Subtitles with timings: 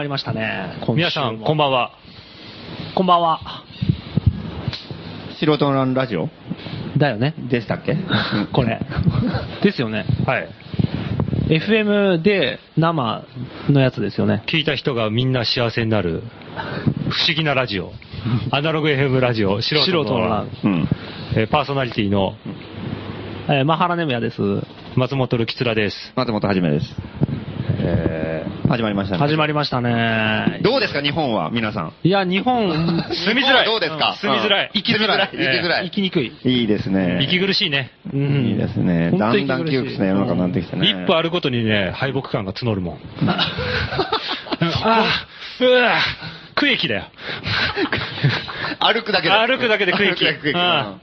[0.00, 0.78] まりましたね。
[0.94, 1.90] 皆さん、こんばんは。
[2.94, 3.40] こんばんは。
[5.38, 6.30] 素人のラジオ？
[6.96, 7.34] だよね。
[7.50, 7.96] でしたっけ？
[8.52, 8.80] これ。
[9.62, 10.06] ですよね。
[10.26, 10.48] はい。
[11.50, 13.24] FM で生
[13.68, 14.42] のやつですよね。
[14.46, 16.22] 聞いた人がみんな幸せになる、
[17.10, 17.92] 不思議なラジオ。
[18.50, 20.88] アナログ FM ラジオ、素人の素人のラうん。
[21.36, 22.36] えーパーソナリティの
[23.48, 24.40] えーマハラネムヤです。
[24.96, 26.12] 松本るきつらです。
[26.16, 26.86] 松本はじめです。
[28.70, 29.18] えー、始まりましたね。
[29.20, 30.60] 始まりましたね。
[30.62, 31.92] どうですか、日本は、皆さん。
[32.02, 32.70] いや、日本、
[33.10, 33.66] 住みづらい。
[33.66, 34.14] どうですか？
[34.20, 34.70] 住みづらい。
[34.74, 35.28] 生きづらい。
[35.32, 35.84] 生きづらい。
[35.86, 36.32] 生きにくい。
[36.44, 37.18] いいですね。
[37.22, 37.90] 息苦しいね。
[38.12, 39.10] うんいいですね。
[39.12, 40.86] だ本当んだん窮屈な世の中になってきてね。
[40.88, 42.98] 一歩あるごとにね、敗北感が募るもん。
[43.28, 43.48] あ
[44.84, 45.04] あ、
[45.60, 45.96] うわ
[46.54, 47.04] 区域だよ。
[48.80, 49.34] 歩くだけで。
[49.34, 50.94] 歩くだけで区域歩くだけで区域あ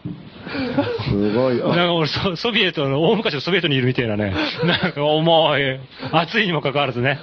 [0.49, 1.57] すごい。
[1.61, 4.33] なんか俺ソ、ソビエトの、大昔のソビエトにいるみたいなね。
[4.63, 5.79] なんか重い、
[6.11, 7.19] 暑いにもかかわらずね。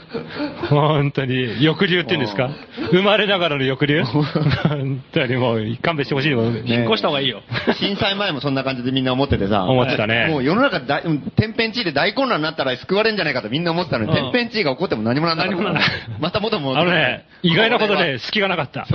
[0.68, 2.50] 本当に、抑留って言うんですか？
[2.92, 4.04] 生まれながらの抑留？
[4.04, 6.54] 本当にもう、勘弁してほしいもん。
[6.54, 7.42] ね引っ越した方がいいよ。
[7.78, 9.64] 震災前もそんな感じでみんな思っててさ。
[9.64, 15.56] 思ってたねもう世の中大、うん天変地異で大混乱になったら救われんじゃないかとみんな思ってたのに、うん天変地異が起こっても何もなんなかった。
[15.56, 18.86] 何もなんないまた元もあのね、意外なことね、 隙がなかった。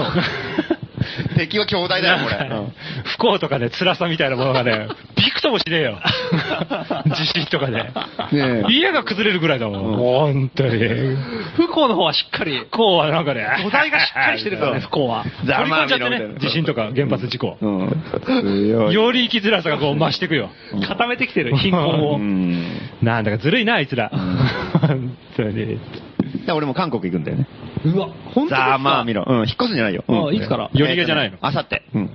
[1.37, 2.47] 敵は強大だよ、これ。
[2.47, 5.99] う ん不幸とかね、辛さみたいなものがね、 びくともしねえよ。
[7.15, 7.73] 地震とかで。
[7.73, 7.91] ね
[8.31, 9.95] え家が崩れるぐらいだもん。
[9.95, 11.17] 本当に。
[11.55, 15.25] 不幸の方はしっかり、不幸はなんかね、土台がしっかりしてるからね、不幸は。
[15.45, 17.57] ざ取り込んじゃってね地震とか原発事故。
[17.59, 20.49] より生きづらさがこう増していくよ。
[20.87, 22.15] 固めてきてる、貧困を。
[22.15, 22.65] うん。
[23.01, 24.09] なんだかずるいな、あいつら。
[24.81, 25.79] 本当に。
[26.51, 27.47] 俺も韓国行くんだよね。
[27.85, 29.23] うわ、本当ですざかまあみろ。
[29.27, 30.03] うん、引っ越すんじゃないよ。
[30.07, 30.69] うんあいつから？
[30.73, 31.83] 夜逃げじゃないのあさって。
[31.93, 32.09] うん。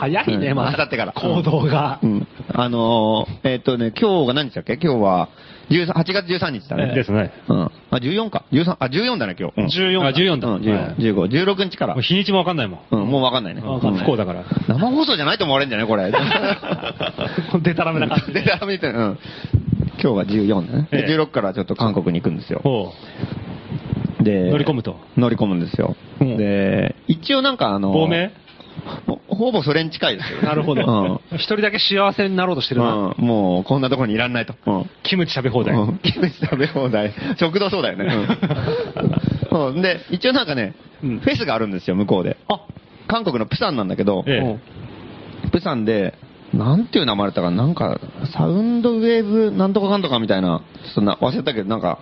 [0.00, 2.06] 早いね、うんま明後日から行動がう。
[2.06, 2.26] ん。
[2.54, 4.74] あのー、えっとね、今日が何日だっけ？
[4.82, 5.28] 今日は、
[5.70, 6.94] 13 8月13日だね。
[6.94, 7.30] ですね。
[7.48, 7.60] うん。
[7.64, 8.44] あ、14か。
[8.52, 9.60] 13、あ、14だね、今日。
[9.60, 10.48] うん14あ、14だ。
[10.48, 12.02] うん、14、15、16日からもう。
[12.02, 12.80] 日にちもわかんないもん。
[12.90, 13.60] うん、もうわかんないね。
[13.60, 14.44] わかんない不幸だから。
[14.68, 15.86] 生放送じゃないと思われるんじゃない？
[15.86, 16.10] これ。
[17.60, 18.98] でたらめな感じで、ダメみたいな。
[18.98, 19.18] うん。
[20.02, 20.88] 今日が14だね。
[20.90, 22.60] で、ええ16からちょっと韓国に行くんですよ。
[22.62, 22.92] ほ
[24.20, 24.96] で、乗り込むと。
[25.16, 25.96] 乗り込むんですよ。
[26.20, 27.92] うんで、一応なんかあの、う。
[27.92, 28.32] 亡命？
[29.06, 30.42] ほほぼそれに近いですよ。
[30.42, 31.20] なるほど。
[31.32, 33.14] 一人だけ幸せになろうとしてるな。
[33.18, 33.24] うん。
[33.24, 34.54] もう、こんなところにいらんないと。
[34.66, 34.90] うん。
[35.02, 35.74] キムチ食べ放題。
[35.74, 37.12] うんキムチ食べ放題。
[37.38, 38.04] 食堂そうだよね。
[39.50, 39.82] うんうん。
[39.82, 42.36] で、一応なんかね、うんフェスがあるんですよ、向こうで。
[42.48, 42.60] あ、
[43.08, 44.58] 韓国のプサンなんだけど、え
[45.50, 46.14] プサンで、
[46.52, 48.00] なんていう名前だったかな、なんか、
[48.32, 50.62] サウンドウェーブなんとかかんとかみたいな、
[50.94, 51.98] そんな、忘れたけど、なんか、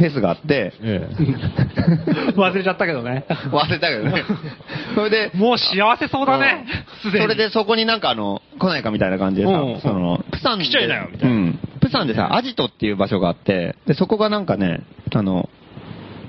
[0.00, 1.08] フェスがあって、え。
[1.18, 3.26] え 忘れちゃったけどね。
[3.28, 4.24] 忘れたけどね。
[4.96, 6.64] それで、もう幸せそうだね。
[7.02, 7.24] すでに。
[7.24, 10.64] それでそこになんかあの、来ないかみたいな感じでさうん、その、プサンで。
[10.64, 11.58] 来ちゃいなよみたいなうん。
[11.80, 14.80] プサンでさ、アジトっていう場所があって、で、そこがなんかね、
[15.14, 15.50] あの、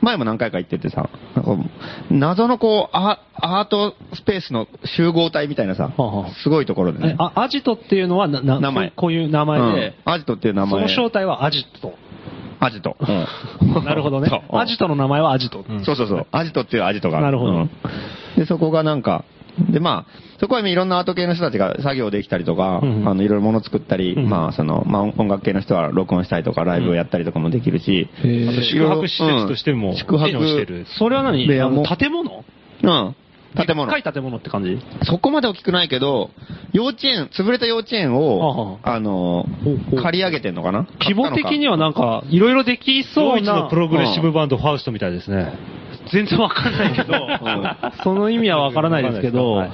[0.01, 1.09] 前も何回か行っててさ、
[2.09, 7.09] 謎のこうア、アートスペースの集合体みたいなさはあはあ、すごいところでね。
[7.11, 10.95] えあ、アジトっていうのは名前こういう名前で、うんアジトっていう名その前。
[10.95, 11.93] 正体はアジト。
[12.61, 12.95] アジト。
[12.99, 13.83] うん。
[13.83, 14.29] なるほどね。
[14.51, 15.65] アジトの名前はアジト。
[15.67, 15.83] うん。
[15.83, 16.27] そうそうそう。
[16.31, 17.17] アジトっていうアジトが。
[17.17, 17.25] ある。
[17.25, 17.53] なるほど。
[17.53, 17.69] うん。
[18.37, 19.25] で、そこがなんか、
[19.69, 29.95] で、まあ、そこはいろんなアート系の人たちが作業できたりとか、うんあの、いろいろ物作ったり、うんまあ、その、まあ、音楽系の人は録音したりとか、ライブをやったりとかもできるし、宿泊施設としてもうん。
[29.97, 30.29] 宿泊。
[30.29, 30.85] してる。
[30.97, 31.47] それは何？
[31.47, 32.45] 建物？
[32.83, 33.15] うん。
[33.55, 34.01] 建物でっ。
[34.01, 34.79] かい建物って感じ？
[35.03, 36.29] そこまで大きくないけど、
[36.73, 40.87] 幼稚園、潰れた幼稚園を、あのほうほ、う借り上げてんのかな？
[41.01, 43.75] 規模的にはなんか、いろいろできそうなドイツのプ。
[43.75, 45.53] ログレッシブバンドファウストみたいですね。
[46.11, 47.13] 全然わかんないけど、
[48.03, 49.67] その意味はわからないですけど、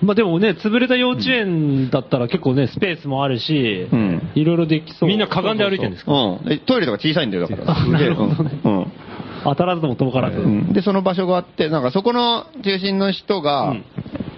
[0.00, 5.08] まあでもね、潰れた幼稚園だったら結構ね、スペースもあるしうん、いろいろできそう。
[5.08, 6.12] みんなかがんで歩いてるんですか？
[6.12, 6.44] うん。
[6.44, 7.76] でトイレとか小さいんだよ、だから。
[7.78, 8.86] あなるほどねうん。
[9.44, 10.38] 当たらずとも遠からず。
[10.38, 10.72] うん。
[10.72, 13.84] で、その場所があって、なんかそこの中心の人が、うん。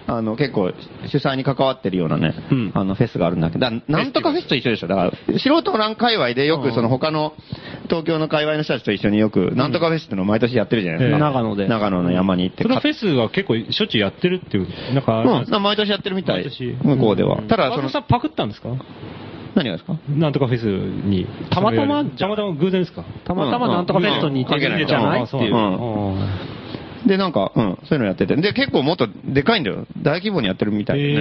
[0.07, 0.71] あの、結構
[1.07, 2.71] 主催に関わってるようなね、うん。
[2.75, 4.87] あの、フェスがあるんだけど、だなんとかフェスと一緒でしょ。
[4.87, 7.33] だから、素人欄界隈でよくその他の
[7.89, 11.15] 東京の界隈の人たちと一緒によく、なんとかフェスっていうのを毎年やってるじゃないですか。
[11.15, 11.67] ええ長野で。
[11.67, 12.61] 長野の山に行って。
[12.61, 16.43] そのフェスは結構しょっちゅうやってるっていう、なんかうん、毎年やってるみたい。
[16.43, 16.77] 毎年。
[16.83, 17.41] 向こうでは。
[17.41, 18.69] ただ、そのさ、んパクったんですか？
[19.55, 19.97] 何がですか？
[20.09, 21.25] なんとかフェスに。
[21.49, 23.03] たまたまたまたま偶然ですか？
[23.25, 25.23] たまたまなんとかフェストに行ってるんじゃない？
[25.23, 25.55] っていう。
[25.55, 26.65] うん
[27.05, 28.35] で、なんか、うん、そういうのやってて。
[28.35, 29.85] で、結構もっとでかいんだよ。
[30.01, 31.13] 大規模にやってるみたいで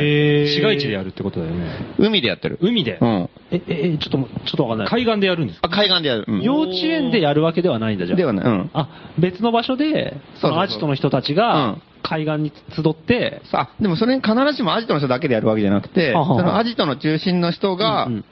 [0.45, 0.49] ね。
[0.49, 1.67] 市街地でやるってことだよね。
[1.99, 2.57] 海でやってる。
[2.63, 2.97] 海で？
[2.99, 3.05] う。
[3.05, 3.29] ん。
[3.51, 4.89] え、え、えちょっと、ちょっとわかんない。
[4.89, 5.69] 海岸でやるんですか？
[5.71, 6.25] あ、海岸でやる。
[6.27, 8.17] うん幼稚園でやるわけではないんだじゃん。
[8.17, 8.47] ではない。
[8.47, 8.71] うん。
[8.73, 8.89] あ、
[9.19, 18.25] 別の場所で、そのアジトの人たちうがん、海岸に集って、さあ、でもそれに必ずしもアジトの人だけでやるわけじゃなくて、はははそのアジトの中心の人がうんうん、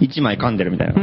[0.00, 0.94] 一枚噛んでるみたいな。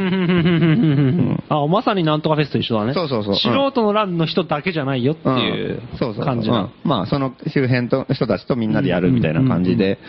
[1.49, 2.93] あ、まさになんとかフェスと一緒だね。
[2.93, 3.33] そうそうそう。
[3.33, 5.37] うん素人のランの人だけじゃないよってうん。
[5.37, 6.25] いうそうそう。
[6.25, 6.61] 感じな。
[6.61, 6.71] うん。
[6.83, 9.99] まあ、その周辺と人たちとみんなでやるみたいな感じで、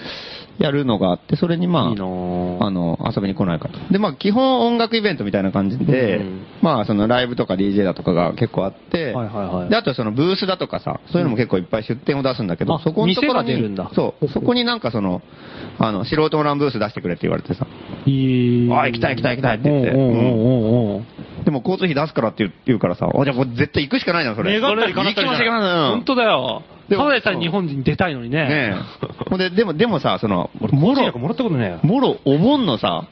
[0.58, 3.78] やるのがあって、それにまあ、いいなぁあの、遊びに来ないかと。
[3.90, 6.46] で、まあ、基本音楽イベントみたいな感じで、うん。
[6.62, 9.68] まあ、そのライブとか DJ だとかが結構あって、はいはいはい。
[9.70, 13.90] で、あとそのブースだとかさ、そういうのも結構いっぱい出店を出すんだけど、あそこのところに店が出るんだ。
[13.94, 15.22] そう、そこになんかその、
[15.78, 17.66] あの、素人のランブース出してくれって言われてさ、
[18.04, 18.72] いい。
[18.72, 19.90] あ行きたい行きたい行きたいって言って。
[19.92, 20.96] おうおうおうおう。
[20.96, 21.04] おう
[21.44, 24.60] でも交通費出すからって言う言うからさ、あ、じゃあこれ絶対行くしかないじゃん、それ。
[24.60, 25.46] 願ったり叶ったりじゃない。
[25.46, 26.62] 行きましょう行きましょう本当だよ。
[26.90, 28.48] でもただでさえ日本に出たいのにね。
[28.48, 29.30] ねえ。
[29.30, 31.02] ほんで、でも、でもさ、その、俺、もろ。
[31.02, 31.78] もろ、、もらったことね。
[31.84, 33.06] もろ、お盆のさ、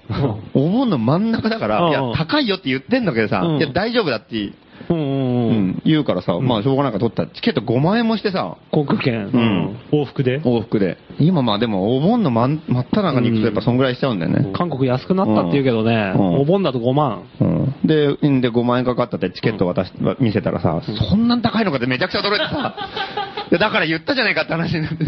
[0.52, 1.90] お盆の真ん中だから、うん。
[1.90, 3.56] いや、高いよって言ってんだけどさ、うん。
[3.58, 4.52] いや、大丈夫だって、
[4.90, 7.24] うん言うからさ、まあ、しょうがないから取った。
[7.24, 9.26] ら、チケット5万円もしてさ、航空券。
[9.26, 9.76] うん。
[9.92, 10.40] 往復で。
[10.40, 10.98] 往復で。
[11.18, 14.52] 今まあでも、お盆の真ん真っ只中に行くとやっぱそんぐらいしちゃうんだよね。
[14.54, 16.40] 韓国安くなったって言うけどね、うん。
[16.40, 17.22] お盆だと5万。
[17.40, 17.74] うん。
[17.84, 18.40] で、ん。
[18.40, 25.04] で、5万円かかったってチケット渡し、見せたらさ、そんな高いのかってめちゃくちゃ驚いてさ、いやだから言ったじゃないかって話になって。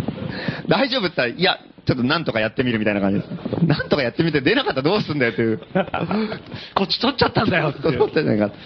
[0.68, 3.66] 大丈夫って言ったら、いや、ちょっとなんとかやってみるみたいな感じです。
[3.66, 5.60] なんとかやってみて出なかったらどうすんだよっていう。
[6.74, 8.56] こっち取っちゃったんだよっていう取ったじゃないかって。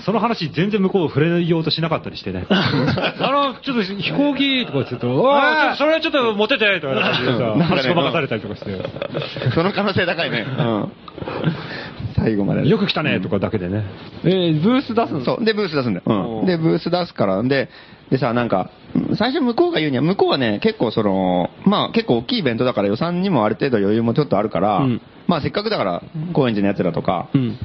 [0.00, 2.46] その話全然向こう触れようとしなかったりしてね。
[2.48, 8.80] あの、ちょっと飛行機とか言ってると、ああ、それはちょっと持っててとか言ってさ、なんかね話しばかされたりとかして、
[9.50, 10.46] その可能性高いね。
[10.58, 10.92] うん。
[12.26, 12.68] 最後まで。
[12.68, 13.84] よく来たねとかだけでね。
[14.24, 15.44] えーブース出すんそう。
[15.44, 16.40] で、ブース出すんだよ。
[16.40, 16.46] うん。
[16.46, 17.40] で、ブース出すから。
[17.44, 17.68] で、
[18.10, 18.70] でさ、なんか、
[19.16, 26.02] 最初向こうが言うには、向こうはね、結構その、まあ結構大きいイベントだから予算にもある程度余裕もちょっとあるから、うんまあせっかくだから、
[26.32, 27.58] 高円寺のやつらとか、うん。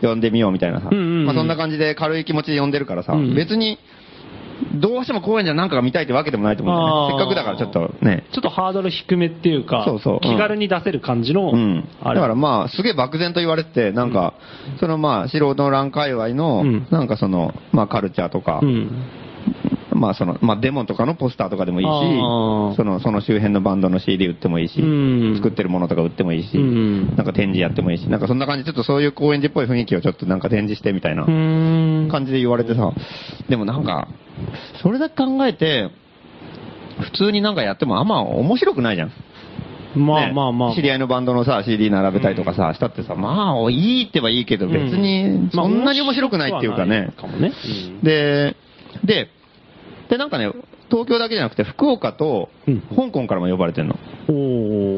[0.00, 0.88] 呼んでみようみたいなさ。
[0.90, 3.78] うんうんうんまあそんな感じで軽い気持ちで呼んでるからさ、うん別に、
[4.74, 7.14] どうしても高円寺なんかが見たいってわけでもないと思うんだよね。
[7.14, 8.24] せっかくだからちょっとね。
[8.32, 11.88] ちょっとハードル低めっていうか、そうそううん気軽に出せる感じの、うん。
[12.02, 12.16] あれ。
[12.16, 14.34] だからまあ、すげえ漠然と言われてて、なんか、
[14.78, 18.90] そのまあ、素人の欄界隈の、うんなんかその、まあカルチャーとか、うん。
[19.92, 31.24] まあその、まあデモとかのポスターとかでもいいしその、その周辺のバンドの CD 売ってもいいし、うん作ってるものとか売ってもいいし、うんなんか展示やってもいいし、なんかそんな感じでちょっとそういう高円寺っぽい雰囲気をちょっとなんか展示してみたいな。
[31.24, 32.92] 感じで言われてさ、
[33.48, 34.08] でもなんか、
[34.82, 35.90] それだけ考えて、
[37.00, 39.12] 普通になんかやってもあんま面白くないじゃん。
[39.96, 40.74] まあねまあまあ。
[40.74, 47.12] 知り合いのバンドのさ、CD 並べたりとかさ、したってさ、まあ、いいってはいいけど、別に、そんなに面白くないっていうかね。
[47.20, 47.52] かもね。
[48.02, 48.56] で、
[49.04, 49.28] で、
[50.08, 50.50] で、なんかね、
[50.90, 53.96] 東京だけじゃなくて、福岡とうん、香港からも呼ばれてんの。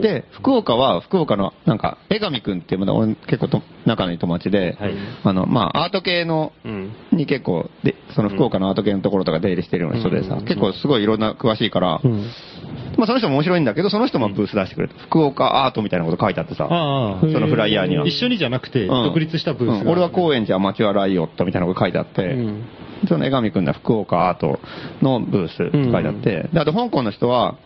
[0.03, 4.95] で、福岡は、福岡の、なんか、江上くんっていう、俺結構と仲のいい友達で、はい。
[5.25, 6.93] あの、まあ、アート系の、うん。
[7.13, 10.45] に結構、で、その福岡のアート系のところとか出入りしてるような人でさ、うん。
[10.45, 12.27] 結構すごいいろんな詳しいから、うん。
[12.99, 14.95] まあその人も面白いんだけど、その人もブース出してくれた。
[14.95, 18.07] 福岡アートみたいなこと書いてあってさ、そのフライヤーには。
[18.07, 18.89] 一緒にじゃなくて、うん。
[19.05, 22.65] 独立したブース俺は高円寺アマチュアライオットみたいなこと書いてあって、うん。
[23.09, 24.61] その江上くんは福岡アート
[25.01, 27.57] のブースって書いてあって、で、あと香港の人は、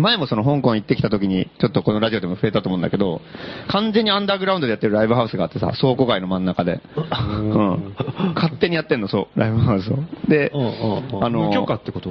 [0.00, 3.20] 前もその香港行ってきた時に、ちょっとこのラジオでも触れたと思うんだけど、
[3.68, 6.80] 完全にアンダーグラウンドでやってるライブハウスがあってさ、倉庫街の真ん中で。
[6.96, 7.94] うん。
[8.34, 9.98] 勝手にやってんの、そう、ライブハウスを。
[10.28, 12.10] であの、無許可ってこと？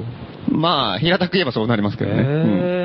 [0.49, 2.21] まあ、平たく言えばそうなりますけどね。
[2.21, 2.81] うん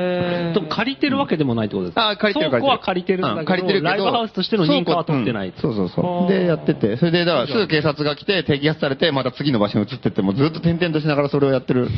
[0.53, 2.09] でも借りてるわけでもないってことですか？
[2.09, 5.53] あ借りてる倉庫は借りてるんだけど、うん借りてるけどライブハウスとしての認可は取ってない。
[5.61, 6.31] そうそうそう。
[6.31, 11.89] で、やってて、それで、だからすぐ警察が来て、摘発されて、また次の場所に移ってって、もうずっと転々としながらそれをやってる。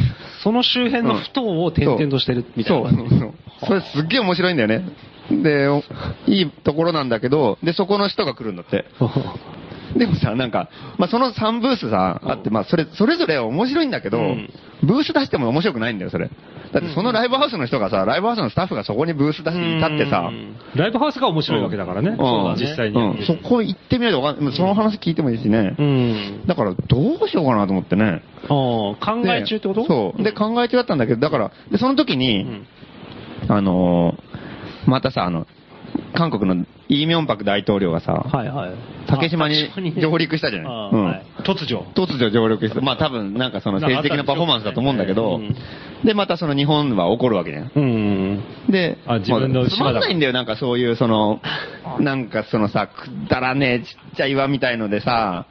[0.44, 2.89] その周辺の不当を転々としてるみたいな。
[2.90, 3.34] そうそうそう。
[3.66, 4.84] それすっげえ面白いんだよね。
[5.32, 5.84] で、お
[6.28, 8.86] いいところなんだけど、で、そこの人が来るんだって。
[9.98, 14.50] でもさ、なんか、まあ、その3ブースさ、あって、まあ、それ、それぞれ面白いんだけど、うん
[14.82, 16.30] ブース出しても面白くないんだよ、それ。
[16.74, 20.32] だってそのライブハウスの人がさ、ライブハウスのスタッフがそこにブース出して立ってさ、
[20.76, 22.10] ライブハウスが面白いわけだからね。
[22.10, 22.98] うん実際に。
[22.98, 24.56] うん、そこ行ってみないとわかんない。
[24.56, 25.76] その話聞いてもいいしね。
[25.78, 26.44] うん。
[26.46, 28.22] だから、どうしようかなと思ってね。
[28.44, 29.82] ああ、考え中ってこと？
[29.82, 30.24] でそう。
[30.24, 32.68] で、考え中だったんだけど、だから、で、その時に、ん
[33.48, 35.46] あのーまたさ、あの、
[36.14, 38.72] 韓国のイ・ミョンパク大統領がさ、はいはい。
[39.08, 39.70] 竹島に
[40.02, 41.86] 上陸したじゃないはい突如。
[41.96, 45.56] 突如上陸して、まあ多分なんかその政治的なパフォーマンスだと思うんだけどうん、
[46.04, 47.72] で、またその日本は怒るわけじゃん。
[47.76, 48.44] うん。
[48.70, 51.42] で、あ自分のつまんないんだよ、なんかそういうその、
[52.00, 55.46] なんかそのさ、くだらねえちっちゃい岩みたいのでさ、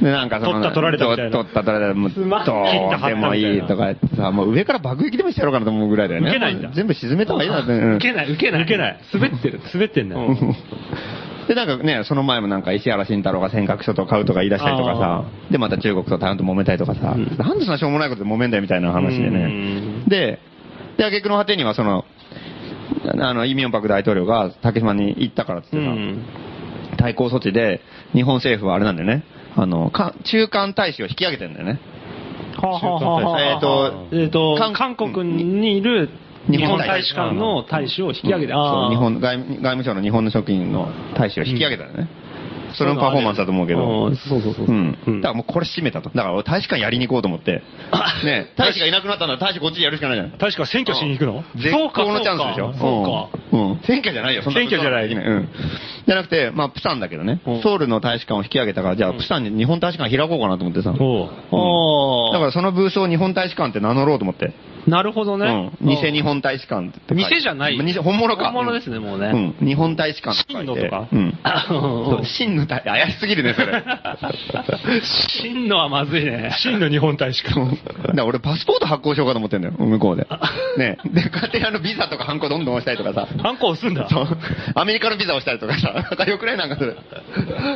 [0.00, 6.28] で、なんかその、取った取られたみたいな取った取られた、もう、どうでもいいとか言ってさ、もう上から爆撃でもしてやろうかなと思うぐらいだよね。
[6.28, 7.72] 受けないんだ全部沈めた方がいいなって。
[7.72, 8.62] うん受けない、受けない。
[8.64, 9.00] 受けない。
[9.12, 9.60] 滑ってる。
[9.72, 10.36] 滑ってんだよ。
[11.48, 19.46] で、なんかね、その前もなんか石原慎太郎が尖閣諸島買うとか言い出したりとかさ、で、また中国と台湾と揉めたりとかさ、うんなんでそんなしょうもないことで揉めんだよみたいな話でうね。
[19.46, 20.38] んで、
[20.96, 22.04] で、挙句の果てにはその、
[23.20, 26.24] あの、イ・ミョンパク大統領が竹島に行ったからってさ、うん。
[26.98, 27.80] 対抗措置で、
[28.12, 29.24] 日本政府はあれなんだよね。
[29.56, 31.80] あの、か中間大使を引き上げてんだよね。
[32.56, 36.10] はあはあはあはあえーとえっと、韓韓国にいる
[36.48, 38.90] 日本大使館の大使を引き上げて、ああ。
[38.90, 42.08] 日本外務外務省の日本の職員の大使を引き上げたよね。
[42.74, 44.06] それもパフォーマンスだと思うけど。
[44.06, 44.66] うんそうそうそう。
[44.66, 44.98] うん。
[45.06, 46.10] うんだからもうこれ閉めたと。
[46.10, 47.62] だから俺大使館やりに行こうと思って。
[48.24, 50.30] ね大使がいなくなったんだら大使こっちでやるしかないじゃん。
[50.30, 51.44] 確か選挙しに行くの？
[51.56, 53.70] 絶好のチャンスでしょそうかうん。
[53.72, 55.48] うん選挙じゃないよ、そんな選挙じゃないうん。
[56.06, 57.62] じゃなくて、まあ、プサンだけどねうん。
[57.62, 60.94] ソウルの大使館を引き上げたから、じゃあ、プサンに日本大使館開こうかなと思ってさ。
[60.98, 64.52] おうおーだからそのブースを日本大使館って名乗ろうと思って。
[64.86, 65.70] なるほどね。
[65.80, 65.88] うん。
[65.88, 67.34] 偽日本大使館って書いて。
[67.36, 68.44] 偽じゃない偽本物か。
[68.52, 69.66] 本物ですねもうねうん。
[69.66, 70.72] 日本大使館って書いて。
[70.72, 71.08] 真のとか？
[71.12, 71.38] うん。
[71.42, 73.82] あそう真の大、怪しすぎるね、それ。
[75.42, 76.50] 真のはまずいね。
[76.62, 77.60] 真の日本大使館。
[77.60, 80.26] だから俺パスポート発行しようかと思ってんだよ、向こうで。
[80.78, 83.28] ねで、勝手にあのビザとかハンコどんどん押したりとかさ。
[83.42, 84.08] ハンコ押すんだ。
[84.08, 84.38] そう。
[84.74, 85.92] アメリカのビザ押したりとかさ。
[85.92, 86.94] なんかよくないなんかそれ。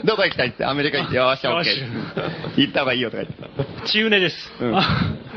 [0.05, 2.61] どこ行きたいって、アメリカ行って、よーし、オッケー。
[2.61, 3.87] 行った方がいいよとか言って。
[3.87, 4.37] チウネです。
[4.61, 4.83] うんあ。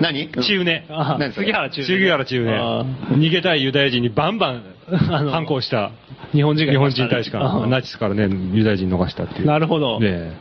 [0.01, 0.85] 何チウネ。
[0.89, 1.47] あ何それ？
[1.47, 2.51] 杉原中杉原チウネ。
[2.53, 4.63] あ逃げたいユダヤ人にバンバン
[5.11, 5.91] あの反抗した
[6.31, 7.43] 日本人が日本人大使館。
[7.43, 9.45] あナチスからね、ユダヤ人逃したっていう。
[9.47, 9.99] なるほど。
[9.99, 10.33] ね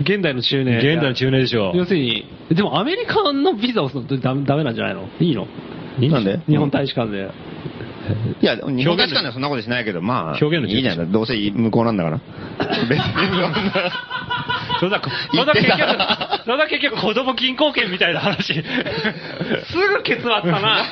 [0.00, 0.76] 現代の中え年。
[0.76, 1.72] 現代の中年でしょ。
[1.74, 5.08] 要するに、でもアメリカのビザをするのダメダメなんじゃないの？
[5.20, 5.46] いいの？
[6.10, 6.40] なんで？
[6.48, 7.30] 日本大使館で。
[8.40, 11.12] いや、日本大使館ではそんなことしないけど、まあ、表現のいいじゃん。
[11.12, 12.20] どうせ向こうなんだから。
[12.88, 13.92] 別にそんな。
[14.80, 15.78] それだ、それだ結局、
[16.44, 18.52] それだ結局子供銀行券みたいな話。
[18.54, 20.84] すぐケツ割ったな。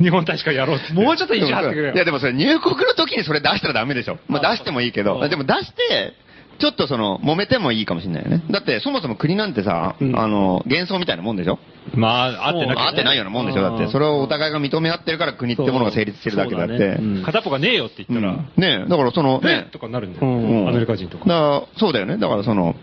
[0.00, 0.92] 日本大使館やろうって。
[0.92, 1.94] もうちょっと意地張ってくれよ。
[1.94, 4.18] いやでもそれ入国の時にそれ出したらダメでしょ。
[4.28, 6.14] まあ出してもいいけど、うんでも出して、
[6.58, 8.42] ちょっとその、揉めてもいいかもしれないよね。
[8.50, 10.18] だってそもそも国なんてさ、うん。
[10.18, 11.58] あの、幻想みたいなもんでしょ？
[11.94, 13.62] まあ、合ってなきゃ合ってないようなもんでしょ？
[13.62, 16.78] だって、それをお互いが認め合ってるから国ってものが成立してるだけであって。
[16.78, 16.96] ね。
[16.98, 17.22] うん。
[17.24, 18.38] 片っぽがねえよって言ったら、うん。
[18.56, 19.56] ねえだからその、ね。
[19.64, 20.30] ねとかなるんだうよ。
[20.30, 20.68] ん。
[20.68, 21.24] アメリカ人とか。
[21.26, 22.18] だそうだよね。
[22.18, 22.74] だからその、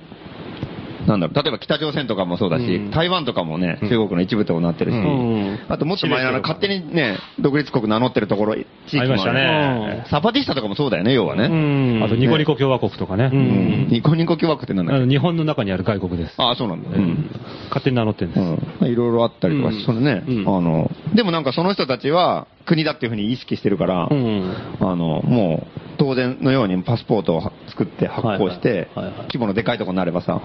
[1.08, 10.06] なんだろう、例えば北朝鮮とかもそうだし、うん台湾とかもね、うん中国の一部となってるし、うんあともっと前のあの勝手にね、独立国名乗ってるところ、地域もありましたね。
[10.10, 11.46] サパティスタとかもそうだよね、要はね。
[11.46, 13.30] うんあとニコニコ共和国とかね。
[13.32, 16.36] ニコニコ共和国ってなんだ日本の中にある外国です。
[16.38, 16.90] ああ、そうなんだ。
[16.90, 17.30] うん。
[17.70, 18.84] 勝手に名乗ってるんです。
[18.84, 18.88] うん。
[18.88, 24.56] いろいろあったりとかうんそれね、うんあの、でもなんかその人たちは国だっていうふうに意識してるから、うん。
[24.80, 28.90] あの、もう、当然のようにパスポートを作って発行して、
[29.24, 30.42] 規模のでかいとこになればさ、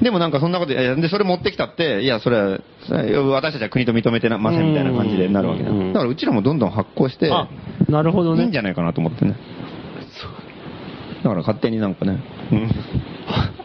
[0.00, 2.60] でもなんかそんなこと、で、それ持ってきたって、いや、それは、
[3.32, 5.70] 私たちは国と認めてませんみたいな感じでなるわけだ。
[5.70, 7.48] うんだからうちらもどんどん発行して、あ、
[7.88, 8.42] なるほどね。
[8.42, 9.34] いいんじゃないかなと思ってね。
[11.22, 12.22] だから勝手になんかね、
[12.52, 12.70] うん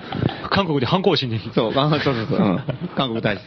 [0.50, 1.39] 韓国で反抗しに。
[1.53, 2.60] そう、あそうそうそう、うん。
[2.95, 3.43] 韓国大使、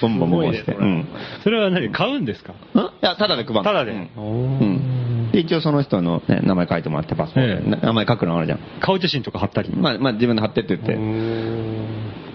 [0.00, 0.72] ボンボンボンボンして。
[0.72, 1.06] うん。
[1.42, 2.52] それは何買うんですか？
[2.52, 2.54] ん？
[2.78, 3.62] いや、ただで配る。
[3.62, 3.92] ただで。
[3.92, 4.58] うん。
[4.60, 5.30] うん。
[5.32, 7.86] で、一応その人の、ね、名前書いてもらって、パスポートに、ええ。
[7.86, 8.58] 名前書くのあるじゃん。
[8.80, 9.70] 顔写真とか貼ったり。
[9.74, 10.96] まあ、まあ、自分で貼ってって言って。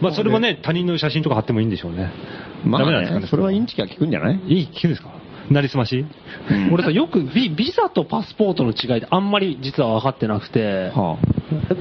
[0.02, 2.12] まあそれもね、他人の写真とか貼ってもいいんでしょうね。
[2.66, 3.52] まあねダメなんですかね、それは。
[3.52, 4.40] インチキは聞くんじゃない？
[4.48, 5.10] いい、聞くんですか？
[5.50, 6.06] なりすまし？
[6.72, 11.18] 俺さ、よくビビザとパスポートの違いってあんまり実は分かってなくて、は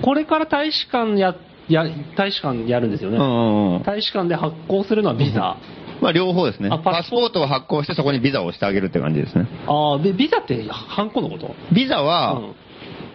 [0.02, 1.34] これから大使館や、
[1.73, 1.85] や、
[2.17, 3.19] 大使館やるんですよね。
[3.19, 3.83] あうんうんうん。
[3.83, 5.57] 大使館で発行するのはビザ。
[6.00, 6.69] まあ両方ですね。
[6.73, 9.47] あパスパスポートを発行してそこにビザを押してあげるって感じですね。
[9.67, 11.55] ああ、で、ビザってハンコのこと？
[11.73, 12.55] ビザは、うん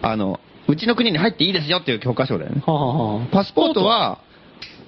[0.00, 2.62] あの、うちの国に入っていいですよっていう許可証だよね。
[2.64, 4.20] はあ、はあはあ、パスポートは、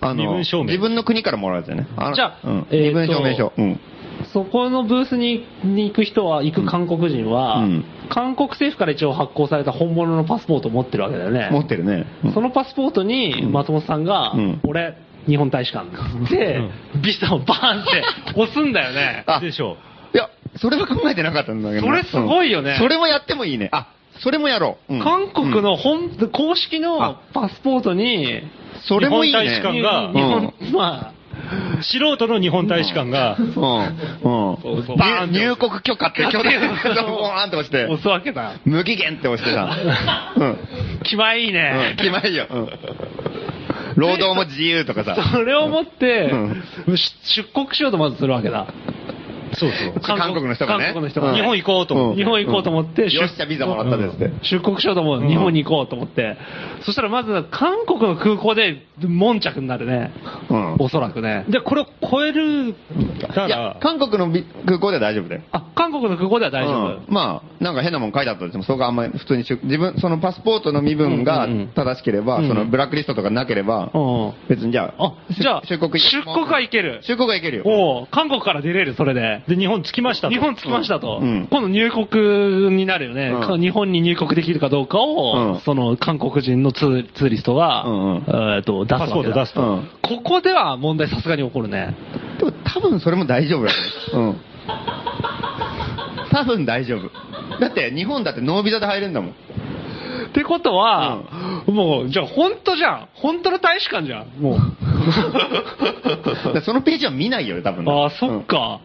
[0.01, 1.89] あの、身分証明自分の国からもらうやつだよね。
[1.97, 3.53] のじゃあうん、えー身分証明書。
[3.57, 3.81] うん。
[4.33, 11.49] そこのブースにに行く人は、行く韓国人は、うん韓国政府から一応発行された本物のパスポートを持ってるわけだよね。
[11.53, 12.07] 持ってるね。
[12.25, 14.97] うんそのパスポートにうん松本さんが、うん俺、
[15.29, 15.89] 日本大使館
[16.29, 16.61] で、
[17.03, 18.03] ビザをバーンって
[18.35, 19.23] 押すんだよね。
[19.27, 19.77] あでしょ
[20.13, 21.89] いや、それは考えてなかったんだけどね。
[21.89, 23.69] それすごいよねうんそれもやってもいいね。
[23.73, 24.95] あ、それもやろう。
[24.95, 28.43] うん韓国の本、公式のあパスポートに、
[28.89, 29.39] それもいいね。
[29.41, 31.20] 日本大使館が日本、まう。
[31.83, 33.45] 素人の日本大使館が、うん。
[33.45, 33.55] うん。
[34.97, 38.53] バーン入国許可ってボーンって押しあ、押て、すわけだ。
[38.65, 39.77] 無期限って押してさ。
[40.37, 40.59] うん。
[41.03, 41.97] 気前いいねうん。。
[41.97, 42.47] 決まりよ。
[42.51, 42.69] うん。
[43.97, 45.17] 労働も自由とかさ。
[45.33, 46.33] それを持って、
[47.35, 48.67] 出国しようとまずするわけだ。
[49.55, 50.01] そうそう。
[50.01, 51.33] 韓国の人がね韓国の人が。
[51.33, 54.31] うん日本行こうと思って日本行こうと思って、よっしゃ、ビザもらったですって。
[54.43, 55.29] 出国しようと思う。
[55.29, 56.37] 日本に行こうと思って。
[56.85, 60.13] そしたらまず、韓国の空港で、悶着になるね。
[60.51, 60.77] うん。
[60.79, 61.45] おそらくね。
[61.49, 62.75] で、これを超える
[63.35, 65.43] たいやら、、韓国のび空港では大丈夫だよ。
[65.53, 66.87] あ、韓国の空港では大丈夫。
[66.97, 74.33] うんまあ、なんか変なもん書いてあったとしても、そこがあんまり普通に出、自分、そのパスポートの身分が正しければ、うんそのブラックリストとかなければ、うん。
[74.49, 77.01] 別にじゃあ、あ、じゃあ、出国出国はいける。
[77.03, 77.63] 出国はいけるよ。
[77.67, 79.40] おう韓国から出れる、それで。
[79.49, 80.33] で、日本着きましたと。
[80.33, 81.19] 日本着きましたと。
[81.21, 89.63] うん今度入国になるよね、うんか日本に入国できるかどうかを、うんその韓国人のツーツーリストが、うんうんえーと出すわけだパスポート出すと。
[89.63, 89.89] うん。
[90.03, 91.95] ここでは問題さすがに起こるね。
[92.39, 93.79] でも多分それも大丈夫だよ。
[94.15, 94.37] うん。
[96.31, 97.11] 多分大丈夫。
[97.59, 99.31] だって日本だってノービザで入れるんだもん。
[99.31, 103.09] ってことは、もう、じゃあ本当じゃん。
[103.15, 104.29] 本当の大使館じゃん。
[104.41, 104.59] もう。
[106.63, 107.89] そのページは見ないよ、多分。
[107.89, 108.81] ああ、そっか。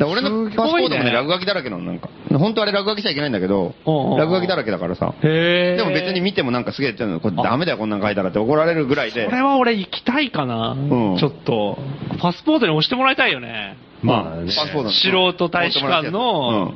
[0.00, 2.08] 俺のパスポートもね、落書きだらけなの、なんか。
[2.38, 5.14] 本当あれ落書きしちゃいけないんだけど落書きだらけだからさ。
[5.22, 9.30] でも別に見てもなんかすげえ言ってんの、これダメだよ、こんなん書いたらって怒られるぐらいでそ。
[9.30, 11.78] れは俺行きたいかな、んちょっと。
[12.18, 13.76] パスポートに押してもらいたいよね。
[14.02, 14.66] まあね素
[15.32, 16.74] 人大使館の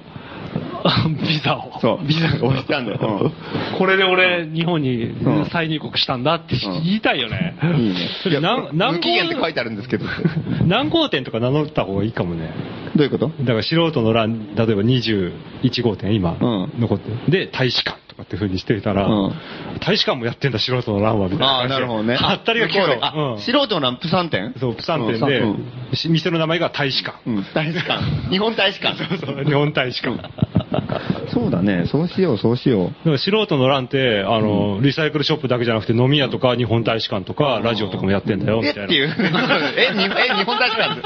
[1.29, 1.79] ビザを。
[1.81, 3.33] そう、ビザが押してあんだよ。
[3.79, 7.57] これで俺、日本にうん再入国したんだってうん言いたいよね。
[7.63, 7.97] うんいいね。
[8.23, 10.07] それなんいや何無期限って書いてあるんですけど。
[10.67, 12.51] 何号店とか名乗った方がいいかもね。
[12.97, 13.31] どういうこと？
[13.41, 15.33] だから素人の欄、例えば21
[15.83, 17.31] 号店今、うん残ってる。
[17.31, 19.35] で、大使館とかって風にしてたら、うん
[19.81, 21.47] 大使館もやってんだ、素人の欄は、みたいな。
[21.47, 22.17] ああ、なるほどね。
[22.19, 22.99] はったりが聞くの。
[23.01, 27.19] あ、うん素人のランプ3点そう、プサン店で、うんし店の名前が大使館。
[27.27, 28.03] うん、大使館。
[28.29, 28.97] 日本大使館。
[28.97, 30.19] そうそう、日本大使館。
[31.29, 33.11] そうだね、そうしよう、そうしよう。
[33.11, 38.83] ら素人の欄って、あの、リサイクルショップだけじゃなくて飲み屋とか日本大使館とか、ラジオとかもやってんだよ、みたいな。
[38.83, 39.15] えっていう。
[39.79, 40.09] え、日
[40.45, 40.99] 本大使館？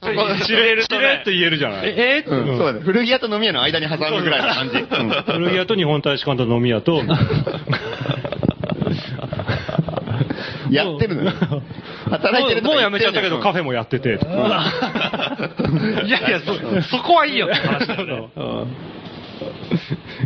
[0.00, 0.06] 知
[0.52, 1.88] れるとねしれっと言えるじゃない。
[1.88, 2.80] え、えうん、そうだね。
[2.80, 4.78] 古着屋と飲み屋の間に挟むぐらいの感じ。
[4.78, 4.86] うん
[5.34, 7.02] 古着屋と日本大使館と飲み屋と、
[10.70, 11.32] やってるのよ。
[12.10, 14.10] 働いてるもうもうやめちゃったけど、カフフェもやってて。
[14.10, 14.12] い
[16.10, 18.28] やいや、そ、そこはいいよって話だよね。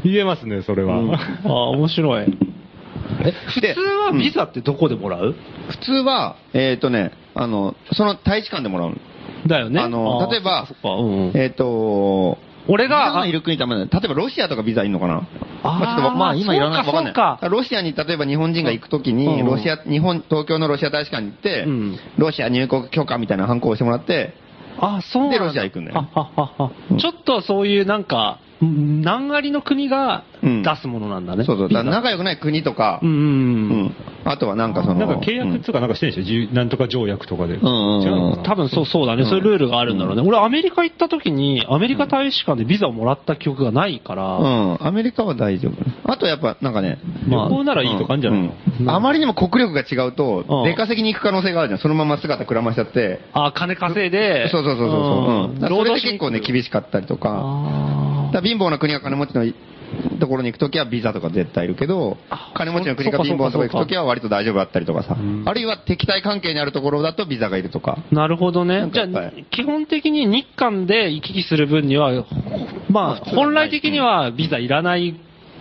[0.05, 0.99] 言えますね、それは。
[0.99, 2.27] うんああ、面白い。
[3.25, 5.35] え、普で通はビザってどこでもらう、
[5.71, 8.97] 普通は、えっ、とね、あの、その大使館でもらうの。
[9.47, 9.81] だよね。
[9.81, 10.69] あの例えば
[11.35, 15.27] えっ、と、俺が、いる国ためだね例えばロシアとかビザいるのかな？
[15.65, 17.51] あーまあまあ今いらないかわかんない。
[17.51, 24.35] ロシアに例えば日本人が行くときに、うんロシア、日本、東京のロシア大使館に行って、うんロシア入国許可みたいなハンコをしてもらって、
[24.79, 26.09] あ、そうでロシア行くんだよ
[26.99, 30.63] ちょっとそういうなんか、ん何割の国がうん。
[30.63, 31.45] 出すものなんだね。
[31.45, 33.83] そうそう、だ仲良くない国とか、うんうんううん。
[33.87, 33.95] ん
[34.25, 36.29] あとはなんかその、なんか契約とかなんかしてるんでしょ？
[36.29, 37.57] 自由なんとか条約とかで。
[37.57, 39.29] んうんうん違うのかな多分そうそうだね、うん。
[39.29, 40.23] そういうルールがあるんだろうね。
[40.27, 45.75] 俺アメリカ行った時に、アメリカ大使館でビザをもらった記憶がないから、うん、アメリカは大丈夫。
[46.11, 46.99] あとやっぱなんかね、
[47.29, 48.41] まあ旅行ならいいとかあるんじゃない？
[48.43, 48.91] の、うん。
[48.91, 51.81] あまりにも国力が違うとうん、出稼ぎに行く可能性があるじゃん。
[51.81, 53.21] そのまま姿くらましちゃって。
[53.33, 55.55] あ、金稼いで、そうそうそうそうそう。
[55.55, 55.61] うん。
[55.61, 56.63] それで結構ね、厳。
[56.63, 57.29] しかったりとか。
[58.33, 59.45] あだ貧乏な国が金持ちの
[60.19, 65.45] ところに行くときはビザとか絶対いるけどあ、金持ちの国が貧乏なところに行くときは割と大丈夫だったりとかさん。
[65.47, 67.99] あるいは敵対関係にあるところだとビザがいるとか。
[68.11, 68.91] ーなるほどね。
[68.93, 72.25] じゃあ基本的に日韓で行き来する分には、
[72.89, 75.21] まあ、本来的にはビザいらない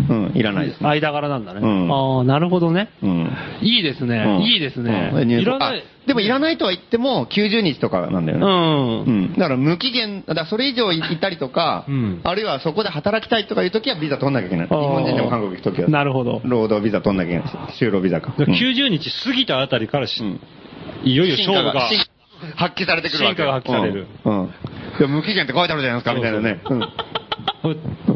[0.10, 0.90] うん、いらないですね。
[0.90, 1.60] 間柄なんだね。
[1.62, 2.90] うんああ、なるほどね。
[3.04, 3.32] うん。
[3.62, 4.24] いいですね。
[4.26, 5.12] うんいいですね。
[5.14, 5.80] うんいらない。
[5.80, 9.12] あでもいらないとは言っても90日とかなんだようね。
[9.12, 9.16] ん。
[9.16, 9.34] うん。
[9.34, 14.68] だから無期限、だそれ以上いたりとか、うんあるいはそこで働きたいとかいうときはビザ取んなきゃいけない。
[14.68, 15.90] 日本人でも韓国行くときは。
[15.90, 16.42] なるほど。
[16.46, 17.74] 労働ビザ取んなきゃいけない。
[17.80, 18.34] 就労ビザか。
[18.38, 20.40] うん90日過ぎたあたりからし、うん
[21.04, 21.90] いよいよ勝負が、
[22.56, 24.42] 発揮されてくるわけ進化が発揮されるうん。
[24.42, 24.52] うん
[25.08, 26.62] 無期限って書いてあるじゃないですか、みたいなね。
[26.70, 26.82] うん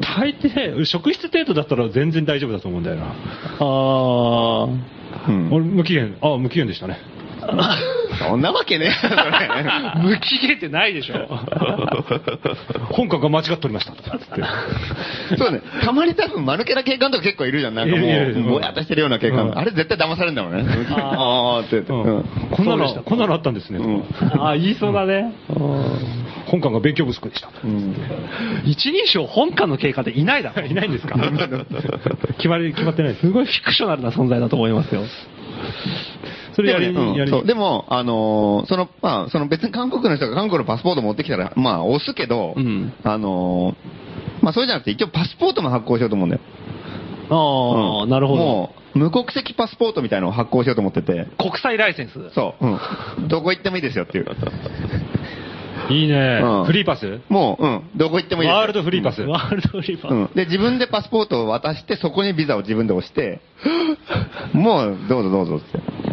[0.01, 3.05] 大抵、職質程度だったら全然大丈夫だと思うんだよな。
[3.05, 3.13] あ
[3.59, 4.67] あ。
[5.27, 6.97] うん俺、無期限、あ、無期限でしたね。
[8.27, 8.95] そんなわけね
[10.01, 11.15] 無期限ってないでしょ。
[12.91, 13.91] 本官が間違っておりました。
[13.93, 15.37] つって。
[15.37, 15.61] そうね。
[15.83, 17.75] たまに多分、間抜けな警官とか結構いるじゃん。
[17.75, 19.47] なんかもう、ぼやっとしてるような警官。
[19.47, 20.63] うんあれ絶対騙されるんだろうね。
[20.97, 23.79] ああーってこんなのこんなのあったんですね。
[23.79, 24.03] うん
[24.39, 25.33] ああ、言いそうだね。
[26.47, 27.49] 本官が勉強不足でした。
[27.63, 27.95] うん
[28.65, 30.63] 一人称本官の経過っていないだろ。
[30.67, 31.15] いないんですか？
[32.37, 33.15] 決まり、決まってない。
[33.15, 35.01] すごいフィクショナルな存在だと思いますよ。
[36.55, 46.41] それやりでもねに、やりにうんそうでも、あのーその、まあ、その別に韓国の人が韓国のパスポート持ってきたら、まあ、押すけど、うんあのーまあ、それじゃなくて、一応パスポートも発行しようと思うんだよ。
[47.29, 48.43] ああ、うんなるほど。
[48.43, 52.13] もう、無国籍パスポートみたいなのを発行しようと思ってて、国際ライセンス。
[52.33, 52.65] そう、
[53.19, 53.27] うん。
[53.27, 54.27] どこ行ってもいいですよっていう。
[55.89, 56.65] いいねうん。
[56.65, 57.21] フリーパス？
[57.29, 58.49] もう、うん、どこ行ってもいい。
[58.49, 59.21] ワールドフリーパス。
[59.21, 60.11] ワールドフリーパー。
[60.11, 60.29] うん。
[60.35, 63.41] で、自分でパスポートを渡して、そこにビザを自分で押して、
[64.53, 66.05] もう、どうぞどうぞって。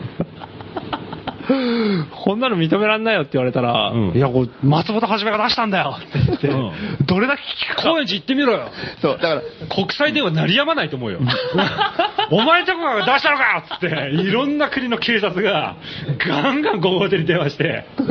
[2.25, 7.83] こんなの認めらんないよって言われたら、うんいや、こう松本はじめが出したんだよって言って、うどれだけ聞くか。
[7.83, 8.71] 高円寺行ってみろよ。
[9.01, 11.19] そう、だから、国際電話鳴りやまないと思うよ。
[12.31, 15.77] お前んとこが出したのかっつって、いろんな国の警察が、
[16.19, 18.11] ガンガン5号手に電話して、国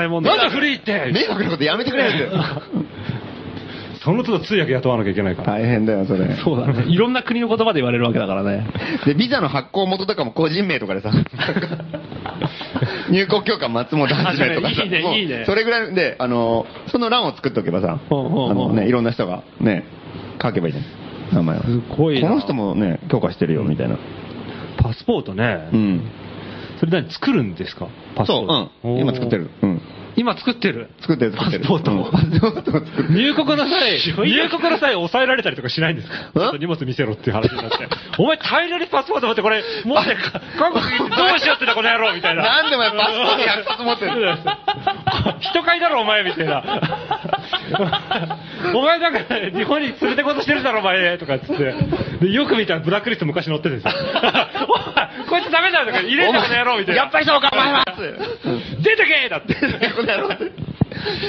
[0.00, 2.28] 際問題なんだフリーって迷惑なことやめてくれって。
[4.02, 5.52] その都度通訳雇わなきゃいけないから。
[5.58, 6.34] 大変だよ、それ。
[6.42, 6.84] そうだね。
[6.88, 8.66] いろんな国の言葉で言われるわけだからね。
[9.04, 11.10] で、ビザの発行元とかも個人名とかでさ、
[13.10, 19.84] 入国許可松本はじめとかさ、いいねいいねそれぐらいで、あの、その欄を作っておけばさ、ほうほうほうあのね、いろんな人がね、
[20.40, 20.84] 書けばいいじゃん。
[21.34, 21.62] 名前を。
[21.62, 23.98] すごいなこの人もね、許可してるよ、みたいな。
[24.78, 25.68] パスポートね。
[25.74, 26.00] うん。
[26.80, 27.86] それ何作るんですか？
[28.16, 28.70] パスポート。
[28.82, 28.98] そう、うん。
[29.00, 29.50] 今作ってる。
[29.62, 29.82] うん。
[30.16, 30.88] 今作ってる。
[31.00, 31.64] 作ってる、作ってる。
[31.64, 33.08] パスポートうんパスポートを作る。
[33.10, 36.16] 入国の際、 入国の際抑えられたりとかしないんですか？
[36.16, 37.76] ちょっと荷物見せろっていう話になって。
[38.18, 42.42] お前大量にパスポート持ってこれ、持ってか、韓国行ってどうしようってんだこの野郎みたいな。
[42.42, 44.36] なんでお前パスポート100冊持ってる
[45.40, 46.62] 人買いだろお前みたいな。
[48.74, 49.20] お前なんか
[49.54, 51.74] 日本に連れてこうとしてるだろお前とかっつって。
[52.20, 54.00] で、よく見たらブラックリスト昔載ってるんですよ。
[55.28, 57.02] こいつダメだよとか入れんだこの野郎みたいな。
[57.02, 57.84] やっぱりそうか、お前は
[58.82, 59.54] 出てけだって。
[60.16, 60.50] この野郎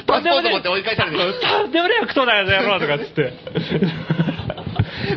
[0.05, 1.33] パスポート持って追い返されてる。
[1.39, 3.33] とんでもねえクソだよ野郎とかっつって。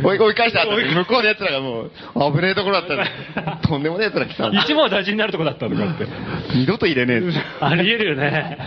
[0.02, 1.90] 追い追い返した後に向こうの奴らがもう、
[2.32, 3.10] 危ねえところだったね
[3.62, 6.06] とんでもねえ奴ら来たんだ一網大事になるとこだったとかって。
[6.54, 7.22] 二度と入れねえ。
[7.60, 8.58] ありえるよ ね。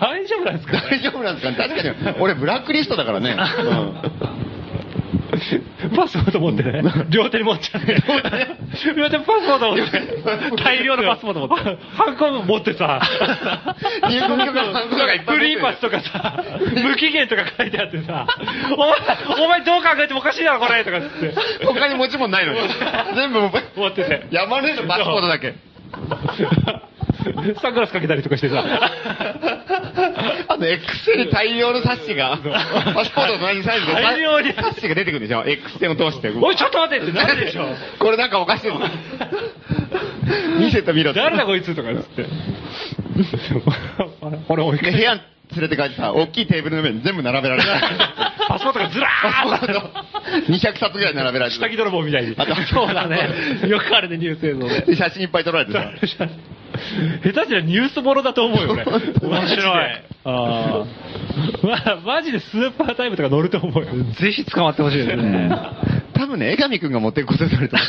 [0.00, 3.36] 大丈夫なんですか大丈夫なんですかね確かに、俺ブラックリストだからね。
[5.96, 6.82] パスポート持ってね。
[7.10, 7.94] 両手に持っちゃって。
[8.96, 10.62] 両手にパスポート持って。
[10.62, 11.78] 大量のパスポート持って。
[11.96, 13.00] ハンコ持ってさ。
[14.08, 16.42] 入国許可のハンコとかいフリーパスとかさ、
[16.82, 18.26] 無期限とか書いてあってさ、
[18.76, 21.34] お前、お前どう考えてもおかしいだろこれとかって。
[21.64, 22.60] 他に持ち物ないのに。
[23.14, 23.48] 全部持
[23.88, 24.26] ってて。
[24.30, 25.54] 山根のパスポートだけ。
[27.60, 28.64] サングラスかけたりとかしてさ。
[30.54, 32.38] あの、X 線に大量の冊子が、
[32.94, 36.30] パスポートと同じサイズで、大量に冊子が出てくるでしょ ?X 線を通して。
[36.30, 37.66] おい、ちょっと待ってってなるでしょ。
[37.98, 38.74] これなんかおかしいぞ。
[40.58, 41.20] 見せてみろって。
[41.20, 42.26] 誰だこいつとかっつって。
[44.46, 45.20] これ追いで部屋
[45.52, 47.74] 連れて帰ってさ、大きいテーブルの上に全部並べられてる。
[48.48, 49.90] パスポートがずらーっート
[50.52, 52.34] 200冊ぐらい並べられて下着泥棒みたいに。
[52.36, 53.28] あとそうだね。
[53.68, 54.80] よくあるね、ニュース映像で。
[54.80, 55.92] で写真いっぱい撮られてさ。
[55.96, 58.84] 下手したらニュースボロだと思うよ、俺。
[59.22, 59.90] 面白い。
[60.24, 60.84] あ
[61.62, 63.90] ま、マジでスーパータイムとか乗ると思うよ。
[63.92, 64.20] あ。
[64.20, 65.50] ぜひ捕まってほしいですね。
[66.14, 67.88] 多分ね、江上くんが持っていくことになると思う。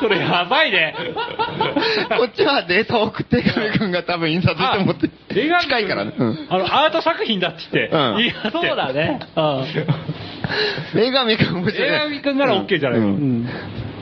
[0.00, 0.94] それやばいね。
[2.16, 6.14] こっちはデータを送って江上くんが多分印刷して持って映画近いからね。
[6.16, 8.68] うんあの、アート作品だって言って、うん言い張って。
[8.68, 9.20] そうだね。
[10.94, 12.00] 江上くん面白いね。
[12.06, 13.48] 江上くんなら OK じゃないうんうん。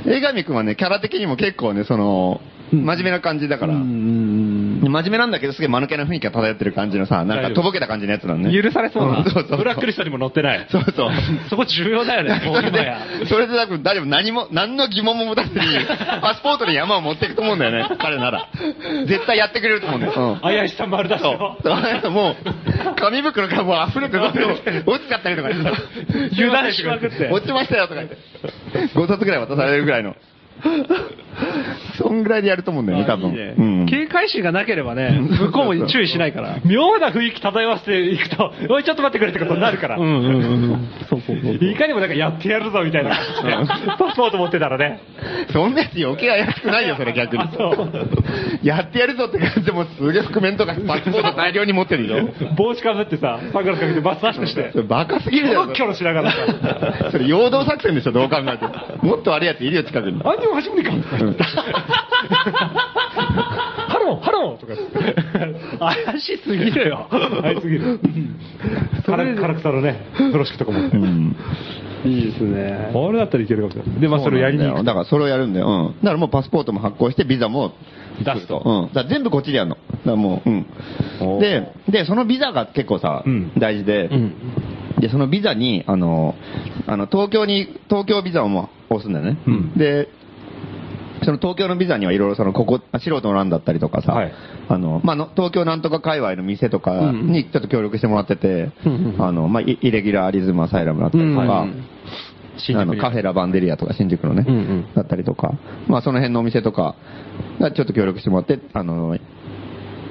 [0.07, 2.41] 江上くんはね、キャラ的にも結構ね、その、
[2.73, 3.75] 真面目な感じだから。
[3.75, 8.63] うん真面目なんだけど、すげえ間抜けな雰囲気が漂ってる感じのさ、なんかとぼけた感じのやつなのね。
[8.63, 9.25] 許されそうな。
[9.25, 10.67] そうそうブラックリストにも載ってない。
[10.71, 11.11] そうそう。
[11.51, 15.61] そこ重要だよね、もそうれで今や。、それで多分大丈夫、何も、何の疑問も持たずに、
[16.23, 18.49] パスポートに山を持っていくと思うんだよね、彼なら。
[19.07, 20.13] 絶対やってくれると思うんだよ。
[20.17, 21.57] うん怪しさ丸出しよ。
[22.11, 25.73] もう、紙袋からもう溢れてどんどん落ちちゃったりとかしてさ
[26.33, 28.17] 油断しまくって落ちましたよとか言って。
[28.95, 30.15] 5冊ぐらい渡されるぐらいの。
[31.97, 33.31] そんぐらいでやると思うんだよね、多分。
[33.31, 36.59] いいねうん警戒心がなければね、向こうも注意しないから。
[36.64, 39.97] 妙な雰囲気漂わせていくと、おい、ちょっと待ってくれってことになるから。
[39.97, 40.88] うんうんうん。
[41.09, 41.55] そうそうそう。
[41.55, 43.11] いかにもなんかやってやるぞみたいな
[43.99, 45.01] パスポート持ってたらね。
[45.53, 47.92] そんなやつ余計怪しくないよ、それ逆にあそう。
[48.62, 52.55] やってやるぞって感じでもうすげえ覆面とかパスポート大量に持ってるでしょ。
[52.57, 55.73] 帽子かぶってさ、サングラスかけてバスマスクしてそ、れバカすぎるじゃん。
[55.73, 58.75] キョロしながらさ、それ陽動作戦でしょ、どう考えても。
[59.03, 60.21] もっと悪いやついるよ、近くに。
[60.25, 60.97] あん初めてか
[63.88, 64.85] hello hello とかって。
[65.79, 67.09] 怪しすぎるよ。
[67.11, 67.99] あいすぎる。
[69.05, 70.97] 唐、唐草のね、風呂敷とか持って。
[70.97, 71.37] うん。
[72.05, 72.91] いいですね。
[72.93, 74.01] これだったらいけるかもしれない。
[74.01, 74.85] で、まあそれをやりに行く。
[74.85, 75.67] だからそれをやるんだよ。
[75.67, 75.97] うん。
[75.99, 77.73] だからもうパスポートも発行して、ビザも
[78.25, 78.95] 出すとうん。
[78.95, 79.77] だ全部こっちでやるの。
[79.77, 81.39] だからもう、うん。
[81.41, 84.35] で、で、そのビザが結構さ、うん大事で、うん。
[85.01, 86.35] で、そのビザに、あの、
[86.87, 89.39] あの、東京に、東京ビザをもう押すんだよね。
[89.47, 90.09] うんで、
[91.25, 94.33] その東京のビザにはいろいろその、ここ、素人の欄だったりとかさ、はい。
[94.69, 101.85] あの、まあ、の東京なんとか界隈の店とかにちょっと協力してもらってて、うんうんあの、まあ、イイレギュラーリズムアサイラムだったりとか、うん
[102.75, 104.95] あのカフェラバンデリアとか新宿のね、うんうん。
[104.95, 105.53] だったりとか、
[105.87, 106.97] まあその辺のお店とか
[107.61, 109.17] がちょっと協力してもらって、あの、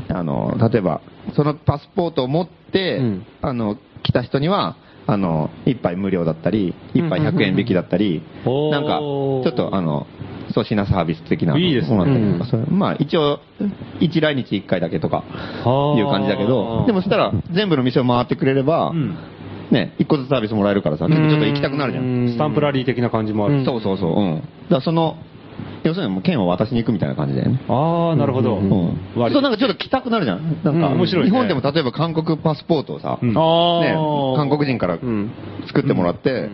[0.10, 1.02] あの、例えば、
[1.36, 3.26] そのパスポートを持って、うん。
[3.42, 10.08] あの、来た人には、あの、一杯無料だったり、一杯100円引きだったり、なんか、ちょっとあの、
[10.50, 11.58] 粗品サービス的な。
[11.58, 11.98] いいですね
[12.70, 13.40] まあ一応、
[14.00, 15.24] 一来日一回だけとか、
[15.98, 19.18] いう感じだけど、でもそしたら全部の店を回ってくれれば、うん
[19.72, 22.30] ね、一個ずつサービスもらえるからさ、ちょっと行きたくなるじゃん。
[22.30, 23.66] スタンプラリー的な感じもある。
[23.66, 24.16] そうそうそう。
[24.16, 24.36] うん。
[24.36, 25.18] だからその、
[25.84, 27.60] 要するにもう券を渡しに行くみたいな感じだよね。
[27.68, 28.58] ああ、なるほど。
[28.58, 28.98] うん。
[29.16, 30.62] 割そうなんかちょっと来たくなるじゃん。
[30.64, 35.32] なんか、うん面白いね日本でも例えば韓国パスポートをさ、うんね、あ韓国人からうん。
[35.68, 36.50] 作ってもらって、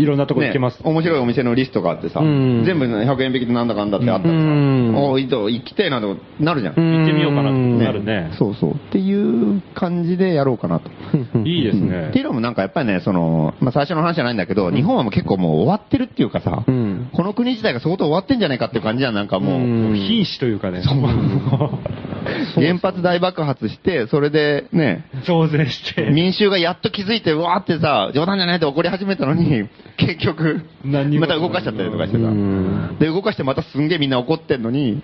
[0.00, 0.78] いろんなとこ行けます。
[0.78, 6.74] ね面白いお店のリストがあってさ、うん全部ね100円引きでなんだかんだってあったらさ、うんおいいと行きてえなとなるじゃん。
[6.74, 8.30] 行ってみようかなとうんなるね。
[8.38, 8.70] そうそう。
[8.72, 10.90] っていう感じでやろうかなと。
[11.44, 19.60] いいですうんねっていうのもなんかやっぱりね、その、まあ最初の話じゃないんだけど、日本はもう結構もう終わってるっていうかさ、うんこの国自体が相当終わってんじゃないかっていう感じじゃん、なんかもう。
[19.60, 20.82] うん瀕死というかね。
[22.54, 26.10] 原発大爆発して、それでね、 増税して。
[26.10, 29.68] 民衆がやっと気づいて、うわーってさ、冗談じゃないって怒り始めたのに、
[30.00, 32.96] 結局、また動かしちゃったりとかしてさうん。
[32.98, 35.02] で、動かしてまたすんげえみんな怒ってんのに、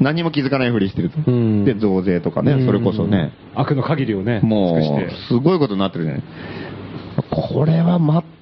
[0.00, 1.18] 何も気づかないふりしてると。
[1.26, 6.22] うんで、増税とかね、それこそね、悪の限りをね、もうすごいことになってるじゃない。
[7.30, 7.98] これは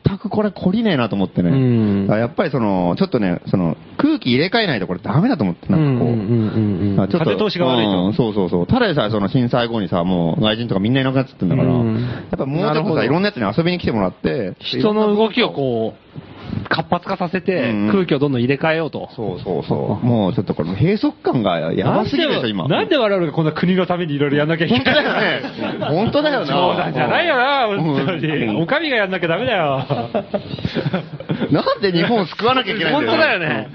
[0.07, 1.51] 全くこれ懲りねえなと思ってね。
[1.51, 6.13] うんやっぱりその、ちょっとね、その、空気入れ替えないとこれダメだと思って、なんかこう。
[6.13, 8.67] うんうんうんうんあちょっと風通しが悪いとうんそうそうそう。
[8.67, 16.38] ただでさえその震災後にさ、もう外人とかみんないなくなっちゃってんだから、うんやっぱもうちょっとさ、いろんなやつに遊びに来てもらって、人の動きをこう、
[16.69, 19.09] 活発化させてうん、空気をどんどん入れ替えようと。
[19.15, 20.07] そうそうそう。
[20.07, 22.69] もうちょっとこれ閉塞感がやばすぎるでしょ、今。
[22.69, 25.87] なんで我々がこんな国のためにいろいろやんなきゃいけ本当ないだよね。
[25.89, 26.47] 本当だよな。
[26.47, 28.63] 冗談じゃないよな、本当うんに。
[28.63, 29.85] お上がやんなきゃダメだよ。
[31.51, 33.11] なんで日本を救わなきゃいけないんだよ。
[33.11, 33.69] 本当だよね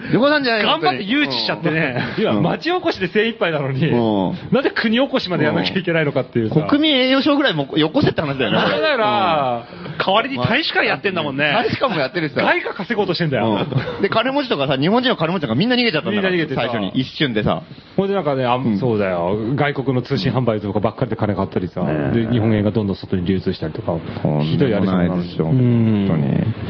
[0.43, 2.01] じゃない頑張って誘致しちゃってね。
[2.17, 6.61] 今、うん町おこしで精一杯なのにうん、なんで国おこしまでやんなきゃいけないのかっていうさ。
[6.67, 8.57] 国民栄誉賞ぐらいもよこせって話だよね。
[8.57, 9.63] だよな。
[9.97, 11.51] 代わりに大使館やってんだもんね。
[11.53, 12.41] 大使館もやってるしさ。
[12.63, 13.67] 外貨稼ごうとしてんだよ。
[13.67, 16.31] うんで、金持ちとかさ、日本人の金持ちとかみんな逃げちゃったんだから。
[16.31, 16.99] みんな逃げてさ最初に。
[16.99, 17.63] 一瞬でさ。
[17.97, 19.55] ほんでなんかね、あんそうだよ。
[19.55, 21.81] 外国の通信販売とかばっかりで金買ったりさ、
[22.13, 23.97] で日本円がどんどん外に流通したりとか、
[24.43, 25.51] ひどいあれじゃないでしょ。
[25.51, 26.05] ん。
[26.05, 26.17] ん本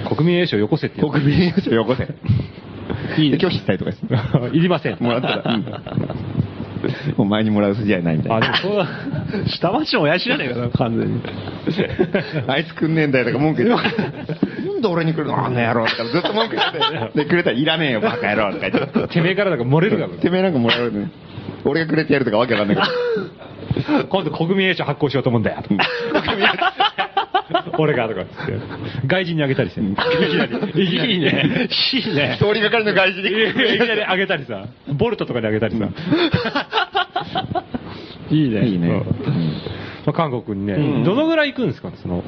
[0.04, 0.16] 当に。
[0.16, 2.08] 国民栄誉賞よこせって国民栄誉賞よこせ。
[3.18, 4.06] いいで拒否したりとかして。
[4.58, 4.98] いりません。
[5.00, 5.44] もらったら。
[5.56, 6.43] うん
[7.18, 8.48] もう前にもらう筋合いないみたあ、いな。
[8.48, 8.88] でもそうだ。
[9.48, 11.22] 下町の親父じゃねえかな、完全に。
[12.48, 13.88] あいつくんねえんだよとか文句言って。
[14.68, 16.72] なんで俺に来るのあんな野郎とかずっと文句言っ
[17.12, 17.24] て。
[17.24, 19.08] で、くれたらいらねえよ、バカ野郎とか言って。
[19.08, 20.14] てめえからなんか漏れるだろ。
[20.14, 21.08] てめえなんかもらうのに。
[21.66, 22.88] 俺がくれてやるとかわけわかんないけど。
[24.10, 25.64] 今度国民栄誉賞発行しようと思うんだよ。
[27.78, 28.54] 俺がとかっつって。
[29.08, 29.82] 外人にあげたりして。
[29.82, 29.84] い。
[29.86, 29.88] い
[31.20, 31.70] ね。
[31.94, 32.38] いいね。
[32.40, 33.54] 通りがかりの外人いで。
[33.78, 34.66] きなりあげたりさ。
[34.94, 35.88] ボルトとかにあげたりさ。
[38.32, 38.66] いいね。
[38.68, 39.04] いいね。
[40.06, 41.90] まあ韓国にね、うんどのぐらい行くんですか？
[41.96, 42.24] その、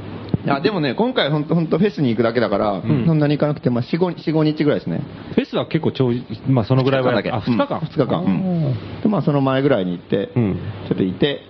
[0.45, 5.01] いや、でもね、今回ほんと、ほんとフェスに行くだけだから、んそんなに行かなくて、まあ、4、5、4、5日ぐらいですね。
[5.33, 6.09] フェスは結構長、
[6.47, 7.31] まあそのぐらいはやっだけ。
[7.31, 7.79] あ、2日間。
[7.79, 8.23] 2日間。
[8.23, 8.73] うん
[9.03, 10.53] で、まあ、その前ぐらいに行って、うん
[10.87, 11.41] ちょっといて、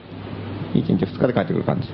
[0.74, 1.88] 1日2日で帰ってくる感じ。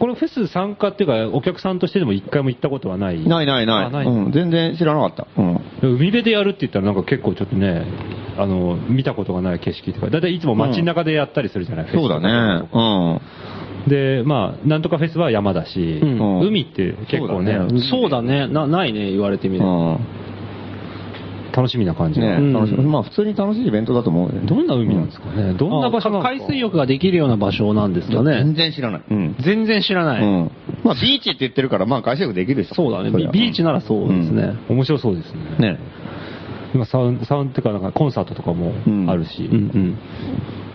[0.00, 3.24] これフェス参加っていうか、お客さんとしてでも一回も行ったことはない？
[3.28, 3.84] ないないない。
[3.84, 5.40] あないうん、全然知らなかった。
[5.40, 5.60] うん。
[5.82, 7.84] 海辺でやるって言ったらなんか結構ちょっとね、
[8.36, 12.68] あの、見たことがない景色とか、だいたいいつも街中でやったりするじゃない、フェスそうだね。
[12.72, 13.20] うん。
[13.90, 18.46] で、まあ、なんとかフェスは山だし、うん海って結構ね、そうだねそうだね。
[18.48, 19.98] な、ないね、言われてみれば。
[21.50, 21.56] うん。
[21.56, 22.26] 楽しみな感じが。
[22.26, 22.84] ね、うん楽しみ。
[22.84, 24.46] まあ、普通に楽しいイベントだと思うよね。
[24.46, 26.30] どんな海なんですかね、どんな場所なのか？
[26.30, 28.54] 海水浴ができるような場所なんですか全ね。
[28.54, 29.02] 然知らない。
[29.10, 29.36] うん。
[29.40, 30.22] 全然知らない。
[30.22, 30.50] うん。
[30.84, 32.74] まあ、ビーチって言ってるから、まあ、海水浴できるでしょ。
[32.74, 33.10] そうだね。
[33.10, 34.54] ビビーチならそうですね。
[34.68, 35.72] 面白そうですね。
[35.74, 35.78] ね。
[36.72, 38.72] 今サウン、サウンっていうか、なんかコンサートとかも
[39.10, 39.98] あるし、うんうん。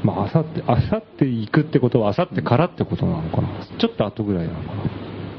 [0.03, 3.47] まあ、あさって、あさって行くってことは、あさってからってことなのかな？
[3.79, 4.83] ちょっと後ぐらいなのかな。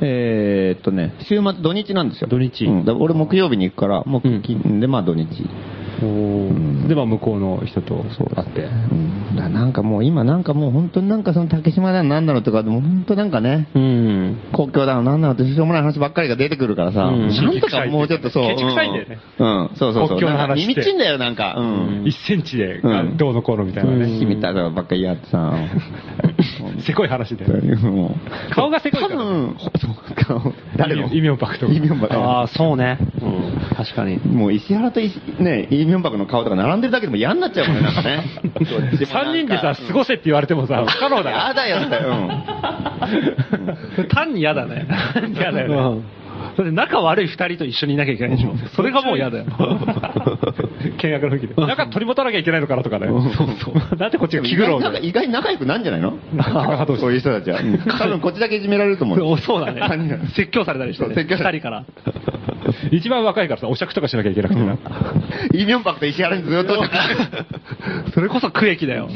[0.01, 2.29] えーっとね、週末、土日なんですよ。
[2.29, 5.27] 土日うん、俺木曜日に行くから、木うん金で、まあ土日。
[6.89, 8.05] で、まあ、向こうの人と
[8.35, 8.65] 会って。
[8.65, 9.37] うん。
[9.37, 14.39] だなんかもう今なんかもう本当になんかその竹島だのなんだのとかでも本当なんかね、うん。
[14.53, 18.49] 公共だのなんだのってしょうもない話ばっかりが出てくるからさ、うんなんとかもうちょっとそう。
[18.49, 19.61] ケチくさいんだよねうん。
[19.63, 20.19] うん、そうそうそう。
[20.19, 21.55] 国境の話耳ちんだよ、なんか。
[21.57, 22.05] うん。
[22.05, 24.19] 1センチでうんどうのこうのみたいなね。
[24.19, 25.55] 君たちばっかりやってさ。
[26.81, 27.47] せこい話で。
[27.89, 28.15] も
[28.51, 29.15] う顔がせこいから。
[29.17, 29.86] 多分、そう顔
[30.77, 31.13] 誰の？
[31.13, 32.99] イミョンパクとかイミョンパクああ、そうね。
[33.21, 33.77] うん。
[33.77, 34.19] 確かに。
[34.19, 38.25] もう石原と石ね、イ・ミョンバクの顔とか並んでるだけでも嫌になっちゃうもんね、なんかね。
[38.61, 42.31] 3人でさ、過ごせって言われてもさ、不可能だやだよ、だよ。
[44.09, 44.87] 単に嫌だね。
[45.35, 46.03] 嫌だよね
[46.37, 46.57] うん。
[46.57, 48.55] だって仲悪い二人と一緒にいなきゃいけないでしょ。
[48.75, 49.45] それがもう嫌だよ。
[50.99, 51.55] 見学の時で。
[51.55, 53.07] なんか取り持たなきゃいけないのかなとかね。
[53.09, 53.97] そうそう。
[53.97, 56.19] だってこっちが気苦労なんか意外に仲良くなんじゃないの？
[56.99, 57.61] そういう人たちは。
[57.61, 59.39] うん多分こっちだけいじめられると思う。
[59.39, 59.81] そうだね。
[60.35, 61.15] 説教されたりしてね。
[61.15, 61.85] 説教され二人から。
[62.91, 64.77] 一番若いからさ、お酌とかしなきゃいけなくてな。
[65.55, 66.77] イ・ミョンバクと石原にずっと。
[68.13, 69.09] それこそ区域だよ。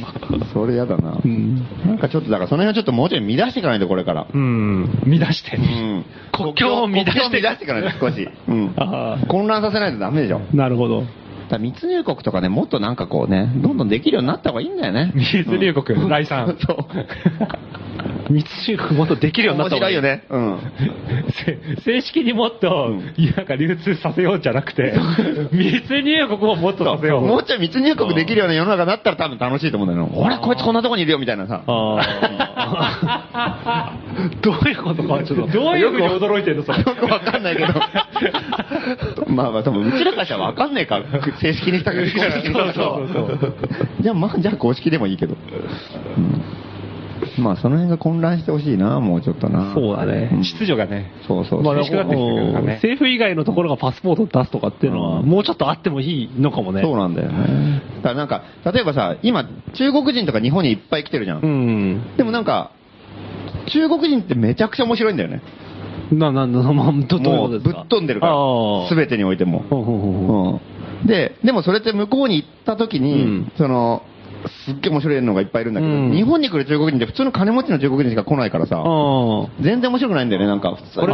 [0.52, 1.18] それ嫌だな。
[1.24, 1.56] うん。
[1.86, 4.26] なんかちょっと、だからその辺はちょっともうちょい乱していかないと、これから。
[4.32, 4.88] うん。
[5.06, 5.56] 乱して。
[5.56, 8.28] うん国境を乱して国境を乱していかないと、少し。
[8.48, 10.40] うんあ混乱させないとダメでしょ。
[10.54, 11.04] なるほど。
[11.50, 15.12] だ密入国とかね、もっとなんかこうね、どんどんできるようになった方がいいんだよね。
[15.14, 16.56] 密入国、来産。
[16.66, 16.76] そう。
[18.30, 19.96] 密集区もっとできるようになった方がいい。
[19.96, 20.24] 面白いよね。
[20.30, 20.58] うん。
[21.44, 22.90] せ正式にもっと、
[23.36, 24.94] なんか流通させようじゃなくて、
[25.52, 27.26] 密入国をもっとさせよう。
[27.26, 30.08] もうちょい密入国できるような世の中になったら多分楽しいと思うんだよ。
[30.14, 31.62] 俺こいつこんなとこにいるよみたいなさ。
[34.42, 35.46] どういうことかちょっと。
[35.48, 36.78] どういうふうに驚いてんのそれ。
[36.78, 37.74] よくわかんないけど。
[39.26, 41.00] まあまあ多分うちらからしたらわかんねえか。
[41.40, 42.04] 正式にしたけど。
[42.04, 43.54] 公式にそうそうそう
[44.00, 45.34] じゃあまあ、じゃあ公式でもいいけど。
[45.34, 46.42] うん
[47.38, 49.72] まあその辺が混乱してほしいな、もうちょっとな。
[49.74, 51.12] そうだねん秩序がね。
[51.28, 51.72] そうそうそう。
[51.72, 56.82] まあ、厳しくなってきてるからね政府以外のところがパスポートを出すとかっていうのは、うんもうちょっとあってもいいのかもね。
[56.82, 57.82] そうなんだよね。
[57.96, 61.40] だからなんか、例えばさ、今、中国人とか日本にいっぱい来てるじゃん。
[61.40, 62.16] うん。
[62.16, 62.72] でもなんか、
[63.66, 65.42] 中国人ってめちゃくちゃ面白いんだよね。
[66.12, 67.86] な、な、な、まあ、どどういうもうぶっことですか？
[67.88, 68.86] 飛んでるからあ。
[68.86, 69.60] あすべてにおいても。
[69.70, 70.60] ほうほうほうほううん。
[71.04, 74.02] で、でもそれって向こうに行った時に、うんその、
[74.64, 81.06] すっげえ面白いのがいっぱいいるんだけど、うん日本に来る中国人って普通の金持ちの中国人しか来ないからさ、あ全然面白くないんだよね、なんか普通に。
[81.06, 81.12] 日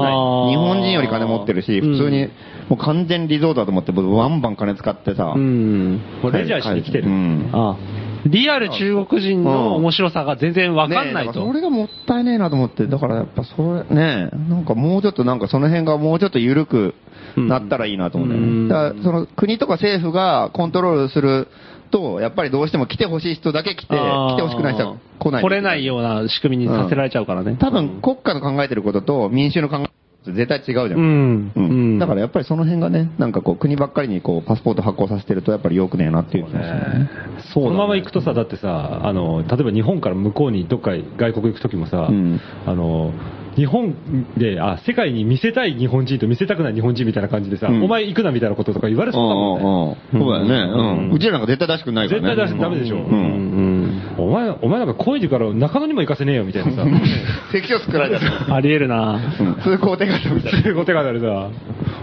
[0.57, 2.29] 本人より金持ってるし、うん普通に、
[2.69, 5.35] もう完全リゾートだと思って、バンバン金使ってさ、あ。
[5.35, 6.01] うん。
[6.33, 7.09] レジャーしに来てる。
[7.09, 8.06] うんああ。
[8.29, 11.33] リアル中国人の面白さが全然わかんないと。
[11.35, 16.95] それがもったいねえなと思って、だからやっぱそれ、ねえ、なんかもうちょっとなんかその辺がもうちょっと緩く
[17.37, 18.47] なったらいいなと思うんだよね。
[18.47, 21.49] うんだからその国とか政府がコントロールする
[21.91, 25.43] と、やっぱりどうしても来てほしい人だけ来て、来てほしくない人は来ない。
[25.43, 27.57] 来れないような仕組みにさせられちゃうからね。
[27.59, 29.89] 多分国家の考えてることと民衆の考え
[30.33, 31.01] 絶対違うじゃん。
[31.01, 31.53] うん。
[31.55, 31.99] ううんん。
[31.99, 37.11] だからやっぱりその辺がね、なんかこう国ばっかりにこうパスポート発行させてるとやっぱり良くねえなっていう気がするね。
[37.55, 43.13] そうだねこのまま行くとさ、だってさ、あの、例えば日本から向こうにどっか外国行くときもさ、うんあの、
[43.57, 43.97] 日本
[44.37, 50.21] で、あ、世界に見せたい日本人と見せたくない日本人みたいな感じでさ、うんお前行くなみたいなこととか言われそうだもんね。
[50.25, 51.09] そうだよね。
[51.09, 51.13] うん。
[51.13, 52.27] うちらなんか絶対出してくんないからね。
[52.29, 52.99] 絶対出してダメでしょう。
[53.01, 53.76] うんん。
[54.19, 56.85] お前、お前なんか高円寺から中野にも行かせねえよみたいなさ、
[57.53, 58.55] 関所作られた。
[58.55, 60.61] ありえるなうん通行手形みたいな。
[60.63, 61.49] そういうことがあるさ、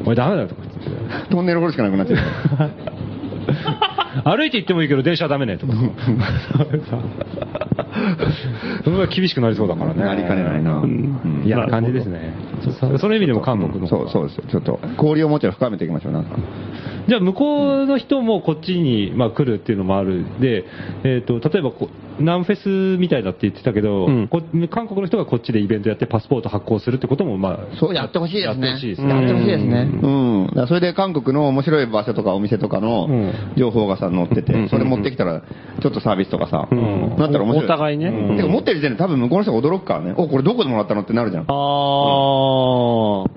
[0.04, 1.30] お前ダメだよとか言って。
[1.30, 2.72] トンネル掘るしかなくなっちゃう。
[4.24, 5.74] 歩いて行ってもいいけど電車はダメねとか。
[8.84, 10.04] それは厳しくなりそうだからね。
[10.04, 10.78] なりかねないな。
[10.78, 12.34] うんうん嫌な感じですね。
[12.80, 14.44] そその意味でも韓国のそうそうですよ。
[14.50, 16.38] ちょっと、交流をもうちょい深めていきましょう、なんか。
[17.08, 20.64] じゃあ向こうの人もこっちに、まあ、来るっていうのもあるで、
[21.04, 21.90] えー、と例えばこ
[22.20, 28.68] う、ナンフェスみたいだって言ってたけど、うんこ韓国の人がこっちでイベントやってパスポート発行するってことも、まあ、そうやってほしいですね。
[28.68, 29.90] やってほしいですね。
[30.02, 30.68] うん。
[30.68, 37.66] それで韓国の面白い場所とかお店とかのうん情報がさ、載ってて、うんそれ持ってきたら、ちょっとサービスとかさ、んなったら面白い。
[37.66, 40.14] お互いねうんてか持ってる時点で多分向こうの人が驚くからね。
[40.18, 41.44] お、これどこでもらったのってなるじゃん。
[41.44, 41.54] あー。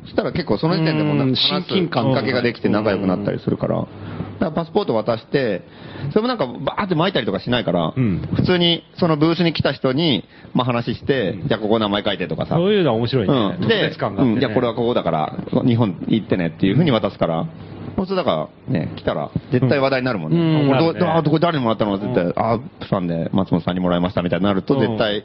[0.03, 3.81] そしたら結構その時点でもなんか親近感かけができて仲良くなったりするから。
[3.81, 5.63] だからパスポート渡して、
[6.11, 10.25] それもなんかバーって巻いたりとかしないから、うん普通にそのブースに来た人に、
[10.55, 12.57] まあ話して、じゃあここ名前書いてとかさ。
[12.57, 13.35] そういうのは面白いね。
[13.35, 13.53] うん。
[13.61, 15.37] 特で、ねうん、じゃあこれはここだから、
[15.67, 17.47] 日本行ってねっていうふうに渡すから、
[17.97, 20.39] そうするとだから、ね、来たら、絶対話題になるもんね。
[20.39, 20.69] うん。
[20.69, 21.07] これね。
[21.07, 21.99] あ、これ誰にもらったの？
[21.99, 25.25] 絶対、あ、プサンで松本さんにもらいましたみたいになると、絶対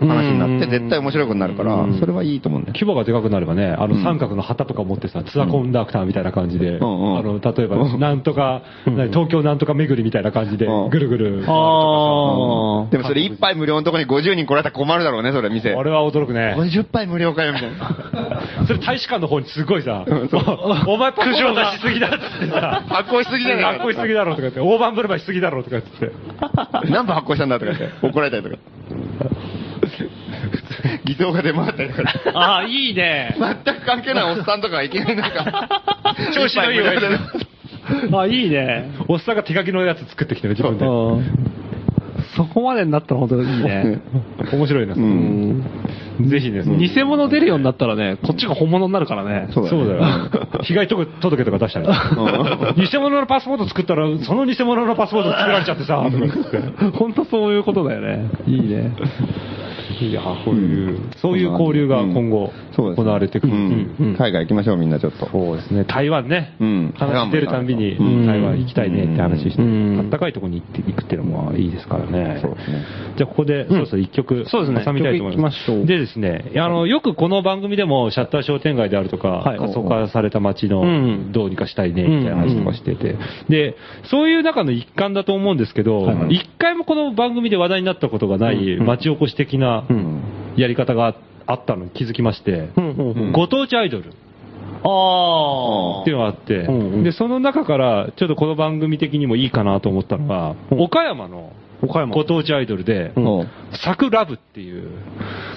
[0.00, 2.74] 話になって、うん絶対面白くなるからうん、それはいいと思うんだよ。
[2.74, 11.44] 規模がでかくなればね、あのうん三角の旗とか持ってさ、ツアーコンダクターみたいな感じで、あの例えば、うんなんとか、何東京なんとか巡りみたいな感じで、うんぐるぐる。
[11.46, 15.74] あでもそれ一杯無料のとこに50人来られたら困るだろうね、それ店。
[15.74, 16.54] あれは驚くね。
[16.56, 18.42] 50杯無料かよ、みたいな。
[18.66, 20.04] それ大使館の方にすごいさ、
[20.86, 26.12] お前パクジョ出しすぎだっつってさ、発行しすぎじゃない発行しすぎだろとか言って、大盤振る舞いしすぎだろとか言って。
[26.90, 28.56] 何分発行したんだとか言って、怒られたりとか。
[31.04, 32.02] 偽装が出回ったりとか。
[32.02, 32.30] ー。
[32.34, 33.36] あー、いいね。
[33.64, 35.68] 全く関係ないおっさんとかがいきなりなんか、
[36.34, 38.90] 調子のいい親父あ、いいね。
[39.08, 40.84] おっさんが手書きのやつ作ってきてる、自分で。
[42.36, 44.00] そこまでになったら本当にいいね。
[44.52, 46.28] 面白いな、う。
[46.28, 49.48] ぜひね、偽物出るようになったらね、こっちが本物になるからね。
[49.52, 50.02] そうだよ。
[50.62, 52.74] 被害届届とか出したら。
[52.76, 56.04] 偽物のパスポート作ったら、その偽物のパスポート作られちゃってさ、
[56.94, 58.30] 本当そういうことだよね。
[58.46, 58.92] いいね。
[60.00, 63.52] いや、こういう、そういう交流が今後行われてくる。
[63.52, 63.96] うん。
[63.98, 64.16] うん。
[64.16, 65.28] 海外行きましょう、みんなちょっと。
[65.28, 65.84] そうですね。
[65.84, 66.56] 台湾ね。
[66.60, 66.94] うん。
[66.96, 68.26] 話出るたんびにうん。
[68.26, 70.00] 台湾行きたいねって話して、うん。
[70.00, 72.38] あったかいところに行って行くっていうのもいいですからね。
[72.42, 72.84] そうですね。
[73.16, 74.82] じゃあここでそろそろ一曲そうですね。
[74.84, 75.86] 挟みたいと思います。
[75.86, 79.58] でですね、あの、よくこの番組でもシャッター商店街であるとか、はい。
[79.58, 81.32] 過疎化された街のうん。
[81.32, 83.16] どうにかしたいねみたいな話とかしてて、
[83.48, 88.86] で、そういう中の一環だと思うんですけど、一回もこの番組で話題になったことがないうん。
[88.86, 90.22] 町おこし的なうん。
[90.56, 91.14] やり方が
[91.46, 93.32] あったのに気づきまして、うんうんうん。
[93.32, 94.12] ご当地アイドル。
[94.84, 97.04] あっていうのがあって、うんうん。
[97.04, 102.14] で、その中から、ちょっとこの番組的にもいいかなと思ったのが、岡山の岡山。
[102.14, 103.48] ご当地アイドルで、うん。
[103.84, 104.88] サクラブっていう、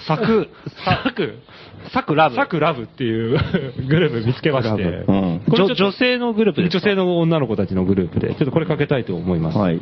[0.07, 0.47] サク、
[0.85, 1.35] サク、
[1.91, 2.35] サクラブ。
[2.35, 3.39] サクラブっていう
[3.87, 5.41] グループ見つけまして、うん。
[5.47, 6.79] これちょっと女女性のグループですか？
[6.79, 9.57] 女性の女の子たちのグループで、ちょっとこれかけたいと思います。
[9.57, 9.79] はい。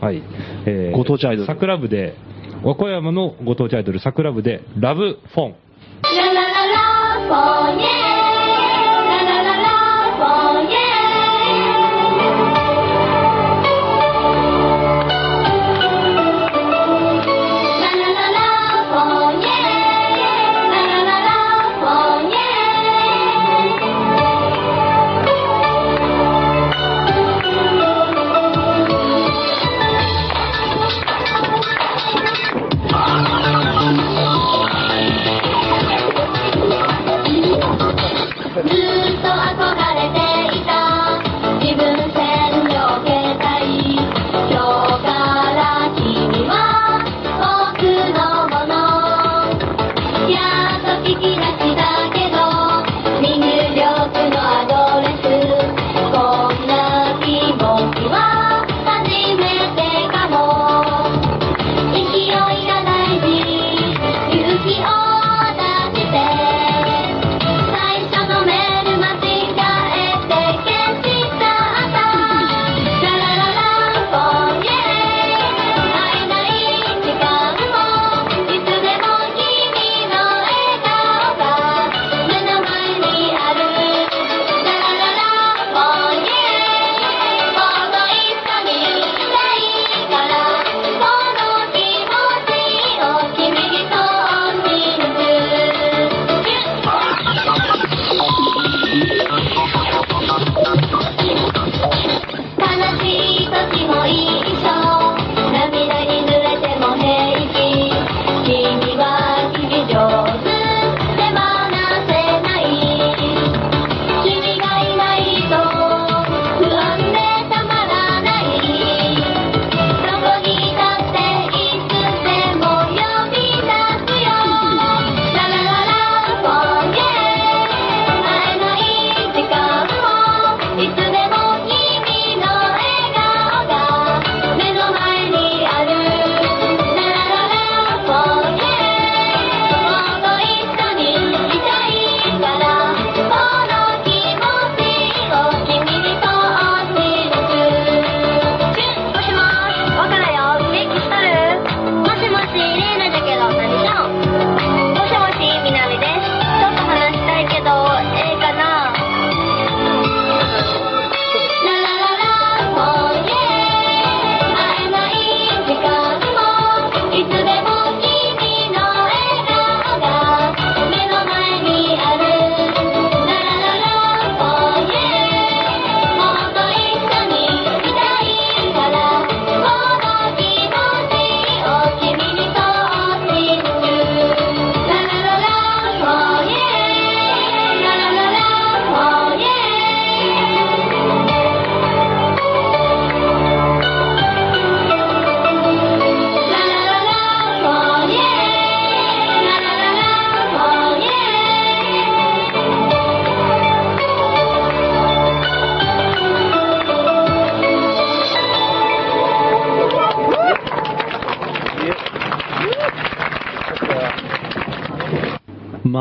[0.66, 1.47] えーご当地アイドル。
[1.47, 2.16] サクラブで、
[2.64, 5.55] 和歌山のご当地アイドル、サクラで、ラブフォン。
[6.01, 6.43] ララ
[7.28, 10.92] フォンイエー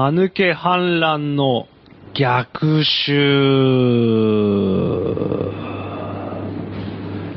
[0.03, 1.69] 間抜け反乱の
[2.19, 3.13] 逆襲。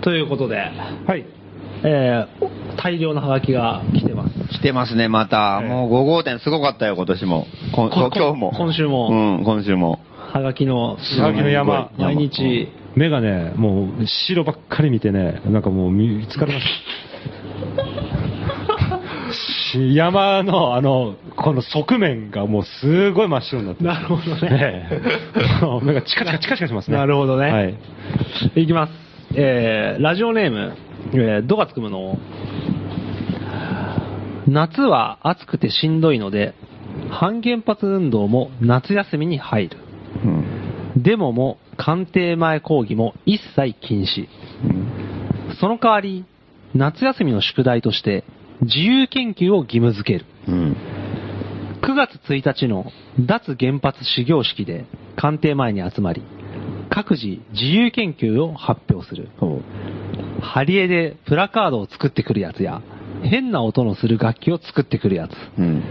[0.02, 0.72] ということで、
[1.06, 1.26] はい。
[1.84, 4.34] えー大量のハガキが来てます。
[4.50, 5.62] 来てますね、また。
[5.64, 7.48] ええもう5号店すごかったよ、今年も。
[7.74, 8.52] 今日も。
[8.52, 10.00] 今週もうん、今週も。
[10.34, 16.95] ハガキの、ハガキの山毎日、目がね、もう白ばっかり見てね、なんかもう見つかりました。
[19.76, 24.90] し山の、あの、この側面がもうすごい真っ白になってるなるほどね。
[25.62, 26.98] もう目がチカチカチカチカしますね。
[26.98, 27.78] なるほどねはい。
[28.56, 28.94] いきます。
[29.38, 30.78] えー、ラジオネーム、
[31.14, 32.18] えー、どがつくむの。
[34.48, 36.54] 夏は暑くてしんどいので、
[37.10, 39.78] 反原発運動も夏休みに入る。
[40.24, 41.04] うん。
[41.04, 44.28] デモも官邸前抗議も一切禁止。
[45.60, 46.26] その代わり、
[46.74, 48.24] 夏休みの宿題として
[48.62, 50.26] 自由研究を義務付ける。
[50.48, 50.78] うん。
[51.82, 54.86] 9月1日の脱原発始業式で
[55.16, 56.24] 官邸前に集まり、
[56.90, 59.30] 各自自由研究を発表する。
[59.40, 59.62] そう。
[60.42, 62.82] ハリエでプラカードを作ってくるやつや、
[63.24, 65.84] 変な音のする楽器を作ってくるやつ、うん。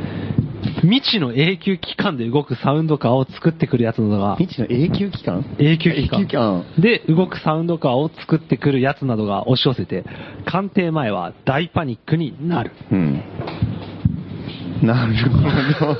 [0.83, 6.65] 未知の永久期間で動くサウンドカーを作ってくるやつなどが、未知の永久期間永久期間。
[6.79, 10.05] で動くサウンドカーを作ってくるやつなどが押し寄せて、
[10.47, 12.73] 官邸前は大パニックになる。
[12.91, 13.23] うん。
[14.83, 15.15] なる
[15.79, 15.97] ほど。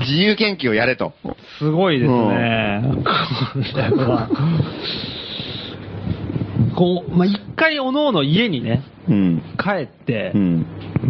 [0.00, 1.12] 自由研究をやれと。
[1.58, 2.82] すごいですね。
[2.94, 4.28] これは。
[6.74, 8.99] こう、まあ、一回おのおの家にね、うん。
[9.58, 10.66] 帰ってう、ん。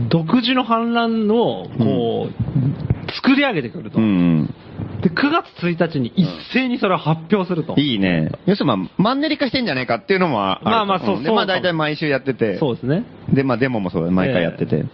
[0.08, 3.98] 独自の反乱を、こう、作り上げてくると。
[3.98, 4.54] うん。
[5.02, 7.74] で、9月1日に一斉にそれを発表すると。
[7.76, 8.30] いいね。
[8.46, 10.64] 要するにまあ、マンネリ化してんじゃないかっていうのもある。
[10.64, 12.58] まあまあそうんで、まあそうかも大体毎週やってて。
[12.58, 13.04] そうですね。
[13.32, 14.84] で、まあデモもそうだ、毎回やってて。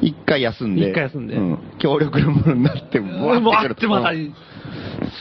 [0.00, 0.90] 一回休んで。
[0.90, 1.58] 一回休んでうん。
[1.78, 4.34] 協力のものになって、 もうもうあってまた、うん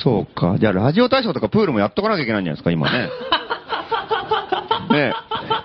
[0.03, 0.57] そうか。
[0.59, 3.09] じゃあ、ラジオ体操とかプールもやっとかなきゃいけないんじゃないですか、今ね。
[4.89, 5.13] ねえ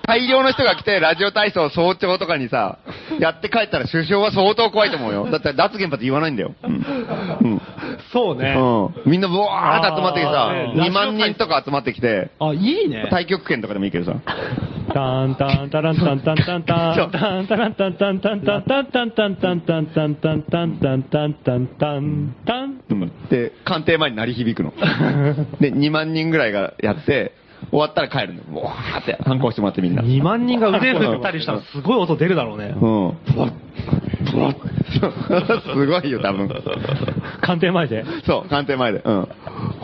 [0.06, 2.78] 大量の人が来て、ラジオ体操早朝とかにさ、
[3.18, 5.30] やって帰ったら首相は相当怖いと思うよ。
[5.30, 6.54] だって脱原発言わないんだよ。
[6.62, 6.72] うん。
[6.72, 7.62] うん。
[8.12, 8.54] そうね。
[8.56, 9.10] うん。
[9.10, 13.08] みんなブワーって集まってきてさあー、2万人とか集まってきて、あ、いいね。
[13.10, 14.20] 太極拳とかでもいいけどさ。
[14.92, 24.72] タンタンタランタンタンタンタンタンタランタンタンタンタンタンタンタンタンタンタンタンタンタンタンタンタンタンうんで、官邸前に鳴り響くの。
[25.60, 27.32] で、2万人ぐらいがやって、
[27.70, 28.62] 終わったら帰るの。
[28.62, 30.02] わーって反抗してもらってみんな。
[30.02, 32.74] 2万人が腕振ったりしたらすごい音出るだろうね。
[32.80, 33.16] うん。
[34.24, 36.48] すごいよ、多分。
[37.40, 38.04] 官邸前で。
[38.26, 39.02] そう、官邸前で。
[39.04, 39.28] うん。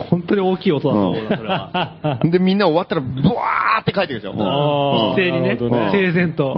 [0.09, 2.19] 本当に大きい音だと思うな、それは。
[2.23, 5.13] で、みんな終わったら、ブワーって帰ってくるでしょ。
[5.13, 6.53] 一斉にね整然と。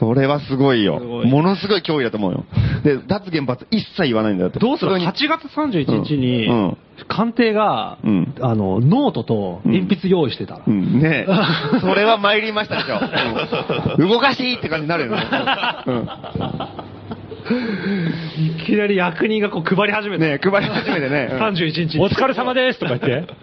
[0.00, 0.98] それはすごいよ。
[0.98, 2.44] すごいものすごい脅威だと思うよ。
[2.82, 4.58] で、脱原発一切言わないんだよって。
[4.58, 6.76] どうする普通に ?8 月31日にうんうん、
[7.06, 10.60] 官邸が、うんあの、ノートと鉛筆用意してたら。
[10.66, 11.32] うん、ねえ。
[11.80, 12.96] それは参りましたでしょ。
[13.98, 15.22] うん動かしていいって感じになるよね。
[15.86, 16.08] うん
[18.38, 20.24] いきなり役人がこう配り始めた。
[20.24, 21.30] ねえ、配り始めてね。
[21.32, 22.04] うん31日に。
[22.04, 23.34] お疲れ様ですとか言って。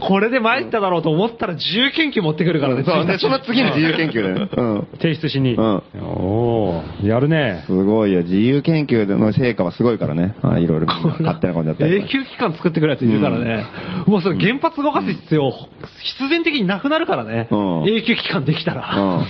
[0.00, 2.84] これで参っただろうと思ったら自由研究持ってくるからね。
[2.84, 4.48] そう、で、1日その次の自由研究だよね。
[4.56, 4.88] うん。
[4.98, 5.54] 提出しに。
[5.54, 7.64] うんおーやるね。
[7.66, 8.22] すごいよ。
[8.22, 10.34] 自由研究の成果はすごいからね。
[10.42, 13.66] あいろいろ勝手なことやったり永久期間作ってくるやついるからね。
[14.06, 17.48] もうそれ原発動かす必要、必然的になくなるからね。
[17.50, 19.24] うん永久期間できたら。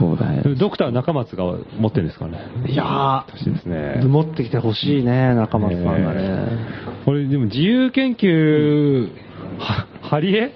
[0.00, 0.08] うん。
[0.08, 0.42] そうだよ。
[0.56, 1.44] ドクター中松が
[1.78, 2.38] 持ってるんですかね。
[2.66, 4.08] いや欲しいですねー、。
[4.08, 6.48] 持ってきてほしいね、中松さんがね。
[7.04, 9.08] これでも自由研究、
[9.58, 10.52] は、ハリエ？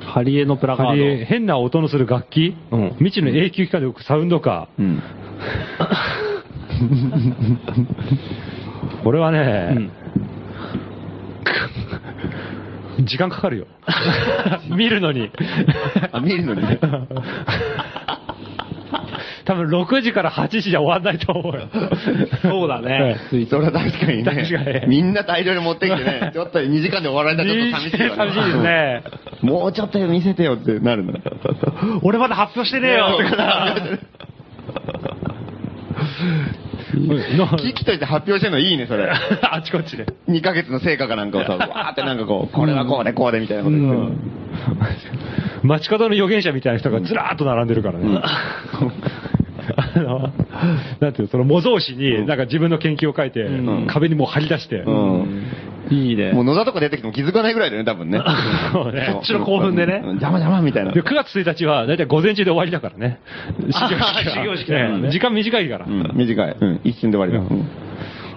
[0.00, 1.24] ハリエのプラカハリエ、ード。
[1.26, 2.54] 変な音のする楽器？
[2.70, 5.02] うん未知の永久期間で動くサウンドカうん。
[5.78, 6.14] ー。
[9.04, 9.90] これはうねん、
[13.04, 13.66] 時間かかるよ。
[14.76, 15.30] 見るのに。
[16.12, 16.78] あ、見るのにね。
[19.44, 21.68] 多分6時から8時じゃ終わんないと思うよ。
[22.42, 23.16] そうだね。
[23.48, 24.84] それは確かに確かね。
[24.86, 29.02] にみんな大量に持ってきてね、ちょっと2時間で終わられたらちょっと寂しいわ寂しいですね。
[29.42, 31.14] もうちょっと見せてよってなるの。
[32.02, 33.36] 俺まだ発表してねえよって
[37.36, 39.10] の危機として発表してるのいいね、それ。
[39.42, 40.06] あちこちで。
[40.28, 44.16] 2ヶ月の成果かなんかをさ、わーってなんかこう、これはこうでこうでみたいなこと言って
[45.66, 48.20] 街角の預言者みたいな人がずらーっと並んでるからね。
[49.76, 50.18] あの、
[51.00, 55.44] なんていうのその模造紙になんか自分の研究を書いて、ん壁にもう貼り出して、うん
[55.90, 56.32] いいね。
[56.32, 58.20] もう野田とか出てきても気づかないぐらいだよね、多分ね。
[58.72, 60.92] そうねこっちの興奮でねうん邪魔邪魔みたいな。
[60.92, 63.20] で、9月1日はだいたい午前中で終わりだからね。
[63.70, 65.86] 始業式が始業式だからね時間短いから。
[65.86, 66.56] うん、短い。
[66.60, 67.38] うん、一瞬で終わりだ。
[67.38, 67.68] うん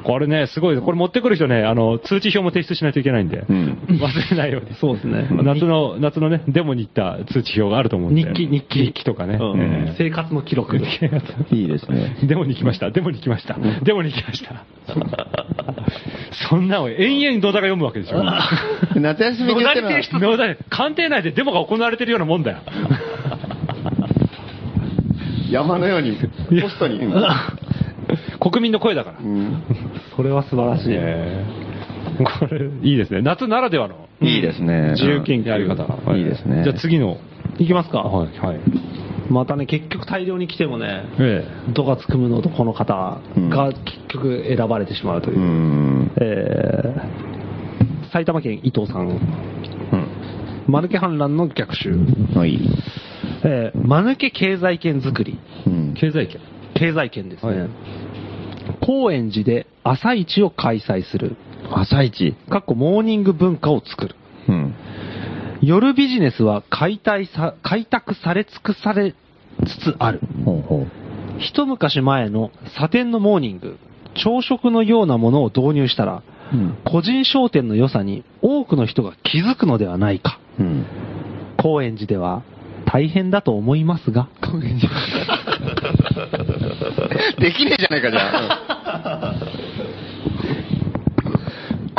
[0.07, 0.81] これね、すごい。
[0.81, 3.45] これ持ってくる人ね、あの、通知表も提出しないといけないんで。
[3.49, 4.73] うん忘れないように。
[4.75, 5.27] そうですね。
[5.43, 8.23] 夏の、夏のね、デモに行った通知表があると思うんで。
[8.23, 8.85] 日記、日記。
[8.85, 9.37] 日記とかね。
[9.39, 10.77] うんええ生活の記録。
[10.77, 12.15] いいですね。
[12.23, 12.89] デモに行きました。
[12.89, 13.57] デモに行きました。
[13.83, 14.63] デモに行きました。
[16.49, 18.23] そんなの延々野田が読むわけでしょ。
[18.93, 22.59] で 夏休み中ってのは野田官邸内でデモが行われてるようなもんだよ。
[25.51, 26.17] 山のように、
[26.61, 27.01] ポストに。
[28.09, 28.13] う
[28.47, 29.17] ん国民の声だから。
[29.19, 29.63] うん
[30.15, 30.93] それは素晴らしい。
[30.93, 31.45] え
[32.19, 33.21] えこれ、いいですね。
[33.21, 34.91] 夏ならではのいいですね。
[34.91, 36.15] 自由研究やり方が。
[36.17, 36.63] いいですね。
[36.63, 37.17] じゃあ次の。
[37.59, 37.99] いきますか。
[37.99, 38.59] はい、はい。
[39.29, 45.41] またね、結局大量に来てもね、え度がつくむのとこの方が結局選ばれてしまうというう。
[45.43, 46.11] ん。
[46.19, 47.37] えー
[48.11, 49.19] 埼玉県伊藤さん、うん。
[50.67, 51.93] マヌケ反乱の逆襲、
[52.33, 52.59] はい。
[53.43, 56.39] えー、マヌケ経済圏作り、うんえ経済圏。
[56.77, 57.59] 経済圏ですね。
[57.61, 57.69] はい
[58.81, 61.35] 高円寺で朝市を開催する。
[61.71, 62.35] 朝一。
[62.49, 64.15] かっこモーニング文化を作る。
[64.47, 64.75] うん。
[65.61, 69.15] 夜ビジネスは解体さ開拓され尽くされ
[69.65, 70.21] つつある。
[70.45, 70.87] ほうほう。
[71.39, 73.77] 一昔前のサテンのモーニング、
[74.15, 76.23] 朝食のようなものを導入したら、
[76.53, 76.77] うん。
[76.85, 80.39] 個人商店の良さに多くの人が気づくのではないか。
[80.59, 80.85] うん。
[81.57, 82.43] 高円寺では
[82.85, 84.29] 大変だと思いますが。
[87.39, 89.35] できねえじゃないか、じゃあ。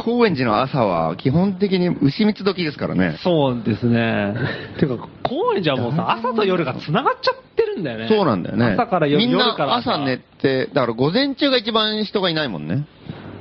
[0.08, 3.18] 高円寺の朝は基本的に牛蜜時ですからね。
[3.22, 4.34] そうですね。
[4.78, 8.08] ていうか、高円寺はもうさ、朝と夜が繋がっちゃってるんだよね。
[8.08, 8.66] そうなんだよね。
[8.72, 12.84] 朝から夜みんな夜から朝寝て、だから午前中が一番人がいないもんね。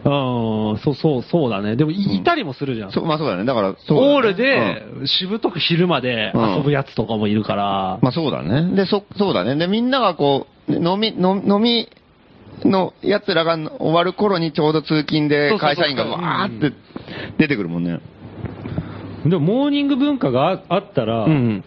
[0.10, 1.76] うん、そうそう、そうだね。
[1.76, 2.92] でも、いたりもするじゃん。
[2.92, 3.46] そう、まあそうだね。
[3.46, 8.00] だから、そうだねオールで、しぶとく昼まで遊ぶやつとかもいるから。
[8.02, 8.76] まあそうだね。
[8.76, 9.56] で、そ、そうだね。
[9.56, 11.90] で、みんながこう、飲み、飲み飲み
[12.64, 16.76] の奴らが終わる頃にちょうど通勤でそうそうそう会社員がわーって
[17.38, 18.00] 出てくるもんね。
[19.26, 21.64] でも、モーニング文化がああったら、うん。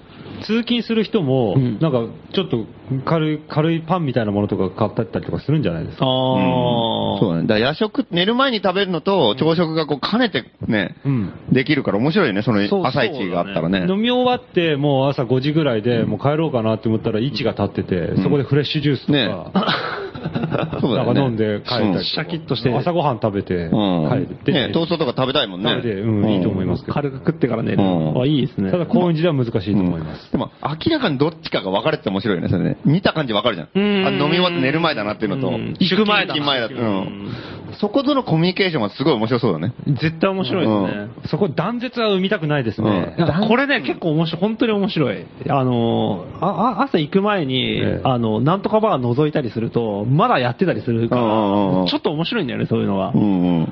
[0.47, 2.65] 通勤する人も、うんなんか、ちょっと
[3.05, 6.05] 軽い、軽いパンみたいなものとか買ったりとかするんじゃないですか？
[6.05, 7.47] ああ、そうだね。
[7.47, 11.33] だ夜食、寝る前に食べるのと朝食がこう兼ねてね、うん。
[11.53, 13.87] できるから面白いよね、その朝一があったらね。
[13.89, 20.01] 飲み終わって、もう朝5時ぐらいで、もう帰ろうかなって思ったら、位置が立ってて、そこでフレッシュジュースとか、ね
[20.81, 21.13] そうだよね。
[21.13, 24.09] なんか飲んで帰ったりシャキッとして朝ごはん食べて、うん。
[24.27, 25.71] 帰って、ね、トーストとか食べたいもんね。
[25.71, 26.95] 食べて、うん、いいと思いますけど。
[26.95, 27.83] 軽く食ってから寝る。
[27.83, 28.71] うんあ、いいですね。
[28.71, 30.31] ただ、高円寺では難しいと思います。
[30.31, 32.77] でも、明らかにどっちかが分かれてて面白いよね、それね。
[32.85, 33.69] 見た感じ分かるじゃん。
[33.75, 37.33] うんあ飲み終わって寝る前だなっていうのとうん、行く前だな出勤前だうん。
[37.81, 39.73] そことのコミュニケーションはすごい面白そうだね。
[39.87, 41.29] 絶対面白いですね。
[41.31, 43.17] そこ断絶は生みたくないですね。
[43.49, 45.27] これね、結構面白い、本当に面白い。
[45.49, 53.19] あのー、ああ朝行く前に、ええあの、なんとかバー覗いたりすると、まだやってたりするから、ちょっと面白いんだよね、そういうのがう。
[53.19, 53.69] んうん。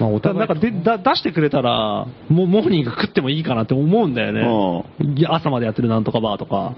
[0.00, 5.26] まあ、お互いだなんかでだ出してくれたら、もうモーニング食ってもいいかなって思うんだよね。
[5.28, 6.74] 朝までやってるなんとかバーとか。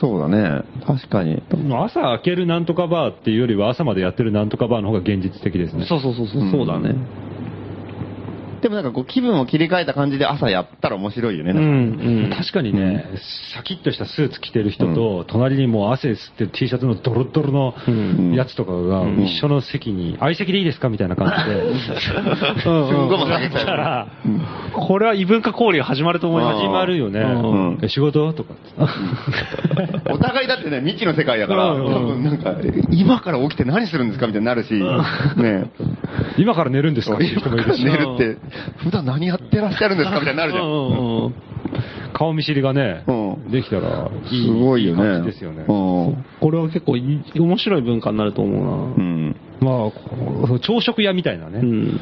[0.00, 0.62] そうだね。
[0.86, 1.42] 確かに。
[1.72, 5.86] 朝開けるなんとかバーっていうよりは朝までやってるなんとかバーの方が現実的ですね。
[5.86, 6.94] そうそうそうそう、そうだね。
[8.66, 11.52] でもなんかこう気分を切り替えた感じで朝やったら面白いよね。
[11.52, 11.62] うん、う
[12.26, 12.30] ん。
[12.36, 13.04] 確かにね、
[13.52, 18.34] シャキッとしたスーツ着てる人と、隣にもう汗吸ってる T シャツのドロッドロのん。
[18.34, 19.22] やつとかがん。
[19.22, 20.88] 一緒の席に、相席でいいですか？
[20.88, 21.62] みたいな感じで、
[22.60, 24.08] すんごいも下ら、
[24.72, 26.62] これは異文化交流始まると思います。
[26.62, 27.20] 始まるよね。
[27.20, 27.78] うん。
[27.82, 28.32] え仕事？
[28.32, 28.54] とか。
[30.08, 30.14] う。
[30.14, 32.56] お互いだってね、未知の世界だから、うん多分なんか、
[32.90, 34.26] 今から起きて何するんですか？
[34.26, 35.70] みたいになるし、ね。
[36.38, 37.14] 今から寝るんですか？
[37.14, 37.84] っていう人もいるし。
[37.86, 38.36] 寝、るって、
[38.82, 40.64] 普段何やってらっしゃるんですかみたいになるじゃん。
[40.64, 41.34] うんうんうん
[42.16, 45.30] 顔見知りがねうん、できたらいいすごいよね。
[45.30, 45.66] ですよね。
[45.68, 45.72] う
[46.12, 46.24] ん。
[46.40, 48.70] これは結構面白い文化になると思うな。
[48.94, 49.36] うん。
[49.60, 51.58] まあ朝食屋みたいなね。
[51.58, 52.00] うん。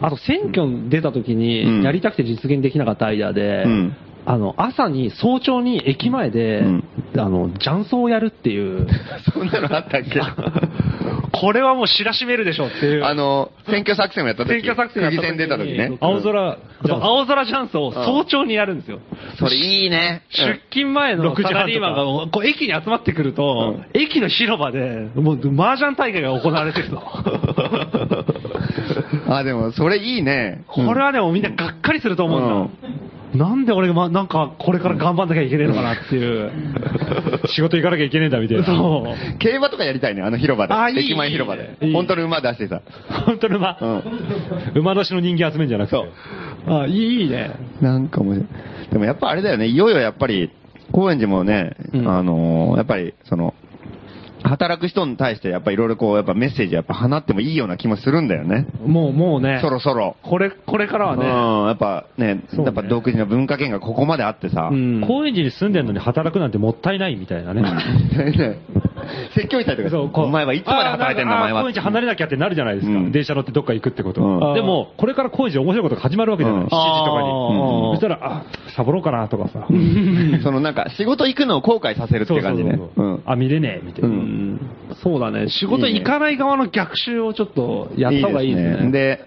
[0.00, 3.96] あと選挙に出た時うんに、やりたくて実現できなかったアイデアで、うん
[4.26, 6.84] あの、朝に、早朝に駅前で、うん
[7.16, 8.86] あの、雀荘をやるっていう、
[9.32, 10.20] そんなのあったっけ？
[11.32, 13.04] これはもう知らしめるでしょっていう。
[13.04, 15.92] あの、選挙作戦をやった時選挙作戦やった時出た時ね。
[16.00, 19.00] 青空、そう青空雀荘を早朝にやるんですよ。
[19.38, 20.22] それいいね。
[20.30, 27.02] 出勤前の6時半とかサラリーマンがこう駅に集まってくると、駅の広場で、もう麻雀大会が行われてると。
[29.28, 30.62] あ、でも、それいいね。
[30.66, 32.70] これはね、もうみんながっかりすると思うん
[33.32, 33.46] だ。
[33.46, 36.50] なんで俺が、ま、なんか、これから頑張んなきゃいけねえのかなっていう。
[37.46, 38.64] 仕事行かなきゃいけねえんだみたいな。
[38.64, 39.38] そう。
[39.38, 40.74] 競馬とかやりたいね、あの広場で。
[40.74, 41.92] あいい駅前広場でいい。
[41.92, 42.80] 本当の馬出してさ。
[43.26, 44.80] 本当の馬、うん。
[44.80, 45.96] 馬年の人間集めんじゃなくて。
[45.96, 46.74] そう。
[46.82, 47.50] あ、いいいいね。
[47.80, 48.48] なんか面白い。
[48.92, 50.50] でもやっぱあれだよね、いよいよやっぱり、
[50.92, 53.54] 高円寺もね、うんあのーやっぱり、その、
[54.48, 58.66] 働く人に対してやっぱいろいろこう、やっぱメッセージやっぱ放ってもいいような気もするんだよね。
[58.84, 59.60] もう、もうね。
[59.62, 60.16] そろそろ。
[60.22, 61.24] これ、これからはね。
[61.24, 67.62] うん、やっぱね、ねやっぱ独自の文化圏がここまであってさ、うん高円寺に住んでるのに働くなんてもったいないみたいなね。
[69.34, 71.60] 説教したりとかそうこうお前はいつまで働いてんだ、お前は。
[71.60, 72.92] あー高円寺離れなきゃってなるじゃないですか。
[72.98, 74.54] うん電車乗ってどっか行くってことうんは。
[74.54, 76.62] でも、これから高円寺面白いことが始まるわけじゃない。
[76.62, 77.28] うん7時とかに。
[77.28, 78.42] あーそしたら、あ、
[78.76, 79.66] サボろうかなとかさ。
[80.42, 82.78] そのなんか仕事行くのを後悔させるって感じね。
[82.96, 84.08] そうんあ、見れねえ、みたいな。
[84.08, 84.60] うん
[84.94, 85.48] そうだね。
[85.48, 88.90] 仕事行かない側の逆襲をちょっとやった方がいいですね。
[88.90, 89.24] で、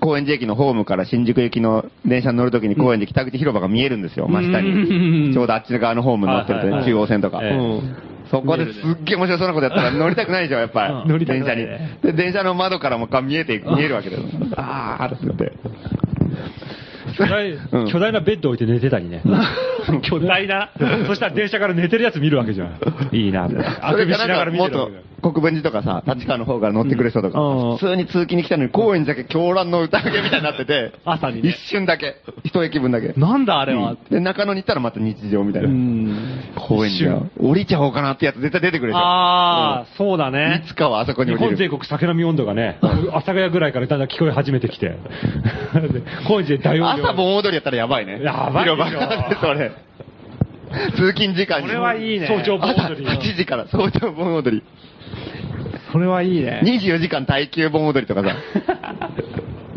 [0.00, 5.32] 高円寺駅のホームから新宿行きの電車に乗るときに高円寺北口広場が見えるんですよ、真下うんに。
[5.32, 7.40] ちょうどあっち側のホームに乗ってるとね、はいはい中央線とか。
[7.42, 11.08] ええうんそこですっげえ面白そうなことやったら乗りたくないでしょ、やっぱり。
[11.08, 11.66] 乗りたく電車に。
[12.02, 14.22] で、電車の窓からもか見えて、見えるわけだよ。
[14.56, 15.52] あーって言って。
[17.16, 19.22] 巨大うん巨大なベッド置いて寝てたりね。
[20.02, 20.70] 巨大な。
[21.06, 22.78] そしたら電車から寝てるやつ見るわけじゃん。
[23.12, 23.48] いいな。
[23.80, 24.76] あくびしながら見てる。
[25.20, 33.12] 国分寺とかさ、立川の方から乗ってくる人とか、うん普通に通勤に来たのに高円寺だけ狂乱の宴みたいになってて、 朝にね一瞬だけ、一駅分だけ。
[33.16, 33.96] なんだあれは。
[34.10, 35.74] で、中野に行ったらまた日常みたいうな。
[35.74, 36.16] ん。
[36.54, 37.22] 高円寺。
[37.40, 38.98] 降りちゃおうかなってやつ絶対出てくるでしょ。
[39.00, 40.62] ああ、そうだいね。
[40.66, 41.48] つかはあそこに日降りる。
[41.50, 44.86] 本全国酒飲み温度がね、阿佐ヶ谷ぐらいからだんだん聞こえ始めてきて。
[44.88, 44.94] で
[46.26, 48.20] 高円寺で大音量朝盆踊りやったらやばいね。
[48.22, 49.72] やばいでしょ広場がそれ。
[50.96, 51.66] 通勤時間に。
[51.66, 53.06] これはいいね早朝盆朝踊り。
[53.06, 54.62] 8時から早朝盆踊り。
[55.92, 56.62] それはいいね。
[56.64, 58.36] 24時間耐久盆踊りとかさ。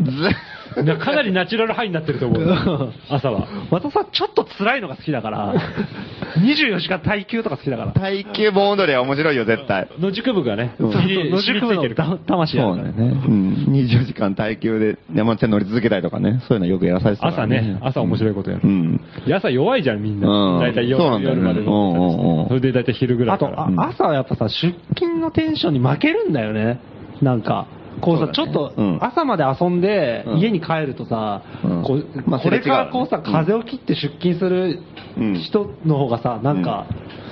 [0.02, 0.12] ず
[0.84, 2.92] なかなりナチュラルハイになってると思う。
[3.08, 3.46] 朝は。
[3.70, 5.54] またさ、ちょっと辛いのが好きだから、
[6.38, 7.92] 24時間耐久とか好きだから。
[7.92, 9.88] 耐久盆踊りは面白いよ、絶対。
[9.98, 12.92] 野宿部がね、うん身に野宿部の魂あるからね。
[12.98, 13.52] うん。
[13.70, 16.40] 24時間耐久で山手線乗り続けたりとかね。
[16.48, 18.66] そういうのよくやらされてたから朝ね、朝面白いことやるう。
[18.68, 19.00] ん。
[19.32, 20.28] 朝弱いじゃん、みんな。
[20.28, 23.62] うんだいたい夜そうなんだよね夜まで飲んでたりうんうんうんそれでだいたい昼ぐらいあと、から。
[23.76, 26.78] あ朝はやっぱさ、出勤のテンションに負けるんだよね。
[27.20, 27.66] なんか。
[28.02, 34.80] こうさ、ちょっとうん、朝まで遊んでうん、家に帰るとさうん、これからこうさ、風を切って出勤する
[35.16, 35.34] うん。
[35.40, 36.86] 人の方がさ、なんか、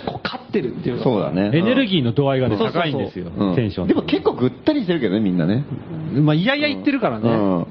[0.06, 1.04] こう、勝ってるっていうか。
[1.04, 1.50] そうだね。
[1.56, 3.88] エネルギーの度合いが高いんですようん、テンション。
[3.88, 5.64] でも結構ぐったりしてるけどね、みんなね。
[6.12, 7.66] まあ、いやいや言ってるからね。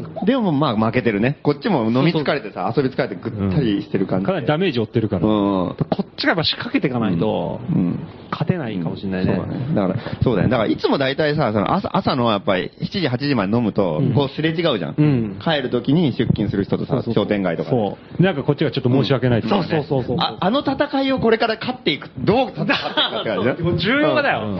[0.00, 0.26] うん。
[0.26, 1.38] でもまあ負けてるね。
[1.42, 4.26] こっちも飲み疲れてさ、遊び疲れてぐったりしてる感じ。
[4.26, 5.26] かなりダメージ負ってるから。
[5.26, 5.30] うん。
[5.30, 7.98] こっちがやっぱ仕掛けていかないと、うん。
[8.30, 9.34] 勝てないかもしれないね。
[9.36, 9.74] そうだね。
[9.74, 10.48] だから、そうだね。
[10.48, 14.94] だから、いつも大体さ、その朝、朝のやっぱり7時、8時まで飲むと、うんこうすれ違うじゃん。
[14.96, 17.76] うん帰る時に出勤する人とさ商店街とかで。
[17.76, 18.22] そう。
[18.22, 20.16] なんかこっちがちょっと申し訳ないそうねそうそうそう。
[20.18, 24.58] ああの戦いをこれから勝っていく、どう戦っていくかって重要 だよ。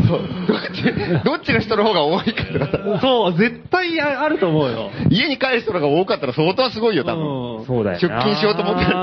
[1.24, 4.90] どっち、の人の方が多いかとかさそう、絶対あると思うよ。
[5.22, 7.56] 家に帰る人が多かったら相当すごいよ、多分。
[7.58, 8.00] うんそうだよな。
[8.00, 8.96] 出勤しようと思ってると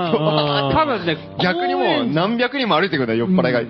[0.74, 3.62] 多分ね 逆にもう何百人も歩いてくるんだよ、酔っ払いが。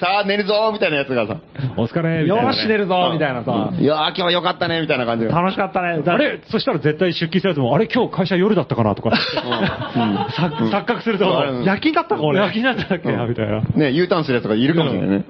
[0.00, 1.36] さあ、寝るぞーみたいなやつがさ。
[1.76, 3.70] お疲れみたいなねよーし寝るぞみたいなさ。
[3.78, 5.30] いやー、今日は良かったね、みたいな感じで。
[5.32, 6.02] 楽しかったね。
[6.06, 6.40] あれ？
[6.46, 9.10] そしたら絶対出勤するやつも、あれ今日会社夜だったかなとか。
[9.10, 12.38] うん錯錯覚するとうん、夜勤だったか俺。
[12.38, 13.60] 夜勤だったっけなみたいな。
[13.74, 15.24] ね、U ターンするやつがいるかもしれないね。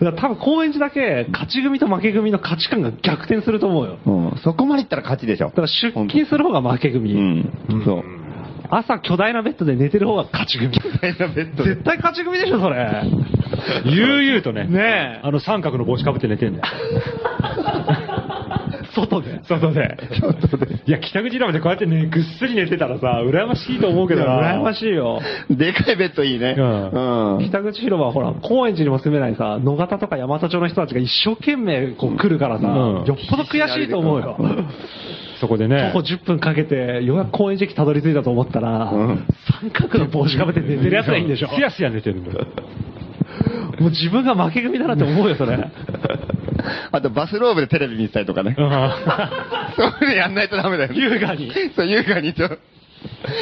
[0.00, 3.98] だから多分高円寺だけ、勝ち組と負け組の価値観が逆転すると思うよ。
[4.04, 4.38] うん。
[4.44, 5.52] そこまでいったら勝ちでしょだ。
[5.52, 7.14] から出勤する方が負け組。
[7.14, 7.82] うん。
[7.84, 8.04] そう。
[8.68, 10.72] 朝巨大なベッドで寝てる方が勝ち組。
[11.00, 13.02] 大なベッドで絶対勝ち組でしょ、それ。
[13.86, 14.66] 悠々とね。
[14.66, 16.64] ねえあの三角の帽子かぶって寝てんだよ。
[18.96, 19.40] 外で。
[19.44, 19.98] 外で。
[20.86, 24.56] いや、北口ラムでこうやってね、ぐっすり寝てたらさ、羨ましいと思うけどな。
[24.56, 25.20] 羨ましいよ。
[25.50, 26.54] でかいベッドいいね。
[26.56, 27.48] うんうん。
[27.48, 34.36] 北口広場はほら、高円寺にも住めないさ、野方とか大和町の人たちが一生懸命こう来るからさ、うんよっぽど悔しいと思うよ。
[35.40, 36.00] そこでね徒。
[36.02, 39.26] 歩10分かけて、ようやく高円寺駅たどり着いたと思ったら、うん
[39.60, 41.48] 三角の帽子かぶって寝てるやつがいいんでしょ。
[41.48, 42.46] すやすや寝てるんだよ。
[43.80, 45.58] もう自分が負け組だなって思うよ、それ。
[46.92, 48.54] あとバスローブでテレビ見てたりとかね。
[48.58, 48.66] そう
[50.04, 50.98] いうのやんないとダメだよね。
[50.98, 51.52] 優雅に。
[51.74, 52.48] そう、優雅にちょ。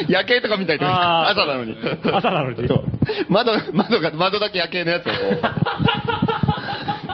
[0.07, 1.77] 夜景とか見たりとか朝なのに。
[2.03, 2.83] 朝なのにそう。
[3.29, 5.15] 窓、窓が、窓だけ夜景のやつをこ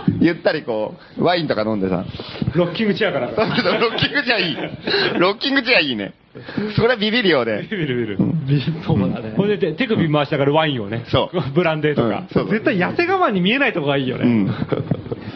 [0.09, 2.03] う、ゆったりこう、ワインとか飲んでさ。
[2.53, 3.27] ロッキングチェアから。
[3.29, 4.57] そうそうロッキングチェアいい。
[5.19, 6.13] ロッキングチェアいいね。
[6.75, 7.67] それはビビるようで。
[7.69, 8.17] ビルビル。
[8.85, 9.33] そうだね。
[9.35, 11.03] ほんで手手首回しながらワインをね。
[11.07, 12.07] そう ブランデーとか。
[12.07, 14.47] うんそう絶対痩せ我慢に見えないとこがいいよね。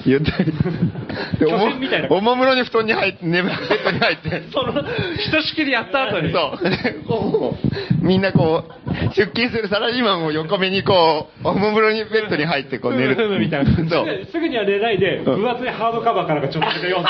[0.05, 0.11] うん。
[0.11, 0.31] 言って。
[1.39, 4.43] で巨人みたいなおもおもむろに布団に入って、眠ベッドに入って。
[4.51, 4.73] その、
[5.17, 6.31] ひとしきりやった後に。
[6.31, 6.63] そう。
[6.69, 6.77] で
[7.07, 8.71] こう、みんなこう、
[9.15, 13.39] 出勤するサラリーマンを横目にこう、おもむろにベッドに入ってこう寝る。
[13.39, 13.85] みたいなそう。
[14.31, 17.09] すぐには寝ないで、分厚いハードカバーからがちょっとだけ読んで。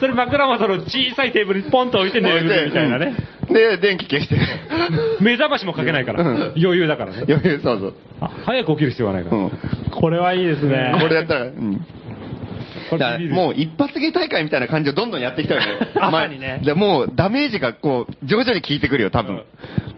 [0.00, 3.37] それ枕元の小さいテーブルにポンと置いて寝るみたいなね。
[3.48, 4.36] うんで、電気消して。
[5.20, 6.22] 目覚ましもかけないから。
[6.22, 7.24] うん余裕だからね。
[7.28, 7.94] 余裕、そうそう。
[8.20, 9.36] あ早く起きる必要はないから。
[9.36, 9.52] うん。
[9.90, 10.94] これはいいですね。
[11.00, 11.86] これやったら、うん。
[12.88, 15.66] こだからもう一発芸大会みたいな感じをどんどんやってきたよね。
[15.94, 19.42] 朝にね前でもうダメージがこう、徐々に効いてくるよ、多分。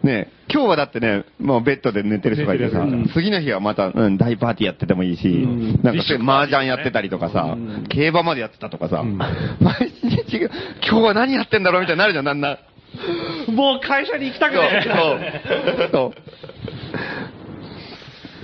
[0.03, 2.85] ね今日はだってね、もうベッドで寝てる人がいてさ
[3.15, 7.57] 次の日はまた、うん、大パーティーやっててもいいし、んなんかそういう麻雀やってたりとかさ、
[7.89, 10.49] 競馬までやってたとかさ、毎日が、
[10.89, 12.59] 今日は何やってんだろうみたいになるじゃん、だんだん。
[13.53, 14.83] もう会社に行きたくない。
[14.83, 16.13] そうそ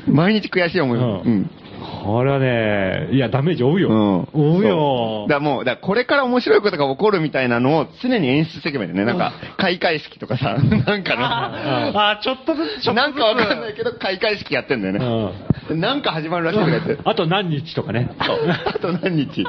[0.09, 0.13] う。
[0.13, 0.99] 毎日悔しい思い。
[0.99, 1.51] うんうん
[2.07, 3.89] これはね、いや、ダメージ負うよ。
[4.35, 4.57] うん。
[4.57, 9.13] 追うよだからもう、だからこれから面白いことが起こるみたいなのを常に演出していけばいいんだよね。
[9.13, 13.25] なんか、開会式とかさ、 なんかあ、ちょっとずつ、ちょの、っとずつ。
[13.25, 15.77] なんかわかんないけど、開会式やってんだよね。
[15.77, 16.99] なんか始まるらしいとか言って。
[17.05, 18.11] あと何日とかね。
[18.25, 18.39] そう。
[18.49, 19.45] あと何日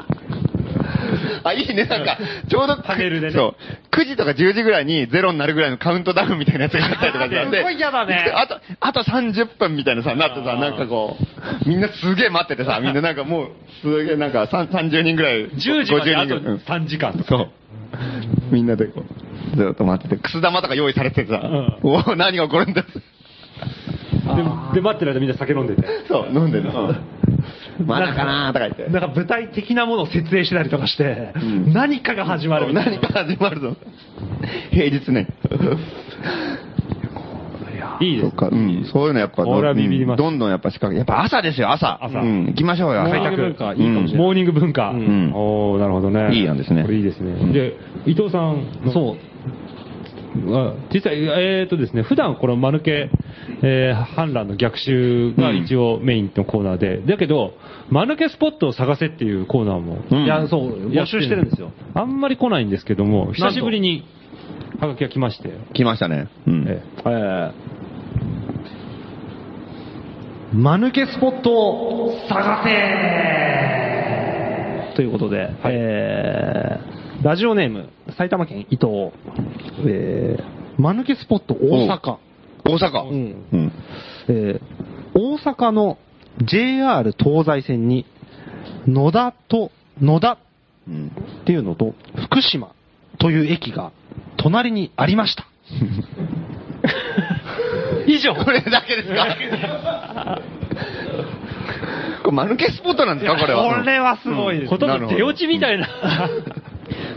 [1.44, 2.18] あ、いいね、なんか、
[2.48, 3.54] ちょうど、パネルでねそ
[3.92, 3.94] う。
[3.94, 11.16] 9時とか10時ぐらいにゼロになるぐらいのカウントダウンみたいなやつがあったりとかさすごい嫌だねあと、あと30分みたいなさ、なってさ、なんかこ
[11.64, 13.50] う、みんなすげえ待っててさ、みんななんかもう、
[13.82, 15.48] すげえなんかさん30人ぐらい。
[15.48, 17.24] 10時まであと50人ぐらいうん3時間とか。
[17.28, 17.48] そう。
[18.50, 21.40] みんなでこう、ずっと待ってて、くす玉とか用意されててさ、
[21.82, 24.42] おお何が起こるんだで
[24.74, 25.82] で、待ってる間みんな酒飲んでて。
[26.08, 26.94] そう、飲んでるの。
[27.84, 28.88] まだかなーとか言って。
[28.88, 32.72] なんか舞台的なものを設営してたりとかして、ん何かが始まる。
[32.72, 33.76] 何か始まるぞ。
[34.70, 35.28] 平日ね。
[38.00, 38.36] いいです。
[38.36, 38.84] か、うん。
[38.92, 41.98] そういうのやっぱ、これはビビりまどんどんやっぱ仕掛け、やっぱ朝ですよ、朝。
[42.02, 42.46] 朝うん。
[42.46, 43.10] 行きましょうよ、朝。
[43.10, 44.92] 開拓文化いいかもしれないモーニング文化。
[44.92, 46.34] んおーなるほどね。
[46.34, 47.32] いい案ですねこれいいですね。
[47.32, 47.76] うんで、
[48.06, 49.37] 伊藤さんのそう。
[50.46, 53.10] あ実際、えーとですね、普段この間抜け、
[53.62, 57.54] えー反乱の逆襲が一応メインのコーナーで、だけど、
[57.90, 60.24] 間抜けスポットを探せっていうコーナーも、うん。
[60.24, 61.72] いや、そう、募集してるんですよ。
[61.94, 64.04] あんまり来ないんですけども、久しぶりに、
[64.80, 66.28] はがきが来まして、来ましたね。
[66.46, 66.64] うん。
[66.68, 67.52] ええ。
[70.54, 73.08] ー、間抜けスポットを探せ
[74.98, 79.12] ということで、えー、ラジオネーム、埼玉県伊東、
[79.86, 82.16] えー、間抜けスポット大阪。
[82.64, 83.02] 大阪。
[83.08, 83.72] うんうん。
[84.28, 84.60] えー
[85.14, 85.98] 大阪の
[86.42, 88.06] JR 東西線に
[88.86, 90.38] 野田と、野田
[90.86, 91.10] うん。
[91.42, 92.70] っていうのと福島
[93.18, 93.90] という駅が
[94.36, 95.46] 隣にありました。
[98.06, 98.34] 以上。
[98.34, 99.26] これだけですか？
[102.22, 103.38] これ、間抜けスポットなんですか？
[103.40, 103.78] これは。
[103.80, 104.70] これはすごいです。
[104.70, 105.88] ほとんど出落ちみたいな。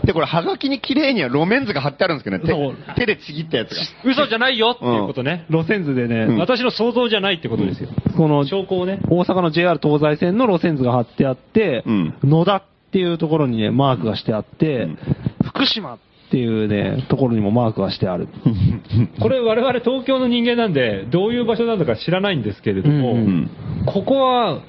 [0.04, 2.76] で、これ、はがきに綺麗には路面図が貼ってあるんですけどね。
[2.94, 3.82] 手手でちぎったやつが。
[4.04, 5.46] 嘘じゃないよっていうことね。
[5.48, 7.88] 路線図でね、うん私の想像じゃないってことですよ。
[8.16, 9.00] この証拠をね。
[9.08, 14.98] 大阪の JR 東西線の路線図が貼ってあって、うん野田っていうところにね、マークがしてあって、うん
[15.44, 15.98] 福島っ
[16.30, 18.26] ていうね、ところにもマークがしてある。
[19.20, 23.50] これ我々東京の人間なんで、どういう場所なのか知らないんですけれども、うんうん。
[23.84, 24.60] ここは、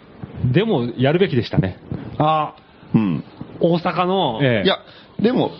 [0.52, 1.78] でもやるべきでしたね。
[2.18, 2.54] あ、
[2.94, 3.24] うん。
[3.62, 4.80] 大阪の、ええいや、
[5.24, 5.52] でも、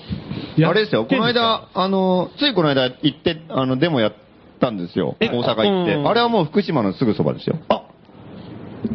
[0.58, 4.14] やあれですよ、この間、あの、ついこの間行って、あの、デモやっ
[4.60, 5.16] たんですよ。
[5.20, 5.96] え大阪行って。
[5.96, 7.56] うんあれはもう福島のすぐそばですよ。
[7.70, 7.84] あ、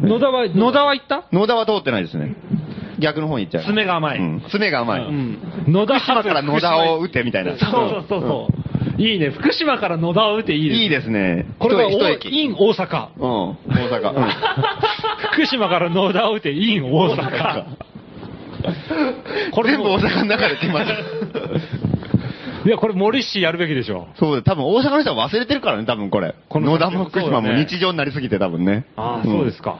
[0.01, 1.25] 野田は、野田は行った？
[1.31, 2.35] 野田は通ってないですね。
[2.99, 3.63] 逆の方に行っちゃう。
[3.63, 5.01] 爪が甘いうん爪が甘い。
[5.01, 5.39] うん。
[5.67, 7.57] 野田福島から野田を打てみたいな。
[7.57, 8.47] そうそうそうそ
[8.97, 9.01] う。
[9.01, 9.29] いいね。
[9.29, 10.81] 福島から野田を打っていいです。
[10.81, 11.45] いいですね。
[11.59, 12.29] これが一駅。
[12.43, 13.07] in 大阪。
[13.17, 14.13] うん、大阪。
[14.15, 14.25] うん
[15.33, 17.63] 福島から野田を打て in 大阪。
[19.51, 20.95] これ全部も大阪の中で決まる。
[22.65, 24.07] いや、これ森氏やるべきでしょ。
[24.15, 26.35] そうだ、多分大阪の人は忘れてるからね、多分これ。
[26.49, 28.85] この野田も福島も日常になりすぎて多分ね。
[28.97, 29.77] ああ、そうですか。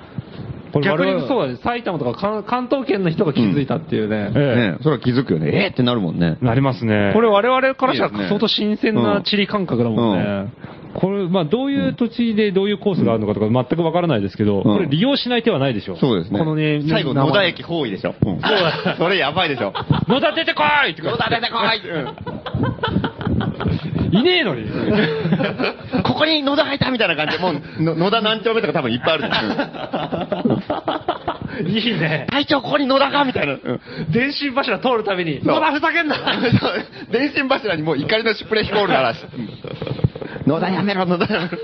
[0.71, 1.59] これ逆にそうだね。
[1.63, 4.31] 埼玉とか関関東圏の人が気づいたっていうね。
[4.35, 5.65] えねそれは気づくよね。
[5.65, 6.37] えーってなるもんね。
[6.41, 7.11] なりますね。
[7.13, 10.51] これ我々からしたら相当新鮮な地理感覚だもんね。
[10.93, 15.97] これ、まあ、どういう土地でどういうコースがあるのかとか全くわからないですけど、んこれ利用しない手はないでしょ。
[15.97, 16.39] そうですね。
[16.39, 18.15] このね最後、野田駅包囲でしょ。
[18.25, 18.41] うん
[18.97, 19.73] それやばいでしょ。
[20.07, 21.59] 野田出てこいって野田出てこい
[24.11, 24.69] いねえのに。
[26.03, 29.29] ここに野田入ったみたいな感じで、もう、の野田何丁目とか多分いっぱいある。
[31.69, 32.27] いいね。
[32.29, 33.53] 隊長、ここに野田かみたいな。
[33.53, 36.15] うん電信柱通るたびに、野田ふざけんな
[37.11, 39.19] 電信柱にもう怒りのシュプレヒコール鳴らし。
[40.47, 41.57] 野田やめろ、野田やめろ。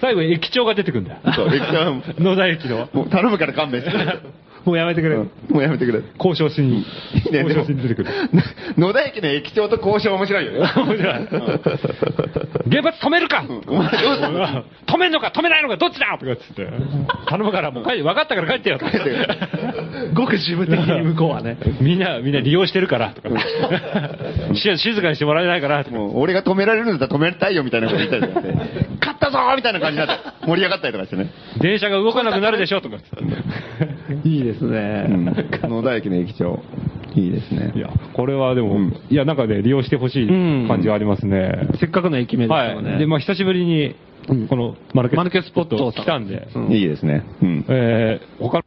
[0.00, 1.20] 最後に駅長が出てくるんだよ。
[1.34, 2.88] そう、駅長野田駅の。
[2.92, 3.92] もう頼むから勘弁して。
[4.64, 5.16] もうやめてくれ。
[5.16, 6.02] うんもうやめてくれ。
[6.18, 6.78] 交渉しに。
[6.78, 8.10] いいね、交渉しに出てくる。
[8.78, 10.58] 野田駅の駅長と交渉面白いよね。
[10.58, 11.28] 面白い
[12.70, 16.16] 原発止めるか止めんのか止めないのかどっちだ？
[16.18, 16.68] とかっつって。
[17.28, 18.78] 頼むからもう帰って、分かったから帰ってよ。
[20.14, 21.58] ごく自分的に向こうはね。
[21.80, 23.10] みんな、みんな利用してるから。
[23.10, 23.28] とか。
[24.54, 25.84] し静かにしてもらえないから。
[26.14, 28.32] 俺が止められるんだったら止めたいよみたいなこと言ったり
[29.22, 31.30] ったぞーみたいな感じになって、 盛り上がったりとかしてね。
[31.60, 32.96] 電車が動かなくなるでしょとか。
[34.24, 35.06] いいですね。
[35.08, 35.24] うん。
[35.70, 36.60] 野田駅の駅長。
[37.14, 37.78] いいですねい。
[37.78, 40.26] や、これはでも、うんいや、なんかね、利用してほしい
[40.66, 41.68] 感じがありますね。
[41.74, 42.68] せっかくの駅名ですはい。
[42.70, 42.98] からね。
[42.98, 43.94] で、まあ久しぶりに、
[44.48, 47.24] このマルケマルケスポット来たんで、うんいいですね。
[47.42, 47.64] うん。
[47.68, 48.64] えー、他の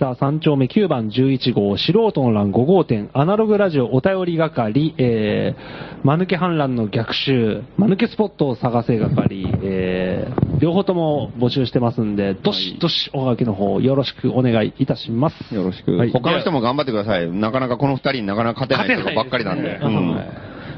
[0.00, 15.54] 北3丁目9番11号、素人の欄5号店、アナログラジオお便り係、えー、間抜け反乱の逆襲、間抜けスポットを探せ係、えー、両方とも募集してますんで、どしどしおはがきの方よろしくお願いいたします。
[15.54, 15.92] よろしく。
[15.92, 17.30] はい他の人も頑張ってください。
[17.30, 19.80] なかなかこの二人になかなか勝てない人ばっかりなんで。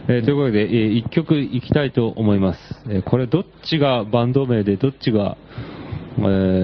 [0.08, 2.58] えーということで、えー一曲いきたいと思います。
[2.88, 5.36] えーこれどっちがバンド名でどっちが、
[6.18, 6.20] え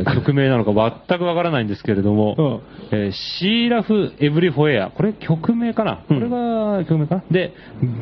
[0.07, 0.73] ー曲名なのか
[1.09, 4.91] 全くわからないんですけれども、えーシーラフ・エブリフォエア。
[4.91, 7.25] これ曲名かな、うんこれが曲名かな？
[7.31, 7.55] で、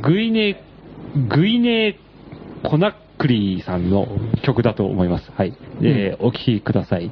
[0.03, 0.62] グイネ、
[1.28, 1.99] グイネ・
[2.62, 4.07] コナックリーさんの
[4.44, 5.30] 曲だと思います。
[5.32, 5.55] はい。
[5.82, 7.11] えーお聴きください。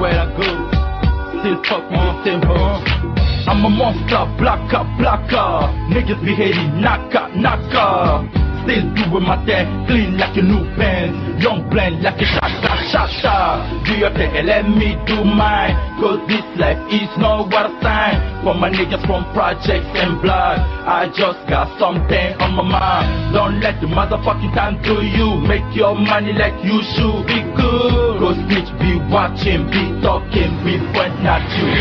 [0.00, 1.98] Everywhere I go, still fuck me
[2.46, 3.50] huh?
[3.50, 5.68] I'm a monster, blacker, blacker.
[5.92, 8.49] Niggas be hating, knocker, knocker.
[8.70, 11.42] Still doing my thing, clean like a new pants.
[11.42, 13.66] Young blend like a shaka, shaka.
[13.82, 15.74] Do your thing and let me do mine.
[15.98, 18.14] Cause this life is not I sign.
[18.46, 20.62] For my niggas from projects and blood.
[20.86, 23.34] I just got something on my mind.
[23.34, 25.34] Don't let the motherfucking time do you.
[25.50, 28.22] Make your money like you should be good.
[28.22, 31.74] Cause bitch be watching, be talking, be point not you.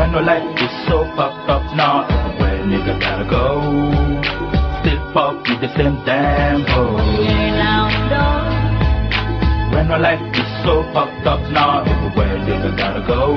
[0.00, 2.23] When no life is so fucked up now,
[2.64, 3.60] nigga gotta go.
[4.80, 6.96] Still fuck with the same damn hoe.
[9.72, 13.36] When no life is so fucked up now, everywhere nigga gotta go.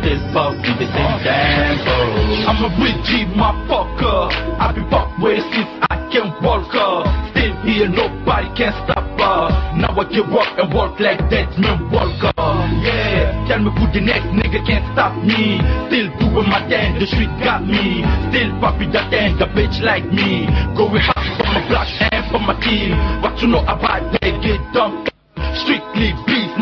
[0.00, 2.50] Still fuck with the same damn hoe.
[2.50, 2.68] I'm a
[3.06, 4.30] G motherfucker.
[4.58, 7.30] I be fuck with since I can walk her.
[7.30, 9.05] Still here, nobody can stop
[10.06, 12.30] I walk and walk like that man Walker.
[12.36, 15.58] Yeah, tell me who the next nigga can't stop me.
[15.90, 18.06] Still doing my thing, the street got me.
[18.30, 20.46] Still popping that thing, the bitch like me.
[20.78, 22.94] Going hot for my block and for my team.
[23.20, 24.42] What you know about that?
[24.42, 25.10] Get dumped.
[25.58, 26.14] Strictly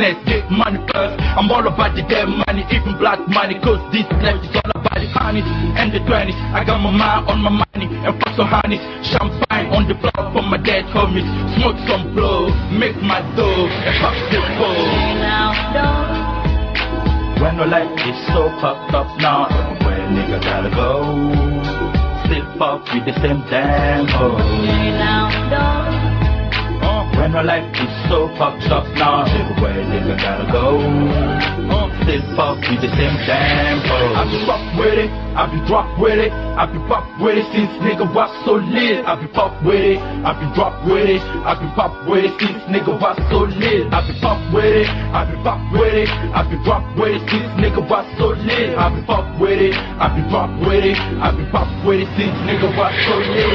[0.05, 1.17] business, get money first.
[1.21, 4.99] I'm all about the damn money, even black money, cause this life is all about
[5.01, 5.45] the honeys
[5.77, 6.37] and the twenties.
[6.53, 8.81] I got my mind on my money and fuck some honeys.
[9.09, 11.27] Champagne on the block for my dead homies.
[11.57, 14.85] Smoke some blow, make my dough, and pop the ball.
[17.41, 21.05] When no life is so fucked up now, everywhere nigga gotta go.
[22.25, 25.74] Still fuck with the same damn hoe.
[27.15, 30.81] Uh, when my life is so fucked up now, everywhere nigga gotta go.
[30.81, 31.55] Uh,
[32.05, 33.17] still fuck with the same
[33.89, 34.13] hoe.
[34.15, 37.47] I be fuck with it, I be drop with it, I be pop with it
[37.55, 39.05] since nigga was so lit.
[39.07, 42.33] I be pop with it, I be drop with it, I be pop with it
[42.41, 43.93] since nigga was so lit.
[43.93, 47.23] I be pop with it, I be pop with it, I be drop with it
[47.31, 48.77] since nigga was so lit.
[48.77, 52.09] I be pop with it, I be drop with it, I be pop with it
[52.19, 53.55] since nigga was so lit.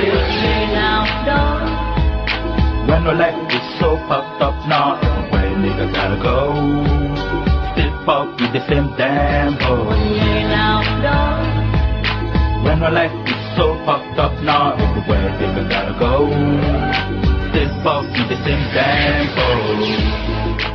[2.90, 6.58] When no life is so fucked up now, everywhere nigga gotta go.
[7.74, 9.94] Still fuck with the same damn hoe.
[12.66, 16.28] When no life is so fucked up now, everywhere nigga gotta go.
[17.52, 20.69] Still fuck with the same damn hoe.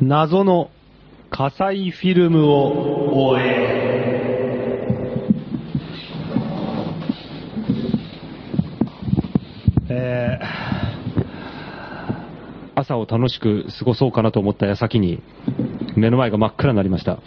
[0.00, 0.70] 謎の
[1.30, 3.96] 火災フィルムを終え。
[9.88, 10.66] えー
[12.78, 15.22] 朝を楽しく過ごそうかなと思った矢先に、
[15.96, 17.18] 目の前が真っ暗になりました。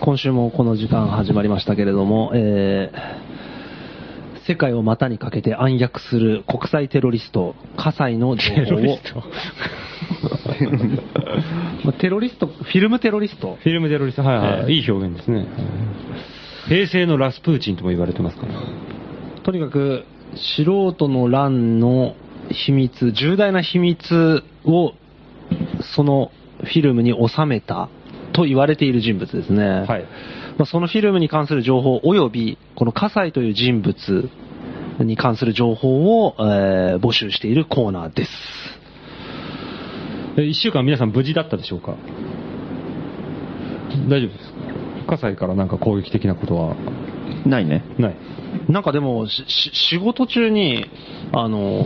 [0.00, 3.25] 今週もこの時間始まりましたけれども、えー
[4.46, 9.22] 世界を股にかけて暗躍する国際テロリスト、葛西の情テロ報をリス、ト。
[11.84, 13.58] まあテロリスト、フィルムテロリスト。
[13.60, 14.48] フィルムテロリスト、はいはい。
[14.62, 15.46] ええいい表現ですね。
[16.68, 18.52] 平成のラスプーチンとも言われてますから。
[19.42, 22.14] とにかく、素人の乱の
[22.50, 24.94] 秘密、重大な秘密を、
[25.94, 26.30] その
[26.62, 27.88] フィルムに収めた
[28.32, 29.84] と言われている人物ですね。
[29.86, 30.04] はい。
[30.58, 34.30] まあ、そのフィルムに関する情報及び、この葛西という人物
[35.00, 38.30] に関する情報を、えー募集しているコーナーです。
[40.38, 41.94] え一週間皆さん無事だったでしょうか？
[44.08, 44.52] 大丈夫です
[45.06, 45.16] か？
[45.16, 46.74] 葛西からなんか攻撃的なことは？
[47.44, 47.84] ないね。
[47.98, 48.16] ない。
[48.68, 50.86] なんかでも、しし仕事中に、
[51.32, 51.84] あの、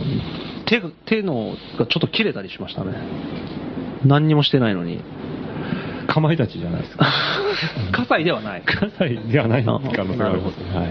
[0.66, 2.92] 手、手のがちょっと切れたりしましたね。
[4.04, 5.00] 何にもしてないのに。
[6.10, 7.06] かまいたちじゃないですか。
[7.92, 8.62] 葛西ではない。
[8.62, 10.78] 葛西ではない可能性がありますね。
[10.78, 10.88] はい。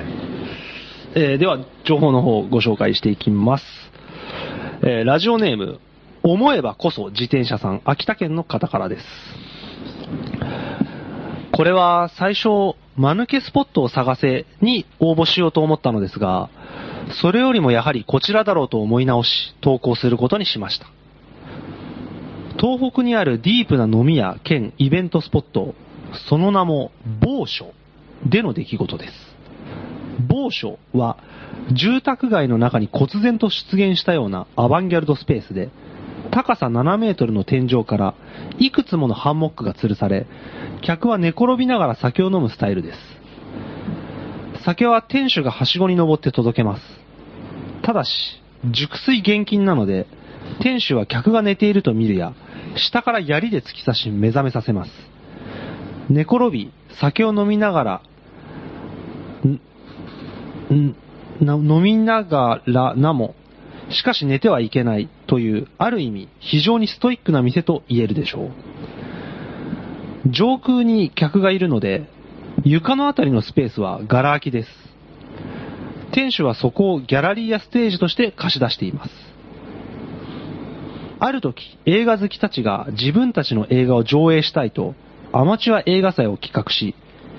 [1.15, 3.65] えーでは、情報の方をご紹介していきます。
[4.81, 5.79] えーラジオネーム、
[6.23, 9.05] 思えばこそ自転車さん、秋田県の方からです。
[11.51, 16.49] これは最初、間抜けスポットを探せに応募しようと思ったのですが、
[17.21, 20.87] それよりもやはりこちらだろうと思い直し、投稿することにしました。
[22.59, 25.75] 東北にあるディープな飲み屋兼イベントスポット、
[26.27, 26.91] その名も
[27.21, 27.73] 某所
[28.25, 29.13] での出来事です。
[30.27, 31.17] 某所は
[31.71, 35.69] 住宅街の中に忽然と出現したようなアバンギャルドスペースで、
[36.31, 38.13] 高さ7メートルの天井から
[38.57, 40.27] いくつものハンモックが吊るされ、
[40.81, 42.99] 客は寝転びながら酒を飲むスタイルです。
[44.65, 46.83] 酒は店主がはしごに登って届けます。
[47.83, 48.09] ただし、
[48.65, 50.07] 熟睡厳禁なので、
[50.61, 52.33] 店主は客が寝ていると見るや、
[52.75, 54.91] 下から槍で突き刺し目覚めさせます。
[56.09, 58.01] 寝転び、酒を飲みながら、
[60.73, 60.95] ん
[61.39, 63.35] な飲みながらなも、
[63.89, 68.51] しかし寝てはいけないという、ある意味非常にストイックな店と言えるでしょう。
[70.29, 72.09] 上空に客がいるので、
[72.63, 74.69] 床のあたりのスペースはガラ空きです。
[76.11, 79.11] 店主はそこをギャラリーやステージとして貸し出しています。
[81.19, 84.95] ある時、映画好きたちが自分たちの映画を上映したいと、
[85.33, 86.95] アマチュア映画祭を企画し、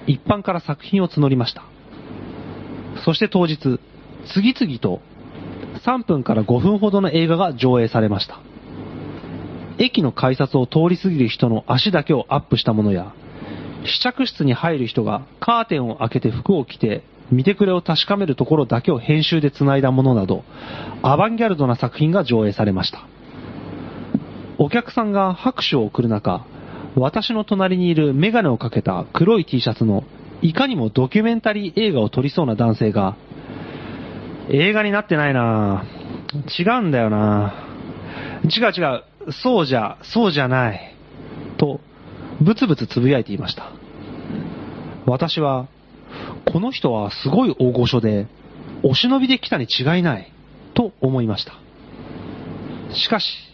[0.07, 1.63] 一般から作品を募りました。
[3.05, 3.81] そして当日、
[4.27, 5.01] 次々と
[5.85, 8.41] 3分から5分ほどの映画が上映されました。
[9.79, 13.15] 駅の改札を通り過ぎる人の足だけをアップしたものや、
[13.87, 20.45] 試着室に入る人がカーテンを開けて服を着て見てくれを確かめるところだけを編集で繋いだものなど、
[21.01, 23.07] アバンギャルドな作品が上映されました。
[24.63, 26.45] お客さんが拍手を送る中、
[26.95, 30.05] 私の隣にいるメガネをかけた黒い T シャツの
[30.43, 33.17] いかにもドキュメンタリー映画を撮りそうな男性が、
[34.51, 38.99] 映画になってないなぁ違うんだよなぁ違う違
[39.31, 40.95] う、そうじゃ、そうじゃない。
[41.57, 41.81] と、
[42.43, 43.73] ブツブツつぶやいていました。
[45.07, 45.69] 私は、
[46.53, 48.27] この人はすごい大御所で、
[48.83, 50.31] お忍びで来たに違いない、
[50.75, 51.55] と思いました。
[52.95, 53.50] しかし、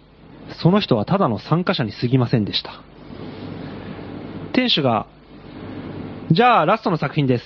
[0.63, 2.83] その人はただの参加者に過ぎませんでした。
[4.53, 5.07] 店主が、
[6.31, 7.45] じゃあラストの作品です。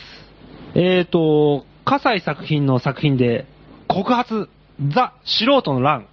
[0.75, 3.47] えーと、葛西作品の作品で、
[3.89, 4.49] 告発、
[4.95, 6.07] ザ・素人の乱。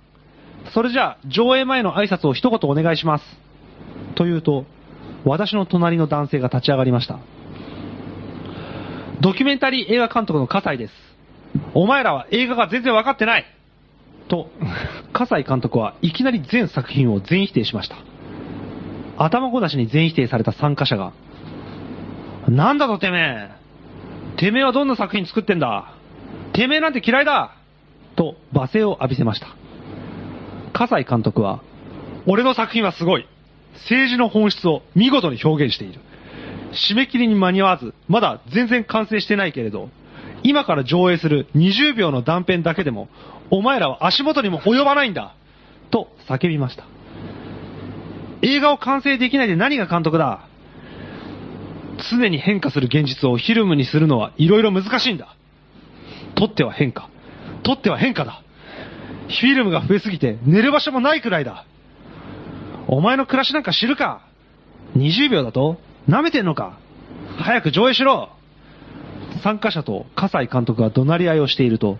[0.73, 3.23] それじゃあ、上映前の挨拶を一言お願いします。
[4.15, 4.65] と言うと、
[5.23, 7.19] 私の隣の男性が立ち上がりました。
[9.21, 10.93] ドキュメンタリー映画監督の葛西です。
[11.73, 13.45] お前らは映画が全然分かってない
[14.27, 14.49] と、
[15.13, 17.97] 葛西監督はいきなり全作品を全否定しました。
[19.17, 21.13] 頭ごなしに全否定された参加者が、
[22.47, 25.93] なんだとてめえてめえはどんな作品作ってんだ
[26.53, 27.55] てめえなんて嫌いだ
[28.15, 29.47] と罵声を浴びせました。
[30.73, 31.61] 葛西監督は、
[32.25, 33.27] 俺の作品はすごい
[33.73, 35.99] 政治の本質を見事に表現している。
[36.73, 39.89] 締め切りに間に合わず、まだ全然完成してないけれど、
[40.43, 43.09] 今から上映する20秒の断片だけでも、
[43.49, 45.35] お前らは足元にも及ばないんだ
[45.91, 46.85] と叫びました。
[48.41, 50.47] 映画を完成できないで何が監督だ
[52.11, 55.35] 常に変化する現実をフィルムにするのはいろいろ難しいんだ。
[56.35, 57.09] 撮っては変化。
[57.63, 58.43] 撮っては変化だ。
[59.27, 61.65] フィルムが増えすぎて寝る場所もないくらいだ。
[62.87, 64.21] お前の暮らしなんか知るか
[64.95, 66.77] ?20 秒だと舐めてんのか
[67.37, 68.29] 早く上映しろ
[69.43, 71.97] 参加者と葛西監督が怒鳴り合いをしていると、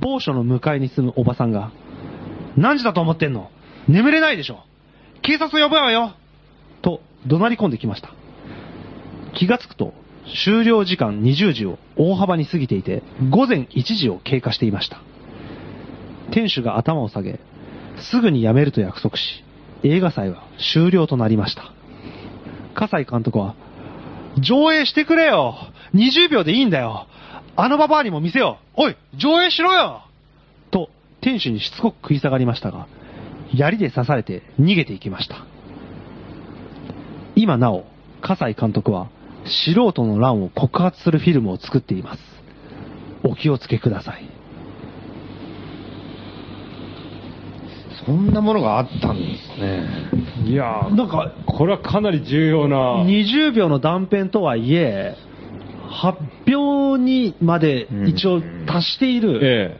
[0.00, 1.72] 某所の向かいに住むおばさんが、
[2.56, 3.50] 何時だと思ってんの？
[3.88, 4.60] 眠れないでしょ
[5.22, 6.14] 警察呼ぶわよ
[6.82, 8.10] と怒鳴り込んできました。
[9.34, 9.92] 気がつくと、
[10.44, 15.00] 終了時間20時を大幅に過ぎていて、午前1時を経過していました。
[16.32, 17.40] 店主が頭を下げ、
[17.98, 19.44] すぐに辞めると約束し、
[19.82, 20.44] 映画祭は
[20.74, 21.72] 終了となりました。
[22.74, 23.54] 葛西監督は、
[24.38, 25.56] 上映してくれよ
[25.94, 27.06] !20 秒でいいんだよ
[27.56, 30.02] あのババアにも見せようおい上映しろよ
[30.70, 30.90] と、
[31.20, 32.88] 店主にしつこく食い下がりましたが、
[33.54, 35.46] 槍で刺されて逃げていきました。
[37.36, 37.84] 今なお、
[38.20, 39.08] 葛西監督は、
[39.44, 42.20] 素人の乱を告発するフィルムを作っています。
[43.22, 44.28] お気をつけください。
[48.04, 49.86] そんなものがあったんですね。
[50.44, 53.04] いやーなんか、これはかなり重要な。
[53.04, 55.16] 20秒の断片とはいえ、
[55.94, 59.76] 発表にまで一応達しているえ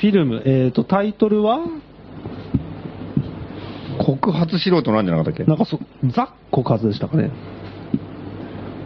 [0.00, 1.60] フィルム、えっ、と、タイトルは？
[4.04, 5.44] 告発素人なんじゃなかったっけ？
[5.44, 5.78] なんかそ、
[6.12, 7.30] ザ告発でしたかね。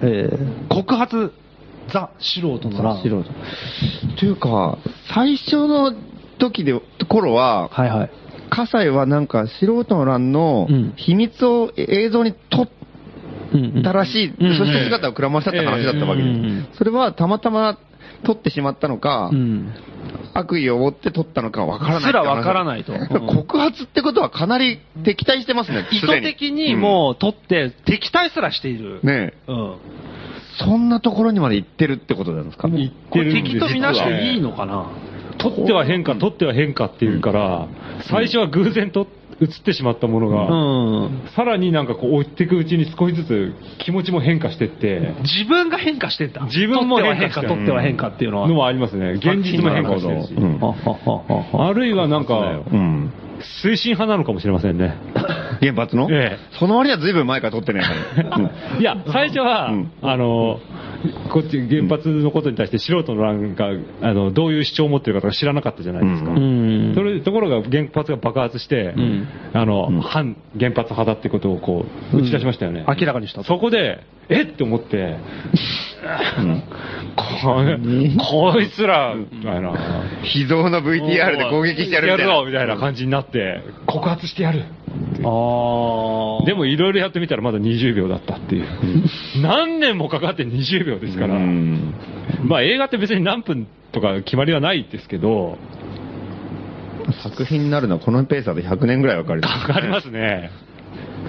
[0.03, 1.33] えー告発、
[1.93, 3.03] ザ素人の乱。
[3.03, 3.25] 素人。
[4.19, 4.79] というか、
[5.15, 5.95] 最初の
[6.39, 8.11] 時で、頃は、はいはい。
[8.51, 12.69] 葛西はなんか素人の乱のうん秘密を映像に撮っ
[13.82, 16.39] たらしい、うんそして姿をくらましちゃった話だったわけです。
[16.39, 17.78] うんうんそれはたまたま
[18.24, 19.74] 撮ってしまったのか、うん。
[20.32, 22.02] 悪意を持って撮ったのかわからない。
[22.02, 22.93] すらわからないと。
[22.93, 23.09] うん。
[23.26, 29.01] 告発ってことはかなり敵対してますね、意図的にもう取って、敵対すらしている。
[29.02, 29.09] うん。
[29.09, 29.52] ねえ。
[29.52, 29.76] うん。
[30.59, 32.68] そんなところにまで行ってるってことなんですか？
[32.68, 34.90] 言っこれてるんです敵とみなしていいのかな？
[35.39, 37.68] 取っては変化、取っては変化っていうから、
[38.09, 39.06] 最初は偶然と
[39.40, 41.28] 映ってしまったものが、うん。
[41.35, 43.55] さらになんかこう追っていくうちに少しずつ
[43.85, 46.43] 気持ちも変化してって、自分が変化してんだ。
[46.44, 48.48] 自分も変化取っては変化、取っていうのは。
[48.48, 49.12] のもありますね。
[49.12, 50.35] 現実も変化してるし。
[51.52, 53.12] あるいはなんか、うん。
[53.65, 54.97] 推進派なのかもしれませんね。
[55.61, 56.09] 原発の？
[56.11, 57.90] ええその割には随分前から撮ってないか。
[58.78, 60.61] いや、最初は、うんあの、
[61.31, 63.70] こっち原発のことに対して素人の欄が、
[64.02, 66.31] あの、どういう主張を持ってるかとか知らなかったじゃないですか。
[66.32, 72.85] ううんそれところが原発が爆発して、うんあの、うん反原発派だってことをこう、打ち出しましたよね。
[72.89, 73.44] 明らかにしたと。
[73.47, 74.47] そこで、えっ？
[74.47, 75.16] て思って、
[76.39, 76.62] うん
[77.16, 79.72] ここいつら、みたいな。
[80.22, 82.35] 秘蔵の VTR で攻撃してやるみたいな。
[82.35, 84.64] ぞみたいな感じになって、告発してやる。
[85.25, 86.45] ああ。
[86.45, 88.66] でもいろいろやってみたらまだ20秒だったっていう。
[89.43, 91.35] 何年もかかって20秒ですから。
[91.35, 91.95] うん
[92.45, 95.59] まあ映画って別に何分とか決まりはないですけど、
[97.23, 99.41] 作品になるのはこのペースだと100年ぐらいわかる。
[99.41, 100.51] かかりますね。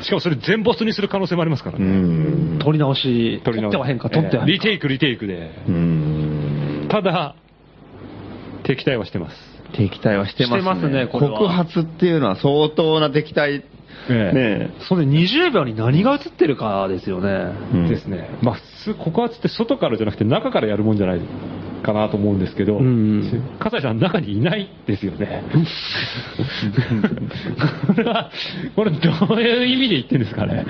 [0.01, 1.87] しかもそれ全没にする可能性もありますからうね。
[1.87, 2.59] ん。
[2.59, 4.65] 取り直し、取り直取っては変化、取っては変化。
[4.65, 5.51] リテイク、リテイクで。
[5.67, 6.87] うん。
[6.89, 7.35] ただ、
[8.63, 9.54] 敵対はしてます。
[9.73, 10.61] 敵対はしてますね。
[10.61, 13.63] してますねこれは告発っていうのは相当な敵対。
[14.07, 17.53] ええねそれで20秒に何が映ってるかですよね。
[17.73, 18.29] うんですね。
[18.41, 18.61] まあ普
[18.93, 21.21] 通告発って外からじゃなくて中からやるもんじゃない
[21.85, 25.43] かなと思うんですけど、うん笠井さん中にいないですよね。
[27.87, 28.31] これは、
[28.75, 28.97] これど
[29.35, 30.65] ういう意味で言ってるんですかね。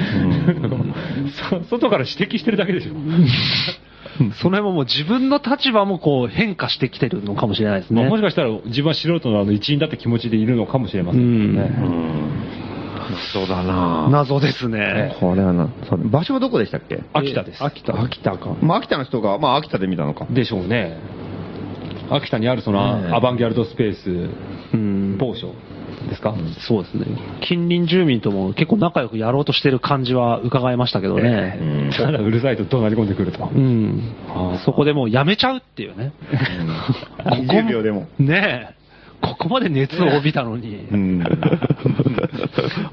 [1.50, 2.92] そ外から指摘してるだけでしょ。
[4.42, 8.02] その辺ももう自分の立場もこう変化してきてるのかもしれないですね。
[8.02, 11.70] まあもしかしたら自分は素人のあの一員だって気持ちでいるのかもしれませんね。
[13.34, 15.16] そうだな謎ですね。
[15.20, 15.70] これはな、
[16.12, 17.04] 場所はどこでしたっけ？
[17.14, 17.64] 秋田です。
[17.64, 18.00] 秋田。
[18.02, 18.56] 秋田か。
[18.62, 20.26] まあ、秋田の人が、まあ、秋田で見たのか。
[20.30, 20.98] でしょうね。
[22.10, 24.30] 秋田にあるそのアバンギャルドスペース、
[24.74, 25.18] うん。
[26.08, 26.36] ですか、
[26.68, 27.06] そうですね。
[27.42, 31.58] 近隣住民とも結構仲良くやろうとしてる感じは伺えましたけどね。
[31.62, 33.50] うんただ うるさいと怒鳴り込んでくると。
[33.54, 34.02] うん。
[34.66, 36.12] そこでもうやめちゃうっていうね。
[37.18, 38.08] ここ20秒でも。
[38.20, 38.86] ねえ。
[39.22, 40.88] ここまで熱を帯びたのに。
[40.92, 41.24] うん。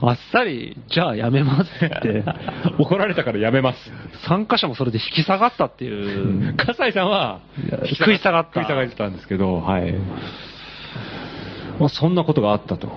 [0.01, 2.25] あっさり、じゃあやめますって。
[2.79, 3.93] 怒られたからやめます。
[4.27, 6.55] 参加者もそれで引き下がったっていう。
[6.57, 7.41] 笠井さんは、
[7.99, 9.95] 食い下がった食い下がってたんですけど、はい。
[11.83, 12.89] まあ、そんなことがあったと。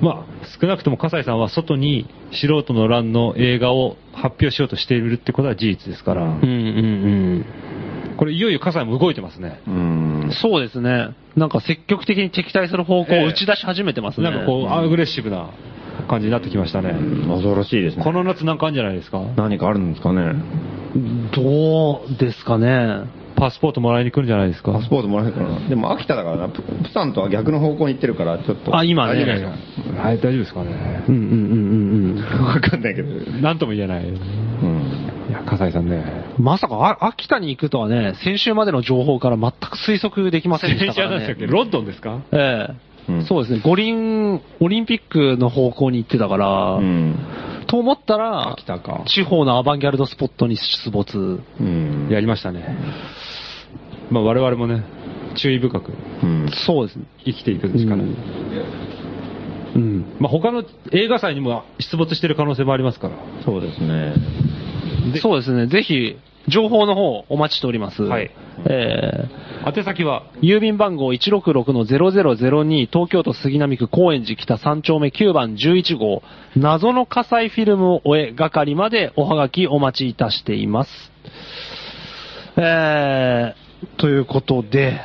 [0.00, 7.44] まあ、少なくとも笠井さんは外に素人の乱の映画を発表しようとしているってことは事実ですから、うんうん
[8.16, 9.60] これいよいよ笠井も動いてますね。
[9.66, 10.32] うんうん。
[10.32, 11.10] そうですね。
[11.36, 14.30] なんか積極的に敵対する方向を打ち出し始めてますね。
[14.30, 15.50] なんかこう、アグレッシブな
[16.08, 16.94] 感じになってきましたね。
[17.28, 18.02] 恐ろしいですね。
[18.02, 19.20] この夏なんかあるんじゃないですか？
[19.36, 20.32] 何かあるんですかね。
[21.34, 23.02] どうですかね。
[23.36, 24.72] パスポートもらいに来るんじゃないですか？
[24.72, 25.68] パスポートもらえるからな。
[25.68, 28.76] でも秋田だからな、ププサンとは逆の方向に行ってるから、ちょっと。
[28.76, 31.04] あ今ね大丈夫ですかはい、大丈夫ですかね。
[31.08, 33.08] うんうんうんうんわかんないけど。
[33.40, 34.04] なんとも言えない。
[34.04, 35.30] いうん。
[35.30, 36.04] や、笠井さんね。
[36.38, 36.44] うん。
[36.44, 41.46] まさかあ秋田に行くとはね、先週までの情報から全く推測できませんでしたからなんでしたっけ？
[41.46, 41.52] ね。
[41.52, 42.22] ロンドンですか？
[42.32, 43.60] ええうんそうですね。
[43.64, 47.14] 五輪、オリンピックの方向に行ってたから、うん。
[47.66, 49.04] と思ったら、秋田か。
[49.06, 51.40] 地方のアバンギャルドスポットに出没。
[51.60, 52.08] うん。
[52.10, 52.76] やりましたね。
[54.10, 54.84] まあ我々もね、
[55.36, 56.50] 注意深くうん。
[56.66, 57.04] そうですね。
[57.24, 58.06] 生きていくしかない。
[58.06, 60.16] うん。
[60.18, 63.16] まあ他の映画祭にも出没してる可能性もありますから。
[63.44, 64.14] そうですね。
[65.20, 65.66] そうですね。
[65.66, 66.16] ぜひ、
[66.48, 68.02] 情報の方お待ちしております。
[68.02, 68.30] はい。
[68.68, 69.28] え
[69.66, 76.22] 宛先は、ー、郵便番号166-0002東京都杉並区高円寺北3丁目9番11号
[76.56, 80.90] 謎の火災フィルムを終え係までおはがきお待ちいたしています。
[82.56, 85.00] えー、ということで、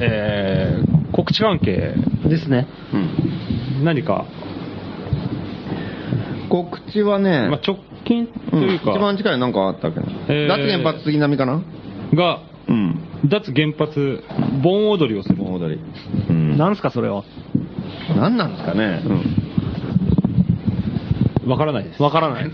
[0.00, 1.94] えー、告知関係、
[2.28, 2.66] ですね。
[2.92, 3.84] うん。
[3.84, 4.26] 何か、
[6.48, 10.06] 告知はね、まあ、直近とうんいうか、一番近いのなんかあったっけな。
[10.28, 11.62] えー脱原発杉並かな？
[12.14, 13.00] が、うん。
[13.26, 14.22] 脱原発、
[14.62, 15.36] 盆踊りをする。
[15.36, 15.80] 盆踊り。
[16.28, 16.56] うん。
[16.58, 17.24] なんすか、それは？
[18.16, 19.02] なんなんですかね。
[21.46, 22.02] わからないです。
[22.02, 22.50] わからない。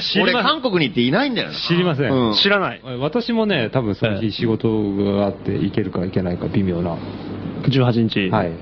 [0.00, 1.54] 知り俺、ません韓国に行っていないんだよな。
[1.54, 2.12] 知りません。
[2.12, 2.80] うん知らない。
[3.00, 6.96] 私もね、多分そのええ日仕事があって行けるか行けないか微妙な。
[7.68, 8.30] 18日。
[8.30, 8.52] はい。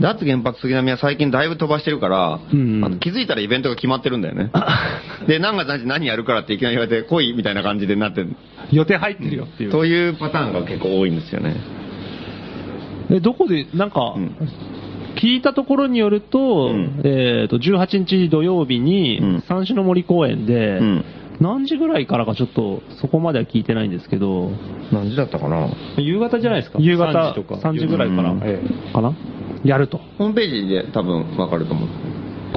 [0.00, 4.50] 脱原発杉並は最近だいぶ飛ばしてるから、うんあの気づいたらイベントが決まってるんだよね。
[5.28, 8.34] で、何月何日何やるからっていきなり言われて、来いみたいな感じでなってる。
[8.70, 9.70] 予定入ってるよっていう。
[9.70, 11.56] というパターンが結構多いんですよね。
[13.10, 14.36] え、どこで、なんか、うん
[15.14, 21.04] 聞いたところによると、うんえっ、と、18日土曜日にうん、三種の森公園で、うん
[21.40, 24.50] 何時ぐらいからかちょっと、そこまでは聞いてないんですけど、
[24.92, 25.68] 何時だったかな？
[25.98, 26.78] 夕方じゃないですか？
[26.80, 27.54] 夕方3時とか。
[27.56, 28.34] 3時ぐらいから
[28.92, 29.16] かな？
[29.64, 29.98] やると。
[30.18, 31.88] ホームページで多分わかると思う。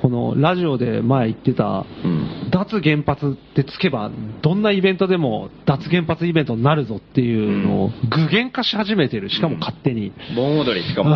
[0.01, 2.49] このラジオで前言ってた、うん。
[2.51, 4.11] 脱原発ってつけば、
[4.41, 9.29] どんなイベントでも脱原発イベントになるぞっていうのを具現化し始めてる。
[9.29, 10.11] しかも勝手に。
[10.35, 11.15] 盆踊りしかも。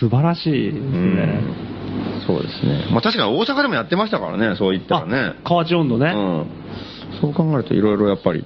[0.00, 0.82] 素晴らしいですね。
[0.84, 1.70] うん
[2.26, 2.86] そうですね。
[2.92, 5.48] まあ確かに大阪でもやってましたからね、そう言ったらねあ。
[5.48, 6.12] 河内温度ね。
[6.14, 6.46] うん。
[7.20, 8.44] そう考えるといろいろやっぱり。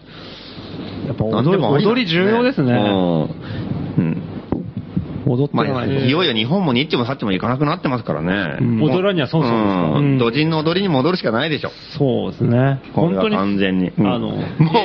[1.07, 2.73] やっぱ踊り重要ですね。
[2.73, 4.34] うん。
[5.27, 5.31] うん。
[5.31, 8.59] まあ、踊ってないいよいよ日本もニッチもサッチも行かなくなってますからね。
[8.61, 11.71] うん踊らには損損ですかうん土人の踊りに戻るしかないでしょ。
[11.99, 12.81] そうですね。
[12.93, 13.37] 本当に。
[13.37, 13.91] 完全に。
[13.91, 14.39] うんあの、もう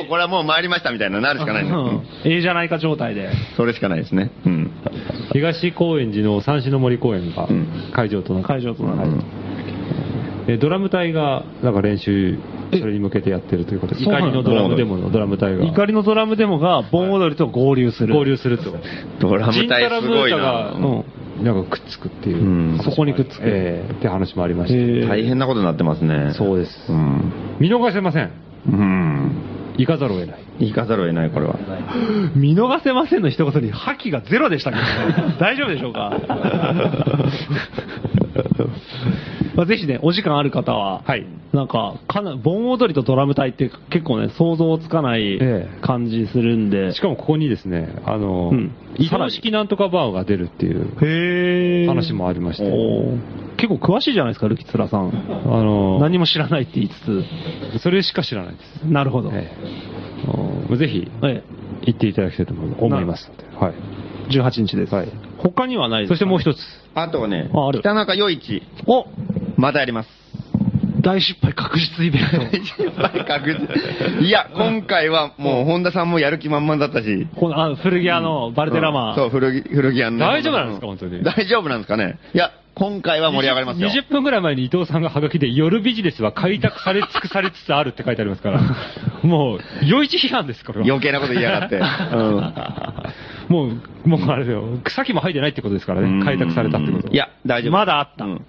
[0.08, 1.80] これはもう参りましたみたいななるしかないんだよ。
[1.80, 3.30] うんええじゃないか状態で。
[3.56, 4.30] それしかないですね。
[4.46, 4.70] うん。
[5.32, 9.24] 東高円寺の三種の森公園がうん会場となって、会場となってうん
[10.48, 12.38] えドラム隊がなんか練習、
[12.78, 18.14] それに向けてやってるということで、そうなんだ怒りのドラムデモのドラム隊が怒りのドラムデモが盆踊りと合流する。
[18.14, 18.74] 合流すると。
[19.20, 20.72] ドラム隊すごいな。
[20.72, 21.04] うん
[21.42, 24.78] なんかくっつくっていう、うんそこにくっつくええって話もありました。
[24.78, 26.34] えー大変なことになってますね。
[26.34, 27.32] そうですうん。
[27.58, 28.30] 見逃せません。
[28.66, 29.32] うん。
[29.78, 30.38] 行かざるを得ない。
[30.58, 31.56] 行かざるを得ない、これは。
[32.36, 35.36] 見逃せませんの一言に覇気がゼロでしたけどね。
[35.40, 36.12] 大丈夫でしょうか？
[39.60, 46.94] まあぜひね、お時間ある方は、はいなんか、かな、盆踊りとドラム隊って結構ね、想像つかないええ感じするんで。
[46.94, 52.64] しかもここにですね、あの、うん移動式なんとかバーが出るっていう話もありまして、
[53.56, 55.08] 結構詳しいじゃないですか、ルキツラさん。
[55.08, 56.94] あの、何も知らないって言いつ
[57.78, 57.80] つ。
[57.82, 58.84] それしか知らないです。
[58.84, 59.30] なるほど。
[59.34, 59.50] え
[60.70, 61.42] えぜひ、え
[61.82, 63.74] 行っていただきたいと思いますはい。
[64.30, 64.94] え、18日です。
[64.94, 66.58] はい他にはないですかそしてもう一つ、
[66.94, 69.06] あとはねあある、北中余市、お
[69.56, 70.08] またやります。
[71.02, 73.24] 大失敗確実イベント。
[73.24, 73.56] 確
[74.18, 77.26] 実いや、今回はもう本田さんもやる気満々だったし。
[77.36, 79.16] このあ古着屋のバルテラマン。
[79.16, 80.24] そう、古着、古着屋のね。
[80.24, 81.22] 大丈夫なんですか本当に？
[81.24, 83.88] 大丈夫なんですかねいや、今回は盛り上がりますよ。
[83.88, 88.60] 20分ぐらい前に伊藤さんがハガキで夜ビジネスは開拓され尽くされつつあるって書いてありますから、
[89.22, 90.84] もう、余一批判です、これは。
[90.86, 91.80] 余計なこと言いやがって。
[93.50, 97.08] もう、もうあれだよ、草木も生えてないってことですからうんね、開拓されたってこと。
[97.08, 97.72] いや、大丈夫。
[97.72, 98.46] まだあったうん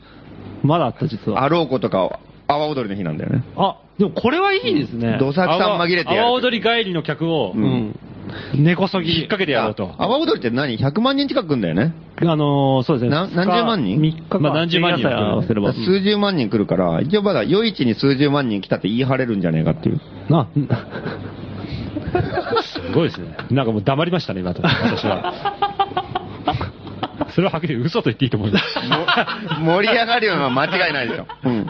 [0.64, 1.44] まだあった、実は。
[1.44, 3.44] あろうことか、阿波踊りの日なんだよね。
[3.58, 5.18] あ、でもこれはいいですね。
[5.20, 6.22] どさくさん紛れてやる。
[6.22, 8.64] 阿波踊り帰りの客を、うんうん。
[8.64, 9.10] 根こそぎ。
[9.10, 9.96] 引っ掛けてやろうと。
[9.98, 11.94] 阿波踊りって何 ?100 万人近く来んだよね。
[12.18, 13.10] あのー、そうですね。
[13.10, 14.38] な何十万人 ?3 日か。
[14.38, 15.74] まあ何十万人合わせれば。
[15.74, 20.00] 数十万人来るから、一応まだ夜市に数十万人来たって言い張れるんじゃねえかっていう。
[20.30, 20.48] な、
[22.62, 23.36] すごいですね。
[23.50, 24.62] なんかもう黙りましたね、今と。
[24.64, 25.34] 私は。
[27.34, 28.66] それははっきり嘘と言っていいと思います。
[29.64, 31.28] 盛り上がるような間違いないでしょ。
[31.46, 31.68] うん。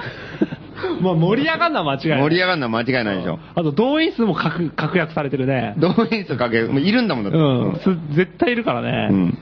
[1.02, 2.22] まあ盛り上がるのは間違いない。
[2.22, 3.40] 盛り上がるのは間違いないでしょ。
[3.56, 5.76] あと動員数も確確約されてるね。
[5.78, 7.38] 動員数かけ、もういるんだもんだって。
[7.38, 8.00] うん。
[8.10, 9.08] す絶対いるからうね。
[9.10, 9.38] ん。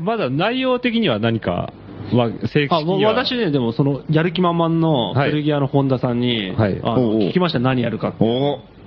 [0.00, 1.72] まだ内容的には何か、
[2.12, 8.24] は正規あ、もうには私ね、でもその、やる気満々のはい古着屋の本田さんに、はい聞きました何やるかって。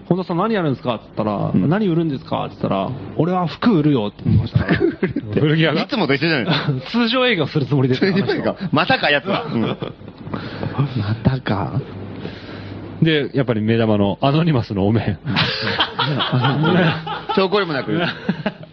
[0.08, 0.96] 本田さん何やるんですか？
[0.96, 2.46] って言ったら、うん何売るんですか？
[2.46, 4.60] って言ったら、俺は服売るよって言ってました、
[5.40, 6.58] 古着屋がいつもと一緒じゃないです
[6.88, 6.92] か。
[6.92, 8.56] 通常営業するつもりですそれでか。
[8.72, 9.46] またか、やつは。
[9.46, 9.76] うんま
[11.24, 11.82] たか。
[13.02, 15.20] で、やっぱり目玉のアノニマスのお面。
[17.36, 17.92] 証拠りもなく。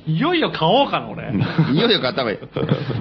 [0.06, 1.30] いよいよ買おうかな、俺。
[1.72, 2.38] いよいよ買った方がいい。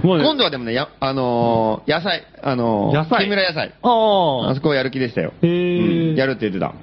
[0.03, 3.73] 今度はでもね、や、あのー野菜、あのー野菜木村野菜。
[3.81, 5.33] ああそこやる気でしたよ。
[5.41, 6.73] へーうんやるって言ってた。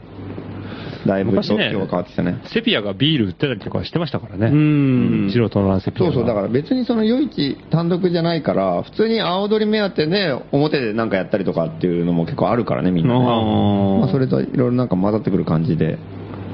[1.06, 2.40] だいぶ昔ね今日は変わってきたね。
[2.52, 4.46] セピアがビール売ってたりとかしてましたからね。
[4.48, 6.12] うん素人のランセピアが。
[6.12, 13.20] そうそう、だから別にその夜市単独じゃないから、普通に青鳥目当てで表でなんかやったりとかっていうのも結構あるからね、みんなね。
[13.20, 15.98] あーまあそれといろいろなんか混ざってくる感じで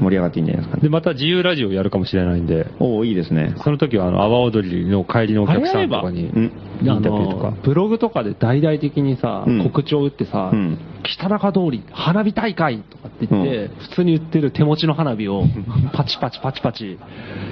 [0.01, 0.82] 盛り上がっていいんじゃないですかね。
[0.82, 3.55] で、また自由ラジオやるかもしれないんで、おおいいですね。
[3.62, 6.52] その時はあの、阿波踊りの帰りのお客さんとかに、うん。
[6.82, 7.56] インあタビューとかの、。
[7.62, 15.44] ブログとかで大々的にさ、うん告知を打ってさ、うん北中通り花火大会とかって言って、う普通に売ってる手持ちの花火を
[15.93, 16.97] パチパチパチパチ。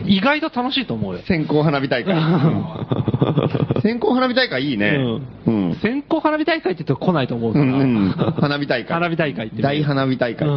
[0.06, 1.20] 意外と楽しいと思うよ。
[1.26, 2.14] 線香花火大会。
[3.82, 4.98] 線香花火大会いいね。
[5.46, 5.74] うん。
[5.82, 8.32] 先行花火大会って言って来ないと思うから。
[8.32, 8.94] 花火大会。
[8.94, 10.48] 花火大会って大花火大会。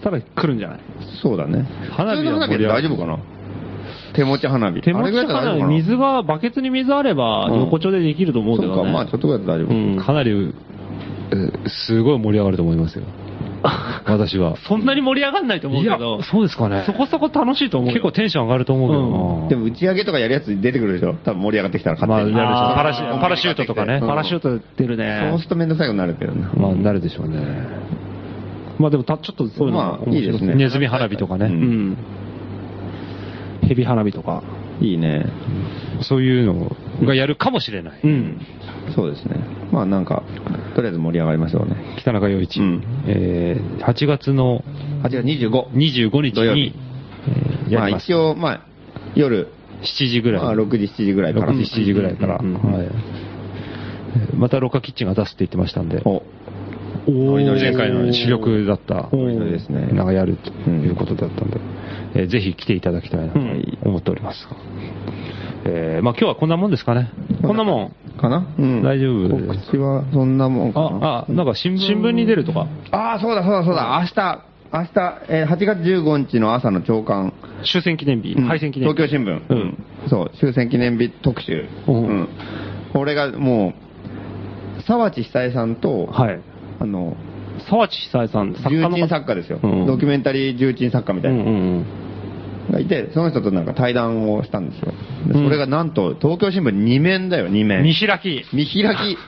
[0.00, 0.78] したら来るんじゃない？
[1.22, 1.66] そうだね。
[1.90, 3.18] 花火は普通の花火で大丈夫かな？
[4.14, 4.80] 手持ち花火。
[4.80, 8.76] 手持ち花火、水が、バケツに水あれば、うん横丁でできると思うけどね。
[8.76, 9.68] そっか、まあちょっとぐらい大丈夫。
[9.74, 10.54] うんかなり、
[11.32, 13.04] えすごい盛り上がると思いますよ。
[14.06, 14.56] 私は。
[14.56, 16.82] そんなに盛り上がんないと思ういやけど、、そうですかね。
[16.86, 17.92] そこそこ楽しいと思うよ。
[17.94, 19.48] 結構テンション上がると思うけどな。
[19.48, 21.14] でも打ち上げとかやるやつ出てくるでしょ？
[21.22, 22.34] 多分盛り上がってきたら勝手に。
[22.34, 25.28] まあパラシュパラシュートとかねうんパラシュート出るね。
[25.30, 26.46] そうするとめんどくさいことになるけどね。
[26.56, 27.36] まあ、なるでしょうね。
[28.80, 31.46] まあでもた、ちょっとそういうのまあいいですねネズミ花火とかね。
[31.46, 31.96] ううん。
[33.68, 34.42] 蛇花火とか。
[34.80, 35.26] いいね。
[36.00, 36.74] そういうの
[37.06, 38.00] がやるかもしれない。
[38.02, 38.40] うん。
[38.94, 39.36] そうですね。
[39.70, 40.22] まあなんか、
[40.74, 41.76] とりあえず盛り上がりましょうね。
[41.98, 42.58] 北中陽一。
[42.58, 44.64] うんえー8月の
[45.02, 45.66] 8月25。
[45.72, 46.74] 25日土曜日に、
[47.66, 48.04] えーやまあります。
[48.04, 48.66] 一応、まあ、
[49.14, 49.48] 夜、
[49.82, 50.42] 7時ぐらい。
[50.42, 51.52] まあ6時、7時ぐらいから。
[51.52, 52.36] 6時、7時ぐらいから。
[52.36, 52.46] はい。
[52.46, 53.30] えー
[54.34, 56.24] またロカキッチンが出すって言ってましたんで、お、
[57.10, 61.58] 前回の主力だった、ノリノリですねなんかやるということだったんで、
[62.14, 64.48] えーぜひ来ていただきたいなとうん思っております。
[65.64, 67.10] えーまあ今日はこんなもんですかね。
[67.42, 67.92] こんなもん。
[68.20, 68.46] かな？
[68.58, 68.82] うん。
[68.82, 71.06] 大丈夫です告知はそんなもんかな？
[71.06, 72.66] あ、あ、なんか新聞新聞に出るとか？
[72.90, 73.98] ああ、そうだそうだそうだ。
[74.00, 77.32] 明日、明日、えー8月15日の朝の朝刊。
[77.64, 78.94] 終戦記念日、うん敗戦記念日。
[78.94, 79.42] 東京新聞。
[79.48, 79.84] うん。
[80.08, 81.66] そう、終戦記念日特集。
[81.86, 82.28] うんうん。
[82.92, 83.74] これがも
[84.78, 86.40] う、沢地久恵さんと、はい。
[86.80, 87.16] あの、
[87.68, 89.60] 沢地久恵さん、重鎮の方作家ですよ。
[89.62, 91.42] うんドキュメンタリー重鎮作家みたいな。
[91.42, 91.50] うんう
[91.80, 91.86] ん
[92.70, 94.92] がいて、その人となんか対談をしたんですよ。
[95.26, 97.68] でうんそれがなんと、東京新聞2面だよ、2うん。
[97.68, 97.82] 面。
[97.82, 98.44] 見開き。
[98.52, 99.18] 見開き。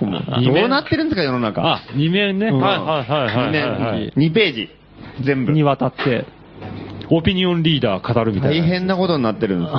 [0.00, 1.62] どうなってるんですか、世の中。
[1.62, 2.48] あ、2面ね。
[2.48, 4.12] うんはいはいはいはいはい、はい。
[4.16, 4.70] 2ページ。
[5.20, 5.52] 全部。
[5.52, 6.24] にわたって。
[7.12, 8.62] オピニオンリーダー語るみたいな。
[8.62, 9.78] 大変なことになってるんですよ。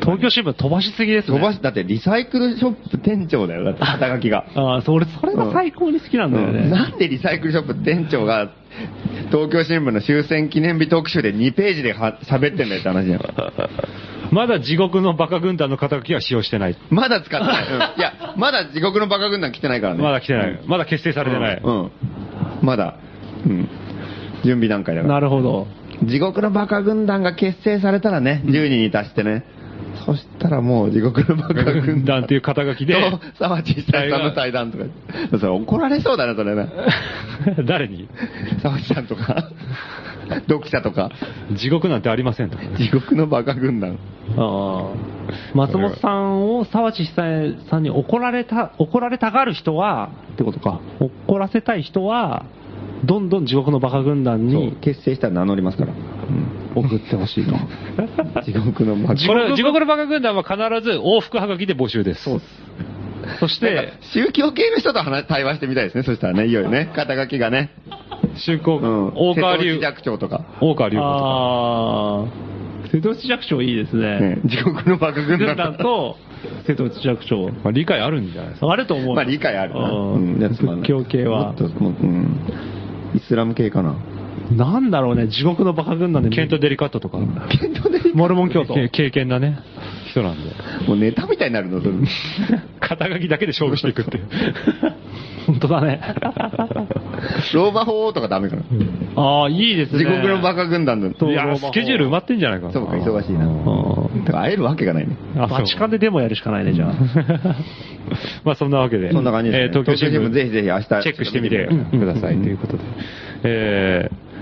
[0.00, 1.38] 東京新聞飛ばしすぎですね。
[1.38, 4.46] 飛ばし、だってリサイクルショップ店長だよ、だって肩書きが。
[4.54, 6.60] ああ、それ、それが最高に好きなんだよね。
[6.60, 8.48] うんなんでリサイクルショップ店長が、
[9.30, 13.20] 東京新聞の終戦記念日特集で2ページでは喋ってんだよって話じゃん。
[14.30, 16.76] まだ地獄のバカ軍団の肩書きは使用してない。
[16.88, 17.64] まだ使ってない。
[17.64, 20.02] う んいや、まだ地獄のバカ軍団来てないからね。
[20.02, 20.58] まだ来てない。
[20.66, 21.60] まだ結成されてない。
[21.62, 21.80] うん。
[21.80, 21.90] うん
[22.62, 22.94] まだ、
[23.44, 23.68] うん。
[24.44, 25.14] 準備段階だから。
[25.14, 25.66] なるほど。
[26.06, 29.44] 地獄のバカ軍団が結成されたらね、10人に達してね。
[30.04, 34.84] そしたらもう地獄のバカ軍団っていう肩書きで、 と沢地久さんの対談とか。
[35.38, 36.68] それ怒られそうだね、それね。
[37.64, 38.08] 誰に？
[38.62, 39.50] 沢地さんとか、
[40.48, 41.10] 読者とか、
[41.52, 42.58] 地獄なんてありませんと。
[42.76, 43.98] 地獄のバカ軍団。
[44.36, 45.12] ああ。
[45.54, 47.22] 松本さんを沢地さ
[47.78, 50.80] んに怒られた、怒られたがる人は、ってことか。
[51.00, 52.44] 怒らせたい人は、
[53.04, 55.92] どんどん地獄のバカ軍団そうに結成したら名乗りますから。
[56.74, 57.52] 送ってほしいと。
[58.42, 62.24] 地獄のバカこれ地獄のバカ軍団は必ず往復はがきで募集です。
[62.24, 62.40] そう
[63.40, 67.70] そしなんかて、宗教系の人と話対話してみたいですね、そしたらね、いよいよね、肩書きがね。
[68.44, 69.12] 春光、うん。
[69.14, 70.44] 大川隆瀬戸内、寂聴とか。
[70.60, 71.24] 大川隆子とか。
[71.24, 72.24] あ
[72.86, 74.20] あ、瀬戸内寂聴いいですね。
[74.20, 76.16] ね地獄のバカ軍団軍団と
[76.66, 77.50] 瀬戸内寂聴。
[77.62, 78.70] まあ、理解あるんじゃないですか。
[78.70, 79.14] あると思うよ。
[79.14, 79.90] まあ理解あるな。
[79.90, 81.54] うん教系はもっ。
[81.56, 82.40] ともううん。
[83.14, 83.96] イスラム系かな？
[84.56, 86.28] なんだろうね、地獄のバカ軍団で。
[86.30, 87.18] ケント・デリカットとか。
[87.48, 88.74] ケントでモルモン教徒。
[88.74, 89.58] け経験なね、
[90.10, 90.50] 人なんで。
[90.88, 91.92] もうネタみたいになるの、それ。
[92.80, 94.28] 肩書きだけで勝負していくっていう。
[95.46, 96.00] 本当だね。
[97.54, 98.62] ローマ法とかダメかな？
[99.16, 99.98] ああ、いいですね。
[100.00, 101.08] 地獄のバカ軍団の。
[101.08, 102.72] いや、スケジュール埋まってんじゃないかな。
[102.72, 103.46] そうか、忙しいな。
[104.30, 105.16] 会えるわけがないね。
[105.36, 106.94] あそうバチカンでデモやるしかないね、じゃあ。
[108.44, 109.10] まあそんなわけで。
[109.12, 112.82] そんな感じですねえー東京新聞ぜひぜひ明日チェックしてみてくださいということで。
[113.44, 114.32] えー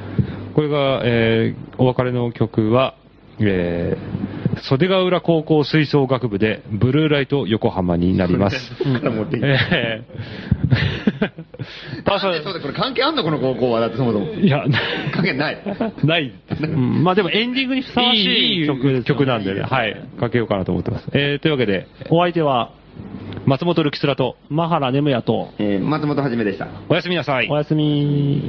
[0.55, 2.95] これが、えーお別れの曲は、
[3.39, 4.30] えー
[4.63, 8.75] 袖ヶ浦高校吹奏楽部でブルーライト横浜になります。
[8.83, 9.47] そっから持ってきて。
[9.73, 10.11] えー
[12.05, 13.81] パーソナそうだ、これ関係あんのこの高校は？
[13.81, 14.33] だってそもそも。
[14.33, 14.65] いや、
[15.13, 15.59] 関係ない。
[16.05, 16.69] ないですね。
[16.69, 21.09] うんまあでもエンディングにふさわしい曲ですよね曲なんでね、はい、かけようかなと思ってます。
[21.13, 22.71] えーというわけで、お相手は、
[23.45, 26.69] 松本るきつらと、マハラネムヤと、えー松本はじめでした。
[26.89, 27.57] おやすみなさいお。
[27.57, 28.43] やすみ。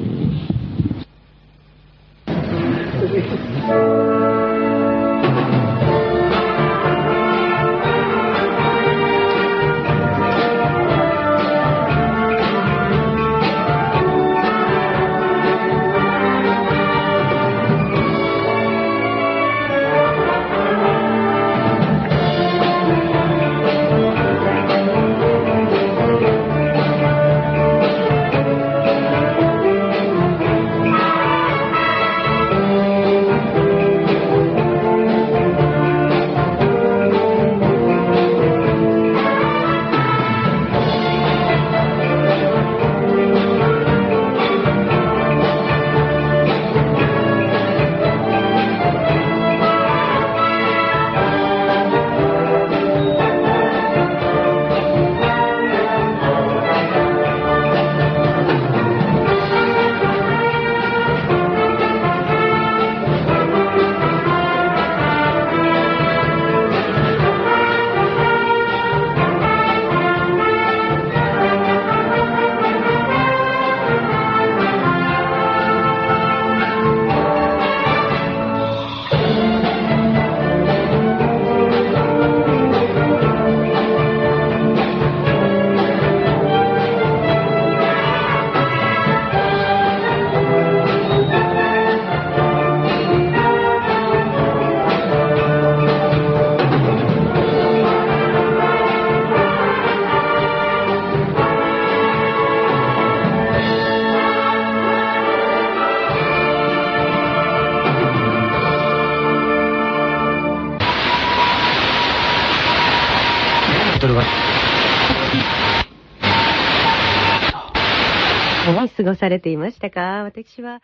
[119.11, 120.23] 過ごされていましたか？
[120.23, 120.81] 私は